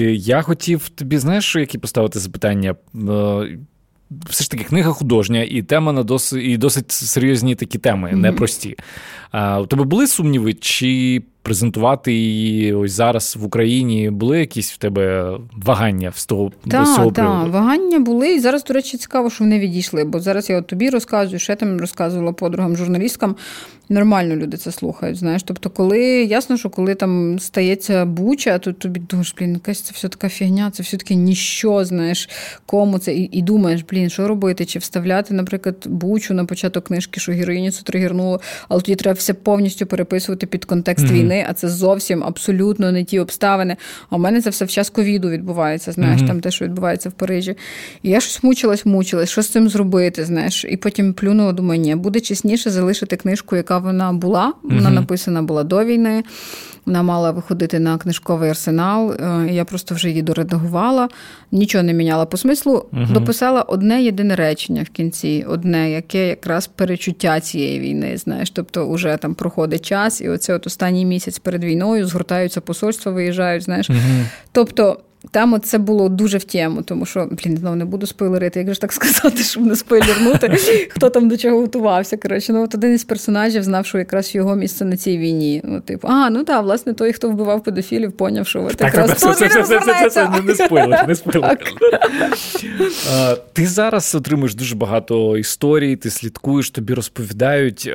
Я 0.09 0.41
хотів 0.41 0.89
тобі, 0.89 1.17
знаєш, 1.17 1.55
які 1.55 1.77
поставити 1.77 2.19
запитання. 2.19 2.75
Е, 2.95 3.57
все 4.29 4.43
ж 4.43 4.51
таки 4.51 4.63
книга 4.63 4.91
художня, 4.91 5.43
і 5.43 5.61
тема 5.61 5.91
на 5.91 6.03
досить 6.03 6.43
і 6.43 6.57
досить 6.57 6.91
серйозні 6.91 7.55
такі 7.55 7.77
теми, 7.77 8.09
mm-hmm. 8.09 8.15
непрості. 8.15 8.77
А, 9.31 9.59
У 9.61 9.65
тебе 9.65 9.83
були 9.83 10.07
сумніви, 10.07 10.53
чи 10.53 11.21
презентувати 11.47 12.13
її 12.13 12.73
ось 12.73 12.91
зараз 12.91 13.37
в 13.39 13.45
Україні. 13.45 14.09
Були 14.09 14.39
якісь 14.39 14.71
в 14.71 14.77
тебе 14.77 15.37
вагання 15.65 16.11
з 16.15 16.25
того 16.25 16.51
та, 16.71 16.85
з 16.85 16.95
цього 16.95 17.11
приводу? 17.11 17.43
Так, 17.43 17.53
вагання 17.53 17.99
були. 17.99 18.35
І 18.35 18.39
зараз, 18.39 18.63
до 18.63 18.73
речі, 18.73 18.97
цікаво, 18.97 19.29
що 19.29 19.43
вони 19.43 19.59
відійшли. 19.59 20.03
Бо 20.03 20.19
зараз 20.19 20.49
я 20.49 20.57
от 20.57 20.67
тобі 20.67 20.89
розказую, 20.89 21.39
ще 21.39 21.55
там 21.55 21.77
розказувала 21.77 22.31
подругам, 22.31 22.77
журналісткам. 22.77 23.35
Нормально 23.89 24.35
люди 24.35 24.57
це 24.57 24.71
слухають. 24.71 25.17
Знаєш, 25.17 25.43
тобто, 25.43 25.69
коли 25.69 25.99
ясно, 26.23 26.57
що 26.57 26.69
коли 26.69 26.95
там 26.95 27.39
стається 27.39 28.05
буча, 28.05 28.57
то 28.57 28.73
тобі 28.73 28.99
думаєш, 28.99 29.35
блін, 29.39 29.53
якась 29.53 29.81
це 29.81 29.91
все 29.93 30.09
така 30.09 30.29
фігня, 30.29 30.71
це 30.71 30.83
все 30.83 30.97
таки 30.97 31.15
ніщо, 31.15 31.85
знаєш, 31.85 32.29
кому 32.65 32.99
це, 32.99 33.13
і, 33.13 33.29
і 33.31 33.41
думаєш, 33.41 33.85
блін, 33.89 34.09
що 34.09 34.27
робити? 34.27 34.65
Чи 34.65 34.79
вставляти, 34.79 35.33
наприклад, 35.33 35.75
бучу 35.85 36.33
на 36.33 36.45
початок 36.45 36.83
книжки, 36.83 37.19
що 37.19 37.31
героїню 37.31 37.71
це 37.71 37.83
тригернуло, 37.83 38.41
але 38.69 38.81
тоді 38.81 38.95
треба 38.95 39.17
все 39.17 39.33
повністю 39.33 39.85
переписувати 39.85 40.47
під 40.47 40.65
контекст 40.65 41.05
mm-hmm. 41.05 41.13
війни, 41.13 41.36
а 41.49 41.53
це 41.53 41.69
зовсім 41.69 42.23
абсолютно 42.23 42.91
не 42.91 43.03
ті 43.03 43.19
обставини. 43.19 43.77
А 44.09 44.15
у 44.15 44.19
мене 44.19 44.41
це 44.41 44.49
все 44.49 44.65
в 44.65 44.69
час 44.69 44.89
ковіду 44.89 45.29
відбувається, 45.29 45.91
знаєш, 45.91 46.21
mm-hmm. 46.21 46.27
там 46.27 46.39
те, 46.39 46.51
що 46.51 46.65
відбувається 46.65 47.09
в 47.09 47.11
Парижі. 47.11 47.55
І 48.03 48.09
я 48.09 48.19
щось 48.19 48.43
мучилась, 48.43 48.85
мучилась, 48.85 49.29
що 49.29 49.41
з 49.41 49.47
цим 49.47 49.69
зробити, 49.69 50.25
знаєш, 50.25 50.65
і 50.69 50.77
потім 50.77 51.13
плюнула, 51.13 51.53
думаю, 51.53 51.81
ні, 51.81 51.95
буде 51.95 52.19
чесніше 52.19 52.69
залишити 52.69 53.15
книжку, 53.15 53.55
яка 53.55 53.77
вона 53.77 54.13
була. 54.13 54.53
Вона 54.63 54.89
написана 54.89 55.41
була 55.41 55.63
до 55.63 55.85
війни. 55.85 56.23
Вона 56.87 57.03
мала 57.03 57.31
виходити 57.31 57.79
на 57.79 57.97
книжковий 57.97 58.49
арсенал. 58.49 59.11
Е, 59.11 59.47
я 59.51 59.65
просто 59.65 59.95
вже 59.95 60.09
її 60.09 60.21
доредагувала, 60.21 61.09
нічого 61.51 61.83
не 61.83 61.93
міняла 61.93 62.25
по 62.25 62.37
смислу. 62.37 62.85
Угу. 62.93 63.05
Дописала 63.13 63.61
одне 63.61 64.03
єдине 64.03 64.35
речення 64.35 64.83
в 64.83 64.89
кінці, 64.89 65.45
одне, 65.49 65.91
яке 65.91 66.27
якраз 66.27 66.67
перечуття 66.67 67.39
цієї 67.39 67.79
війни. 67.79 68.17
Знаєш, 68.17 68.49
тобто 68.49 68.85
уже 68.85 69.17
там 69.21 69.35
проходить 69.35 69.85
час, 69.85 70.21
і 70.21 70.29
оце 70.29 70.53
от 70.53 70.67
останній 70.67 71.05
місяць 71.05 71.39
перед 71.39 71.63
війною 71.63 72.07
згортаються 72.07 72.61
посольства, 72.61 73.11
виїжджають. 73.11 73.63
Знаєш, 73.63 73.89
угу. 73.89 73.99
тобто 74.51 74.99
там 75.31 75.61
це 75.61 75.77
було 75.77 76.09
дуже 76.09 76.37
в 76.37 76.43
тему, 76.43 76.81
тому 76.81 77.05
що, 77.05 77.29
блін, 77.31 77.57
знову 77.57 77.75
не 77.75 77.85
буду 77.85 78.07
спойлерити, 78.07 78.59
як 78.59 78.73
же 78.73 78.79
так 78.79 78.93
сказати, 78.93 79.43
щоб 79.43 79.65
не 79.65 79.75
спойлернути, 79.75 80.49
хто 80.89 81.09
там 81.09 81.29
до 81.29 81.37
чого 81.37 81.59
готувався. 81.59 82.17
Коротше, 82.17 82.53
ну 82.53 82.63
от 82.63 82.75
один 82.75 82.93
із 82.93 83.03
персонажів 83.03 83.63
знав, 83.63 83.85
що 83.85 83.97
якраз 83.97 84.35
його 84.35 84.55
місце 84.55 84.85
на 84.85 84.97
цій 84.97 85.17
війні. 85.17 85.61
Ну, 85.63 85.81
типу, 85.81 86.07
а, 86.07 86.29
ну 86.29 86.43
так, 86.43 86.63
власне, 86.63 86.93
той, 86.93 87.13
хто 87.13 87.29
вбивав 87.29 87.63
педофілів, 87.63 88.11
поняв, 88.11 88.47
що 88.47 88.63
от 88.63 88.81
якраз 88.81 89.23
розвернеться. 89.55 90.41
Не 90.45 90.55
спойлер, 90.55 91.07
не 91.07 91.15
спойлер. 91.15 91.57
Ти 93.53 93.67
зараз 93.67 94.15
отримуєш 94.15 94.55
дуже 94.55 94.75
багато 94.75 95.37
історій, 95.37 95.95
ти 95.95 96.09
слідкуєш, 96.09 96.69
тобі 96.69 96.93
розповідають. 96.93 97.85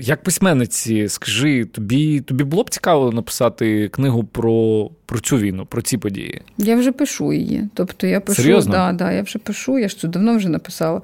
Як 0.00 0.22
письменниці, 0.22 1.08
скажи, 1.08 1.64
тобі 1.64 2.20
тобі 2.20 2.44
було 2.44 2.62
б 2.62 2.70
цікаво 2.70 3.12
написати 3.12 3.88
книгу 3.88 4.24
про 4.24 4.90
про 5.12 5.20
цю 5.20 5.38
війну, 5.38 5.66
про 5.66 5.82
ці 5.82 5.98
події? 5.98 6.40
Я 6.58 6.76
вже 6.76 6.92
пишу 6.92 7.32
її. 7.32 7.68
Тобто 7.74 8.06
я 8.06 8.20
пишу, 8.20 8.42
Серйозно? 8.42 8.72
Да, 8.72 8.92
да, 8.92 9.12
я 9.12 9.22
вже 9.22 9.38
пишу, 9.38 9.78
я 9.78 9.88
ж 9.88 9.98
це 9.98 10.08
давно 10.08 10.36
вже 10.36 10.48
написала. 10.48 11.00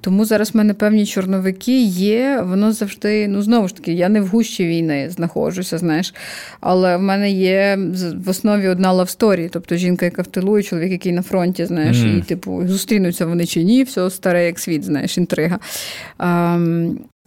Тому 0.00 0.24
зараз 0.24 0.54
в 0.54 0.56
мене 0.56 0.74
певні 0.74 1.06
чорновики 1.06 1.82
є. 1.82 2.42
Воно 2.46 2.72
завжди, 2.72 3.28
ну 3.28 3.42
знову 3.42 3.68
ж 3.68 3.76
таки, 3.76 3.92
я 3.92 4.08
не 4.08 4.20
в 4.20 4.26
гущі 4.26 4.66
війни 4.66 5.10
знаходжуся, 5.10 5.78
знаєш. 5.78 6.14
Але 6.60 6.96
в 6.96 7.02
мене 7.02 7.30
є 7.30 7.78
в 8.24 8.28
основі 8.28 8.68
одна 8.68 8.92
love 8.92 9.15
story, 9.15 9.50
тобто 9.52 9.76
жінка, 9.76 10.04
яка 10.04 10.22
в 10.22 10.26
тилу, 10.26 10.58
і 10.58 10.62
чоловік, 10.62 10.92
який 10.92 11.12
на 11.12 11.22
фронті, 11.22 11.64
знаєш, 11.64 11.96
mm. 11.96 12.18
і 12.18 12.22
типу 12.22 12.62
зустрінуться 12.66 13.26
вони 13.26 13.46
чи 13.46 13.62
ні, 13.62 13.82
все 13.82 14.10
старе, 14.10 14.46
як 14.46 14.58
світ, 14.58 14.84
знаєш, 14.84 15.18
інтрига. 15.18 15.58
А, 16.18 16.58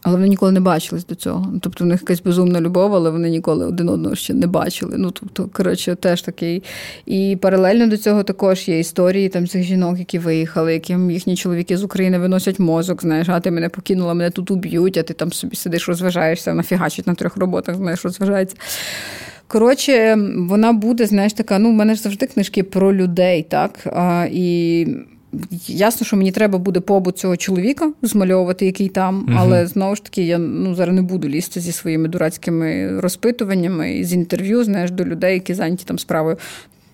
але 0.05 0.15
вони 0.15 0.27
ніколи 0.27 0.51
не 0.51 0.59
бачились 0.59 1.05
до 1.05 1.15
цього. 1.15 1.53
Тобто 1.61 1.83
в 1.83 1.87
них 1.87 2.01
якась 2.01 2.21
безумна 2.21 2.61
любов, 2.61 2.95
але 2.95 3.09
вони 3.09 3.29
ніколи 3.29 3.65
один 3.65 3.89
одного 3.89 4.15
ще 4.15 4.33
не 4.33 4.47
бачили. 4.47 4.97
Ну 4.97 5.11
тобто, 5.11 5.49
коротше, 5.53 5.95
теж 5.95 6.21
такий. 6.21 6.63
І 7.05 7.37
паралельно 7.41 7.87
до 7.87 7.97
цього 7.97 8.23
також 8.23 8.67
є 8.67 8.79
історії 8.79 9.29
там 9.29 9.47
цих 9.47 9.63
жінок, 9.63 9.99
які 9.99 10.19
виїхали, 10.19 10.73
яким 10.73 11.11
їхні 11.11 11.35
чоловіки 11.35 11.77
з 11.77 11.83
України 11.83 12.19
виносять 12.19 12.59
мозок. 12.59 13.01
Знаєш, 13.01 13.29
а 13.29 13.39
ти 13.39 13.51
мене 13.51 13.69
покинула, 13.69 14.13
мене 14.13 14.29
тут 14.29 14.51
уб'ють, 14.51 14.97
а 14.97 15.03
ти 15.03 15.13
там 15.13 15.31
собі 15.31 15.55
сидиш, 15.55 15.89
розважаєшся, 15.89 16.53
нафігачить 16.53 17.07
на 17.07 17.15
трьох 17.15 17.37
роботах, 17.37 17.75
знаєш, 17.75 18.05
розважається. 18.05 18.55
Коротше, 19.47 20.17
вона 20.37 20.73
буде, 20.73 21.05
знаєш, 21.05 21.33
така. 21.33 21.59
Ну, 21.59 21.69
в 21.69 21.73
мене 21.73 21.95
ж 21.95 22.01
завжди 22.01 22.27
книжки 22.27 22.63
про 22.63 22.93
людей, 22.93 23.43
так? 23.43 23.71
А, 23.85 24.27
І 24.31 24.87
Ясно, 25.67 26.05
що 26.05 26.17
мені 26.17 26.31
треба 26.31 26.59
буде 26.59 26.79
побут 26.79 27.17
цього 27.17 27.37
чоловіка 27.37 27.91
змальовувати, 28.01 28.65
який 28.65 28.89
там, 28.89 29.25
угу. 29.27 29.37
але 29.39 29.67
знову 29.67 29.95
ж 29.95 30.03
таки, 30.03 30.23
я 30.23 30.37
ну 30.37 30.75
зараз 30.75 30.95
не 30.95 31.01
буду 31.01 31.29
лізти 31.29 31.59
зі 31.59 31.71
своїми 31.71 32.07
дурацькими 32.07 32.99
розпитуваннями 32.99 34.03
з 34.03 34.13
інтерв'ю, 34.13 34.63
знаєш, 34.63 34.91
до 34.91 35.05
людей, 35.05 35.33
які 35.33 35.53
зайняті 35.53 35.83
там 35.85 35.99
справою. 35.99 36.37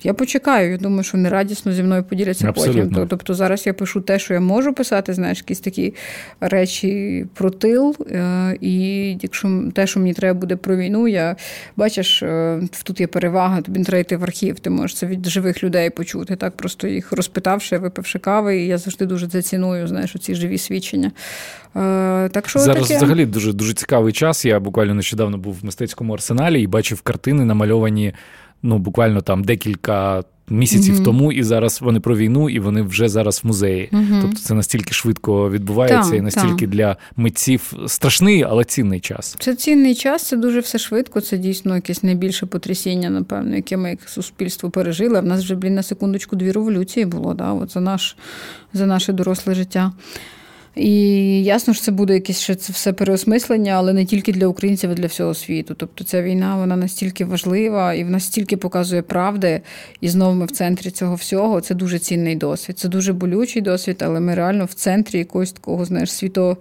Я 0.03 0.13
почекаю. 0.13 0.71
Я 0.71 0.77
думаю, 0.77 1.03
що 1.03 1.17
вони 1.17 1.29
радісно 1.29 1.73
зі 1.73 1.83
мною 1.83 2.03
поділяться 2.03 2.49
Абсолютно. 2.49 2.89
потім. 2.89 3.07
Тобто 3.07 3.33
зараз 3.33 3.67
я 3.67 3.73
пишу 3.73 4.01
те, 4.01 4.19
що 4.19 4.33
я 4.33 4.39
можу 4.39 4.73
писати, 4.73 5.13
знаєш, 5.13 5.37
якісь 5.37 5.59
такі 5.59 5.93
речі 6.39 7.25
про 7.33 7.49
тил. 7.49 7.95
Е, 8.11 8.57
і 8.61 9.07
якщо 9.21 9.63
те, 9.73 9.87
що 9.87 9.99
мені 9.99 10.13
треба 10.13 10.39
буде 10.39 10.55
про 10.55 10.75
війну, 10.75 11.07
я 11.07 11.35
бачиш, 11.75 12.23
е, 12.23 12.61
тут 12.83 12.99
є 12.99 13.07
перевага, 13.07 13.61
тобі 13.61 13.79
не 13.79 13.85
треба 13.85 13.99
йти 13.99 14.17
в 14.17 14.23
архів, 14.23 14.59
ти 14.59 14.69
можеш 14.69 14.97
це 14.97 15.05
від 15.05 15.29
живих 15.29 15.63
людей 15.63 15.89
почути. 15.89 16.35
Так, 16.35 16.55
просто 16.55 16.87
їх 16.87 17.11
розпитавши, 17.11 17.77
випивши 17.77 18.19
кави, 18.19 18.57
і 18.57 18.67
я 18.67 18.77
завжди 18.77 19.05
дуже 19.05 19.27
це 19.27 19.41
ціную, 19.41 19.87
знаєш, 19.87 20.15
оці 20.15 20.35
живі 20.35 20.57
свідчення. 20.57 21.11
Е, 21.75 22.29
так 22.29 22.49
що 22.49 22.59
Зараз 22.59 22.87
таке? 22.87 22.97
взагалі 22.97 23.25
дуже 23.25 23.53
дуже 23.53 23.73
цікавий 23.73 24.13
час. 24.13 24.45
Я 24.45 24.59
буквально 24.59 24.93
нещодавно 24.93 25.37
був 25.37 25.57
в 25.61 25.65
мистецькому 25.65 26.13
арсеналі 26.13 26.61
і 26.61 26.67
бачив 26.67 27.01
картини, 27.01 27.45
намальовані 27.45 28.13
ну 28.63 28.77
буквально 28.77 29.21
там 29.21 29.43
декілька 29.43 30.23
місяців 30.51 30.95
mm-hmm. 30.95 31.03
тому, 31.03 31.31
і 31.31 31.43
зараз 31.43 31.81
вони 31.81 31.99
про 31.99 32.17
війну, 32.17 32.49
і 32.49 32.59
вони 32.59 32.81
вже 32.81 33.09
зараз 33.09 33.41
в 33.43 33.47
музеї. 33.47 33.89
Mm-hmm. 33.91 34.21
Тобто 34.21 34.37
це 34.37 34.53
настільки 34.53 34.93
швидко 34.93 35.49
відбувається, 35.49 36.09
так, 36.09 36.19
і 36.19 36.21
настільки 36.21 36.65
так. 36.65 36.69
для 36.69 36.97
митців 37.15 37.73
страшний, 37.87 38.43
але 38.43 38.63
цінний 38.63 38.99
час. 38.99 39.35
Це 39.39 39.55
цінний 39.55 39.95
час, 39.95 40.23
це 40.23 40.37
дуже 40.37 40.59
все 40.59 40.77
швидко. 40.77 41.21
Це 41.21 41.37
дійсно 41.37 41.75
якесь 41.75 42.03
найбільше 42.03 42.45
потрясіння, 42.45 43.09
напевно, 43.09 43.55
яке 43.55 43.77
ми 43.77 43.89
як 43.89 44.09
суспільство 44.09 44.69
пережили. 44.69 45.21
В 45.21 45.25
нас 45.25 45.43
вже 45.43 45.55
блін 45.55 45.75
на 45.75 45.83
секундочку 45.83 46.35
дві 46.35 46.51
революції 46.51 47.05
було. 47.05 47.33
Да? 47.33 47.51
От 47.51 47.71
за 47.71 47.79
наш 47.79 48.15
за 48.73 48.85
наше 48.85 49.13
доросле 49.13 49.55
життя. 49.55 49.91
І 50.75 51.43
ясно, 51.43 51.73
що 51.73 51.83
це 51.83 51.91
буде 51.91 52.13
якесь 52.13 52.39
ще 52.39 52.55
це 52.55 52.73
все 52.73 52.93
переосмислення, 52.93 53.73
але 53.73 53.93
не 53.93 54.05
тільки 54.05 54.31
для 54.31 54.47
українців, 54.47 54.91
а 54.91 54.93
для 54.93 55.07
всього 55.07 55.33
світу. 55.33 55.75
Тобто 55.77 56.03
ця 56.03 56.21
війна 56.21 56.57
вона 56.57 56.75
настільки 56.75 57.25
важлива 57.25 57.93
і 57.93 58.03
вона 58.03 58.19
стільки 58.19 58.57
показує 58.57 59.01
правди, 59.01 59.61
і 60.01 60.09
знову 60.09 60.35
ми 60.35 60.45
в 60.45 60.51
центрі 60.51 60.91
цього 60.91 61.15
всього. 61.15 61.61
Це 61.61 61.75
дуже 61.75 61.99
цінний 61.99 62.35
досвід. 62.35 62.79
Це 62.79 62.87
дуже 62.87 63.13
болючий 63.13 63.61
досвід, 63.61 64.01
але 64.05 64.19
ми 64.19 64.35
реально 64.35 64.65
в 64.65 64.73
центрі 64.73 65.19
якогось 65.19 65.51
такого, 65.51 65.85
знаєш, 65.85 66.11
світо 66.11 66.57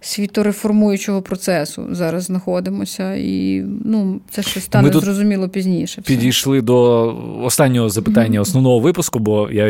світореформуючого 0.00 1.22
процесу 1.22 1.86
зараз 1.90 2.24
знаходимося, 2.24 3.14
і 3.14 3.64
ну 3.84 4.20
це 4.30 4.42
ще 4.42 4.60
стане 4.60 4.88
Ми 4.88 5.00
зрозуміло 5.00 5.48
пізніше. 5.48 6.00
Все. 6.00 6.14
Підійшли 6.14 6.60
до 6.60 7.06
останнього 7.42 7.88
запитання 7.88 8.38
mm-hmm. 8.38 8.42
основного 8.42 8.80
випуску, 8.80 9.18
бо 9.18 9.50
я 9.50 9.68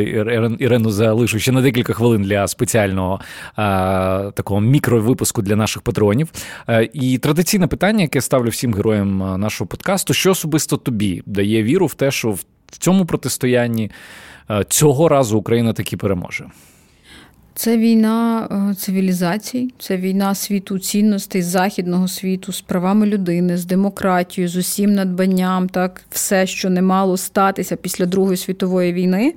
Ірену 0.59 0.91
залишу 0.91 1.39
ще 1.39 1.53
на 1.53 1.63
декілька 1.63 1.93
хвилин 1.93 2.23
для 2.23 2.49
спеціального 2.49 3.21
а, 3.57 4.31
такого 4.35 4.61
мікровипуску 4.61 5.43
для 5.43 5.57
наших 5.57 5.83
патронів. 5.83 6.33
А, 6.67 6.81
і 6.93 7.19
традиційне 7.19 7.67
питання, 7.67 8.03
яке 8.03 8.21
ставлю 8.21 8.49
всім 8.49 8.75
героям 8.75 9.41
нашого 9.41 9.69
подкасту: 9.69 10.15
що 10.15 10.31
особисто 10.31 10.77
тобі 10.77 11.23
дає 11.27 11.63
віру 11.63 11.87
в 11.87 11.95
те, 11.95 12.11
що 12.11 12.31
в 12.31 12.79
цьому 12.79 13.07
протистоянні 13.07 13.91
цього 14.69 15.09
разу 15.09 15.39
Україна 15.39 15.73
таки 15.73 15.97
переможе. 15.97 16.47
Це 17.59 17.77
війна 17.77 18.49
е, 18.71 18.75
цивілізацій, 18.75 19.75
це 19.79 19.97
війна 19.97 20.35
світу 20.35 20.79
цінностей 20.79 21.43
західного 21.43 22.09
світу 22.09 22.53
з 22.53 22.61
правами 22.61 23.07
людини, 23.07 23.57
з 23.57 23.65
демократією, 23.65 24.49
з 24.49 24.57
усім 24.57 24.95
надбанням, 24.95 25.69
так 25.69 26.01
все, 26.11 26.47
що 26.47 26.71
не 26.71 26.83
мало 26.83 27.17
статися 27.17 27.77
після 27.77 28.07
Другої 28.07 28.37
світової 28.37 28.93
війни. 28.93 29.35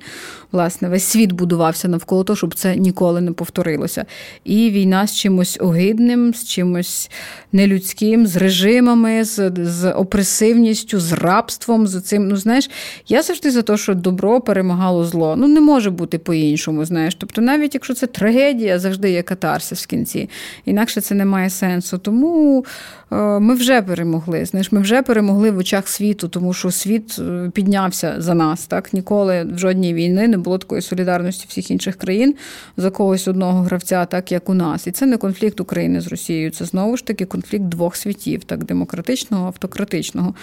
Власне, 0.52 0.88
весь 0.88 1.04
світ 1.04 1.32
будувався 1.32 1.88
навколо 1.88 2.24
того, 2.24 2.36
щоб 2.36 2.54
це 2.54 2.76
ніколи 2.76 3.20
не 3.20 3.32
повторилося. 3.32 4.04
І 4.44 4.70
війна 4.70 5.06
з 5.06 5.16
чимось 5.16 5.58
огидним, 5.60 6.34
з 6.34 6.44
чимось 6.44 7.10
нелюдським, 7.52 8.26
з 8.26 8.36
режимами, 8.36 9.24
з 9.24 9.52
з 9.56 9.92
опресивністю, 9.92 11.00
з 11.00 11.12
рабством. 11.12 11.86
з 11.86 12.00
цим. 12.00 12.28
Ну, 12.28 12.36
знаєш, 12.36 12.70
я 13.08 13.22
завжди 13.22 13.50
за 13.50 13.62
те, 13.62 13.76
що 13.76 13.94
добро 13.94 14.40
перемагало 14.40 15.04
зло. 15.04 15.34
Ну 15.36 15.48
не 15.48 15.60
може 15.60 15.90
бути 15.90 16.18
по-іншому. 16.18 16.84
Знаєш, 16.84 17.14
тобто, 17.14 17.40
навіть 17.40 17.74
якщо 17.74 17.94
це 17.94 18.06
трагедія 18.12 18.78
завжди 18.78 19.10
є 19.10 19.22
катарсис 19.22 19.82
в 19.82 19.86
кінці. 19.86 20.28
Інакше 20.64 21.00
це 21.00 21.14
не 21.14 21.24
має 21.24 21.50
сенсу. 21.50 21.98
Тому 21.98 22.64
е, 23.12 23.16
ми 23.16 23.54
вже 23.54 23.82
перемогли. 23.82 24.44
Знаєш, 24.44 24.72
Ми 24.72 24.80
вже 24.80 25.02
перемогли 25.02 25.50
в 25.50 25.58
очах 25.58 25.88
світу, 25.88 26.28
тому 26.28 26.52
що 26.52 26.70
світ 26.70 27.16
е, 27.18 27.50
піднявся 27.54 28.14
за 28.18 28.34
нас. 28.34 28.66
Так 28.66 28.92
Ніколи 28.92 29.44
в 29.44 29.58
жодній 29.58 29.94
війни 29.94 30.28
не 30.28 30.38
було 30.38 30.58
такої 30.58 30.82
солідарності 30.82 31.46
всіх 31.48 31.70
інших 31.70 31.96
країн 31.96 32.34
за 32.76 32.90
когось 32.90 33.28
одного 33.28 33.62
гравця, 33.62 34.04
так 34.04 34.32
як 34.32 34.48
у 34.48 34.54
нас. 34.54 34.86
І 34.86 34.90
це 34.90 35.06
не 35.06 35.16
конфлікт 35.16 35.60
України 35.60 36.00
з 36.00 36.06
Росією, 36.06 36.50
це 36.50 36.64
знову 36.64 36.96
ж 36.96 37.06
таки 37.06 37.24
конфлікт 37.24 37.64
двох 37.64 37.96
світів, 37.96 38.44
так 38.44 38.64
демократичного, 38.64 39.46
автократичного. 39.46 40.34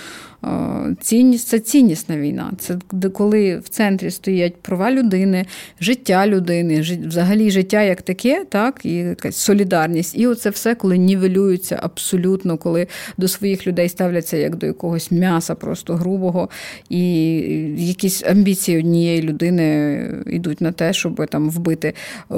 Е, 0.44 0.48
цінність 1.02 1.48
це 1.48 1.60
ціннісна 1.60 2.18
війна. 2.18 2.52
Це 2.60 2.78
коли 3.14 3.58
в 3.58 3.70
центрі 3.70 4.12
стоять 4.12 4.62
права 4.62 4.92
людини, 4.92 5.46
життя 5.82 6.28
людини, 6.28 6.82
взагалі 6.82 7.52
життя 7.58 7.82
як 7.82 8.02
таке, 8.02 8.46
так, 8.50 8.82
і 8.84 8.94
якась 8.94 9.36
солідарність. 9.36 10.18
І 10.18 10.28
оце 10.28 10.50
все, 10.50 10.76
коли 10.76 10.98
нівелюється 10.98 11.80
абсолютно, 11.84 12.58
коли 12.58 12.88
до 13.18 13.28
своїх 13.28 13.68
людей 13.68 13.90
ставляться 13.90 14.38
як 14.38 14.56
до 14.56 14.66
якогось 14.66 15.12
м'яса, 15.12 15.56
просто 15.56 15.96
грубого, 15.96 16.50
і 16.90 17.02
якісь 17.78 18.24
амбіції 18.24 18.80
однієї 18.80 19.22
людини 19.22 19.58
йдуть 20.28 20.62
на 20.62 20.72
те, 20.72 20.94
щоб 20.94 21.28
там 21.28 21.50
вбити 21.50 21.94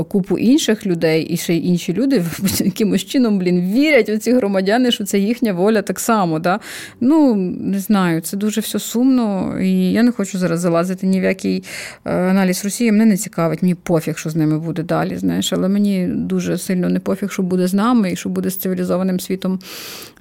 купу 0.10 0.38
інших 0.38 0.86
людей, 0.86 1.24
і 1.24 1.38
ще 1.38 1.54
й 1.54 1.68
інші 1.68 1.94
люди 1.94 2.24
якимось 2.60 3.06
чином 3.06 3.40
блін, 3.40 3.74
вірять 3.74 4.10
у 4.10 4.18
ці 4.18 4.34
громадяни, 4.34 4.92
що 4.92 5.04
це 5.04 5.20
їхня 5.20 5.54
воля 5.54 5.82
так 5.82 6.00
само. 6.00 6.40
Да? 6.40 6.60
Ну, 7.00 7.36
не 7.60 7.80
знаю, 7.80 8.22
це 8.22 8.38
дуже 8.38 8.62
все 8.62 8.80
сумно, 8.80 9.56
і 9.62 9.92
я 9.92 10.04
не 10.04 10.12
хочу 10.12 10.38
зараз 10.38 10.60
залазити 10.60 11.08
ні 11.08 11.22
в 11.22 11.24
який 11.24 11.64
е, 12.06 12.12
аналіз 12.12 12.64
Росії. 12.64 12.92
Мене 12.92 13.06
не 13.06 13.18
цікавить, 13.18 13.62
мені 13.62 13.76
пофіг, 13.76 14.18
що 14.18 14.30
з 14.30 14.36
ними 14.36 14.60
буде 14.60 14.84
далі 14.84 15.09
далі. 15.10 15.20
Знаєш, 15.20 15.54
але 15.54 15.70
мені 15.70 16.08
дуже 16.08 16.58
сильно 16.58 16.90
не 16.90 17.00
пофіг, 17.00 17.32
що 17.32 17.44
буде 17.44 17.68
з 17.68 17.74
нами 17.74 18.12
і 18.12 18.16
що 18.16 18.30
буде 18.30 18.50
з 18.50 18.58
цивілізованим 18.58 19.20
світом 19.20 19.60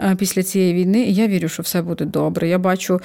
е, 0.01 0.16
після 0.18 0.43
цієї 0.43 0.74
війни. 0.74 1.03
І 1.03 1.14
я 1.14 1.26
вірю, 1.26 1.49
що 1.49 1.62
все 1.62 1.82
буде 1.82 2.05
добре. 2.05 2.49
Я 2.49 2.59
бачу 2.59 3.01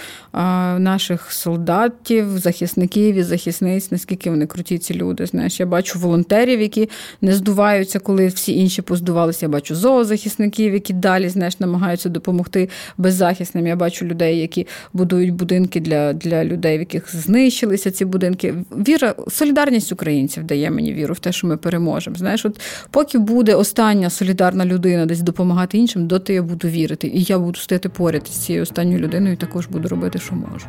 наших 0.79 1.31
солдатів, 1.31 2.37
захисників 2.37 3.15
і 3.15 3.23
захисниць, 3.23 3.91
наскільки 3.91 4.29
вони 4.29 4.45
круті 4.45 4.77
ці 4.77 4.93
люди. 4.93 5.25
Знаєш, 5.25 5.59
я 5.59 5.65
бачу 5.65 5.99
волонтерів, 5.99 6.61
які 6.61 6.89
не 7.21 7.33
здуваються, 7.33 7.99
коли 7.99 8.27
всі 8.27 8.57
інші 8.57 8.81
поздувалися. 8.81 9.45
Я 9.45 9.49
бачу 9.49 9.75
зоозахисників, 9.75 10.73
які 10.73 10.93
далі 10.93 11.29
знаєш, 11.29 11.59
намагаються 11.59 12.09
допомогти 12.09 12.69
беззахисним. 12.97 13.67
Я 13.67 13.75
бачу 13.75 14.05
людей, 14.05 14.39
які 14.39 14.67
будують 14.93 15.33
будинки 15.33 15.79
для 15.79 16.13
для 16.13 16.45
людей, 16.45 16.77
в 16.77 16.79
яких 16.79 17.15
знищилися 17.15 17.91
ці 17.91 18.05
будинки. 18.05 18.53
Віра, 18.71 19.15
солідарність 19.29 19.91
українців 19.91 20.43
дає 20.43 20.71
мені 20.71 20.93
віру 20.93 21.13
в 21.13 21.19
те, 21.19 21.31
що 21.31 21.47
ми 21.47 21.57
переможемо. 21.73 22.15
Знаєш, 22.15 22.45
от 22.45 22.61
поки 22.91 23.17
буде 23.17 23.55
остання 23.55 24.09
солідарна 24.09 24.65
людина 24.65 25.05
десь 25.05 25.21
допомагати 25.21 25.77
іншим, 25.77 26.07
доти 26.07 26.33
я 26.33 26.41
буду 26.41 26.67
вірити. 26.67 27.07
І 27.07 27.23
я 27.23 27.39
буду 27.39 27.59
стояти 27.59 27.89
поряд 27.89 28.27
з 28.27 28.31
цією 28.31 28.63
останньою 28.63 28.99
людиною, 28.99 29.33
і 29.33 29.37
також 29.37 29.67
буду 29.67 29.87
робити, 29.87 30.19
що 30.19 30.35
можу. 30.35 30.65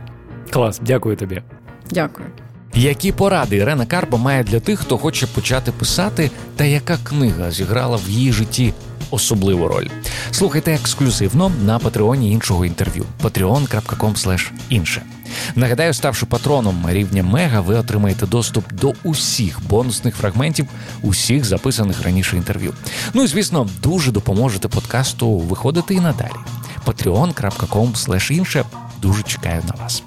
Клас, 0.50 0.80
дякую 0.86 1.16
тобі. 1.16 1.42
Дякую. 1.90 2.28
Які 2.74 3.12
поради 3.12 3.56
Ірена 3.56 3.86
Карпа 3.86 4.16
має 4.16 4.44
для 4.44 4.60
тих, 4.60 4.80
хто 4.80 4.98
хоче 4.98 5.26
почати 5.26 5.72
писати, 5.72 6.30
та 6.56 6.64
яка 6.64 6.98
книга 7.04 7.50
зіграла 7.50 7.96
в 7.96 8.10
її 8.10 8.32
житті 8.32 8.72
особливу 9.10 9.68
роль? 9.68 9.86
Слухайте 10.30 10.72
ексклюзивно 10.72 11.52
на 11.64 11.78
патреоні 11.78 12.32
іншого 12.32 12.64
інтерв'ю 12.64 13.04
patreon.com 13.22 14.50
інше. 14.68 15.02
Нагадаю, 15.54 15.94
ставши 15.94 16.26
патроном 16.26 16.86
рівня 16.88 17.22
Мега, 17.22 17.60
ви 17.60 17.74
отримаєте 17.74 18.26
доступ 18.26 18.72
до 18.72 18.92
усіх 19.04 19.60
бонусних 19.68 20.16
фрагментів, 20.16 20.66
усіх 21.02 21.44
записаних 21.44 22.02
раніше 22.02 22.36
інтерв'ю. 22.36 22.74
Ну 23.14 23.24
і 23.24 23.26
звісно, 23.26 23.68
дуже 23.82 24.12
допоможете 24.12 24.68
подкасту 24.68 25.38
виходити 25.38 25.94
і 25.94 26.00
надалі. 26.00 26.30
patreon.com 26.86 28.32
інше 28.32 28.64
дуже 29.02 29.22
чекаю 29.22 29.62
на 29.66 29.82
вас. 29.82 30.02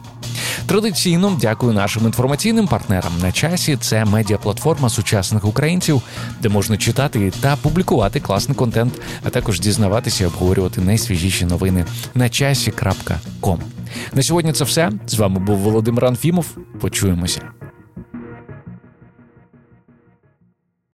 Традиційно 0.65 1.37
дякую 1.41 1.73
нашим 1.73 2.05
інформаційним 2.05 2.67
партнерам 2.67 3.11
на 3.21 3.31
часі. 3.31 3.77
Це 3.81 4.05
медіаплатформа 4.05 4.89
сучасних 4.89 5.45
українців, 5.45 6.01
де 6.41 6.49
можна 6.49 6.77
читати 6.77 7.31
та 7.41 7.55
публікувати 7.55 8.19
класний 8.19 8.55
контент, 8.57 8.93
а 9.23 9.29
також 9.29 9.59
дізнаватися 9.59 10.23
і 10.23 10.27
обговорювати 10.27 10.81
найсвіжіші 10.81 11.45
новини 11.45 11.85
на 12.15 12.29
часі.ком. 12.29 13.59
На 14.13 14.23
сьогодні 14.23 14.53
це 14.53 14.63
все. 14.63 14.91
З 15.07 15.13
вами 15.13 15.39
був 15.39 15.57
Володимир 15.57 16.05
Анфімов. 16.05 16.45
Почуємося. 16.81 17.56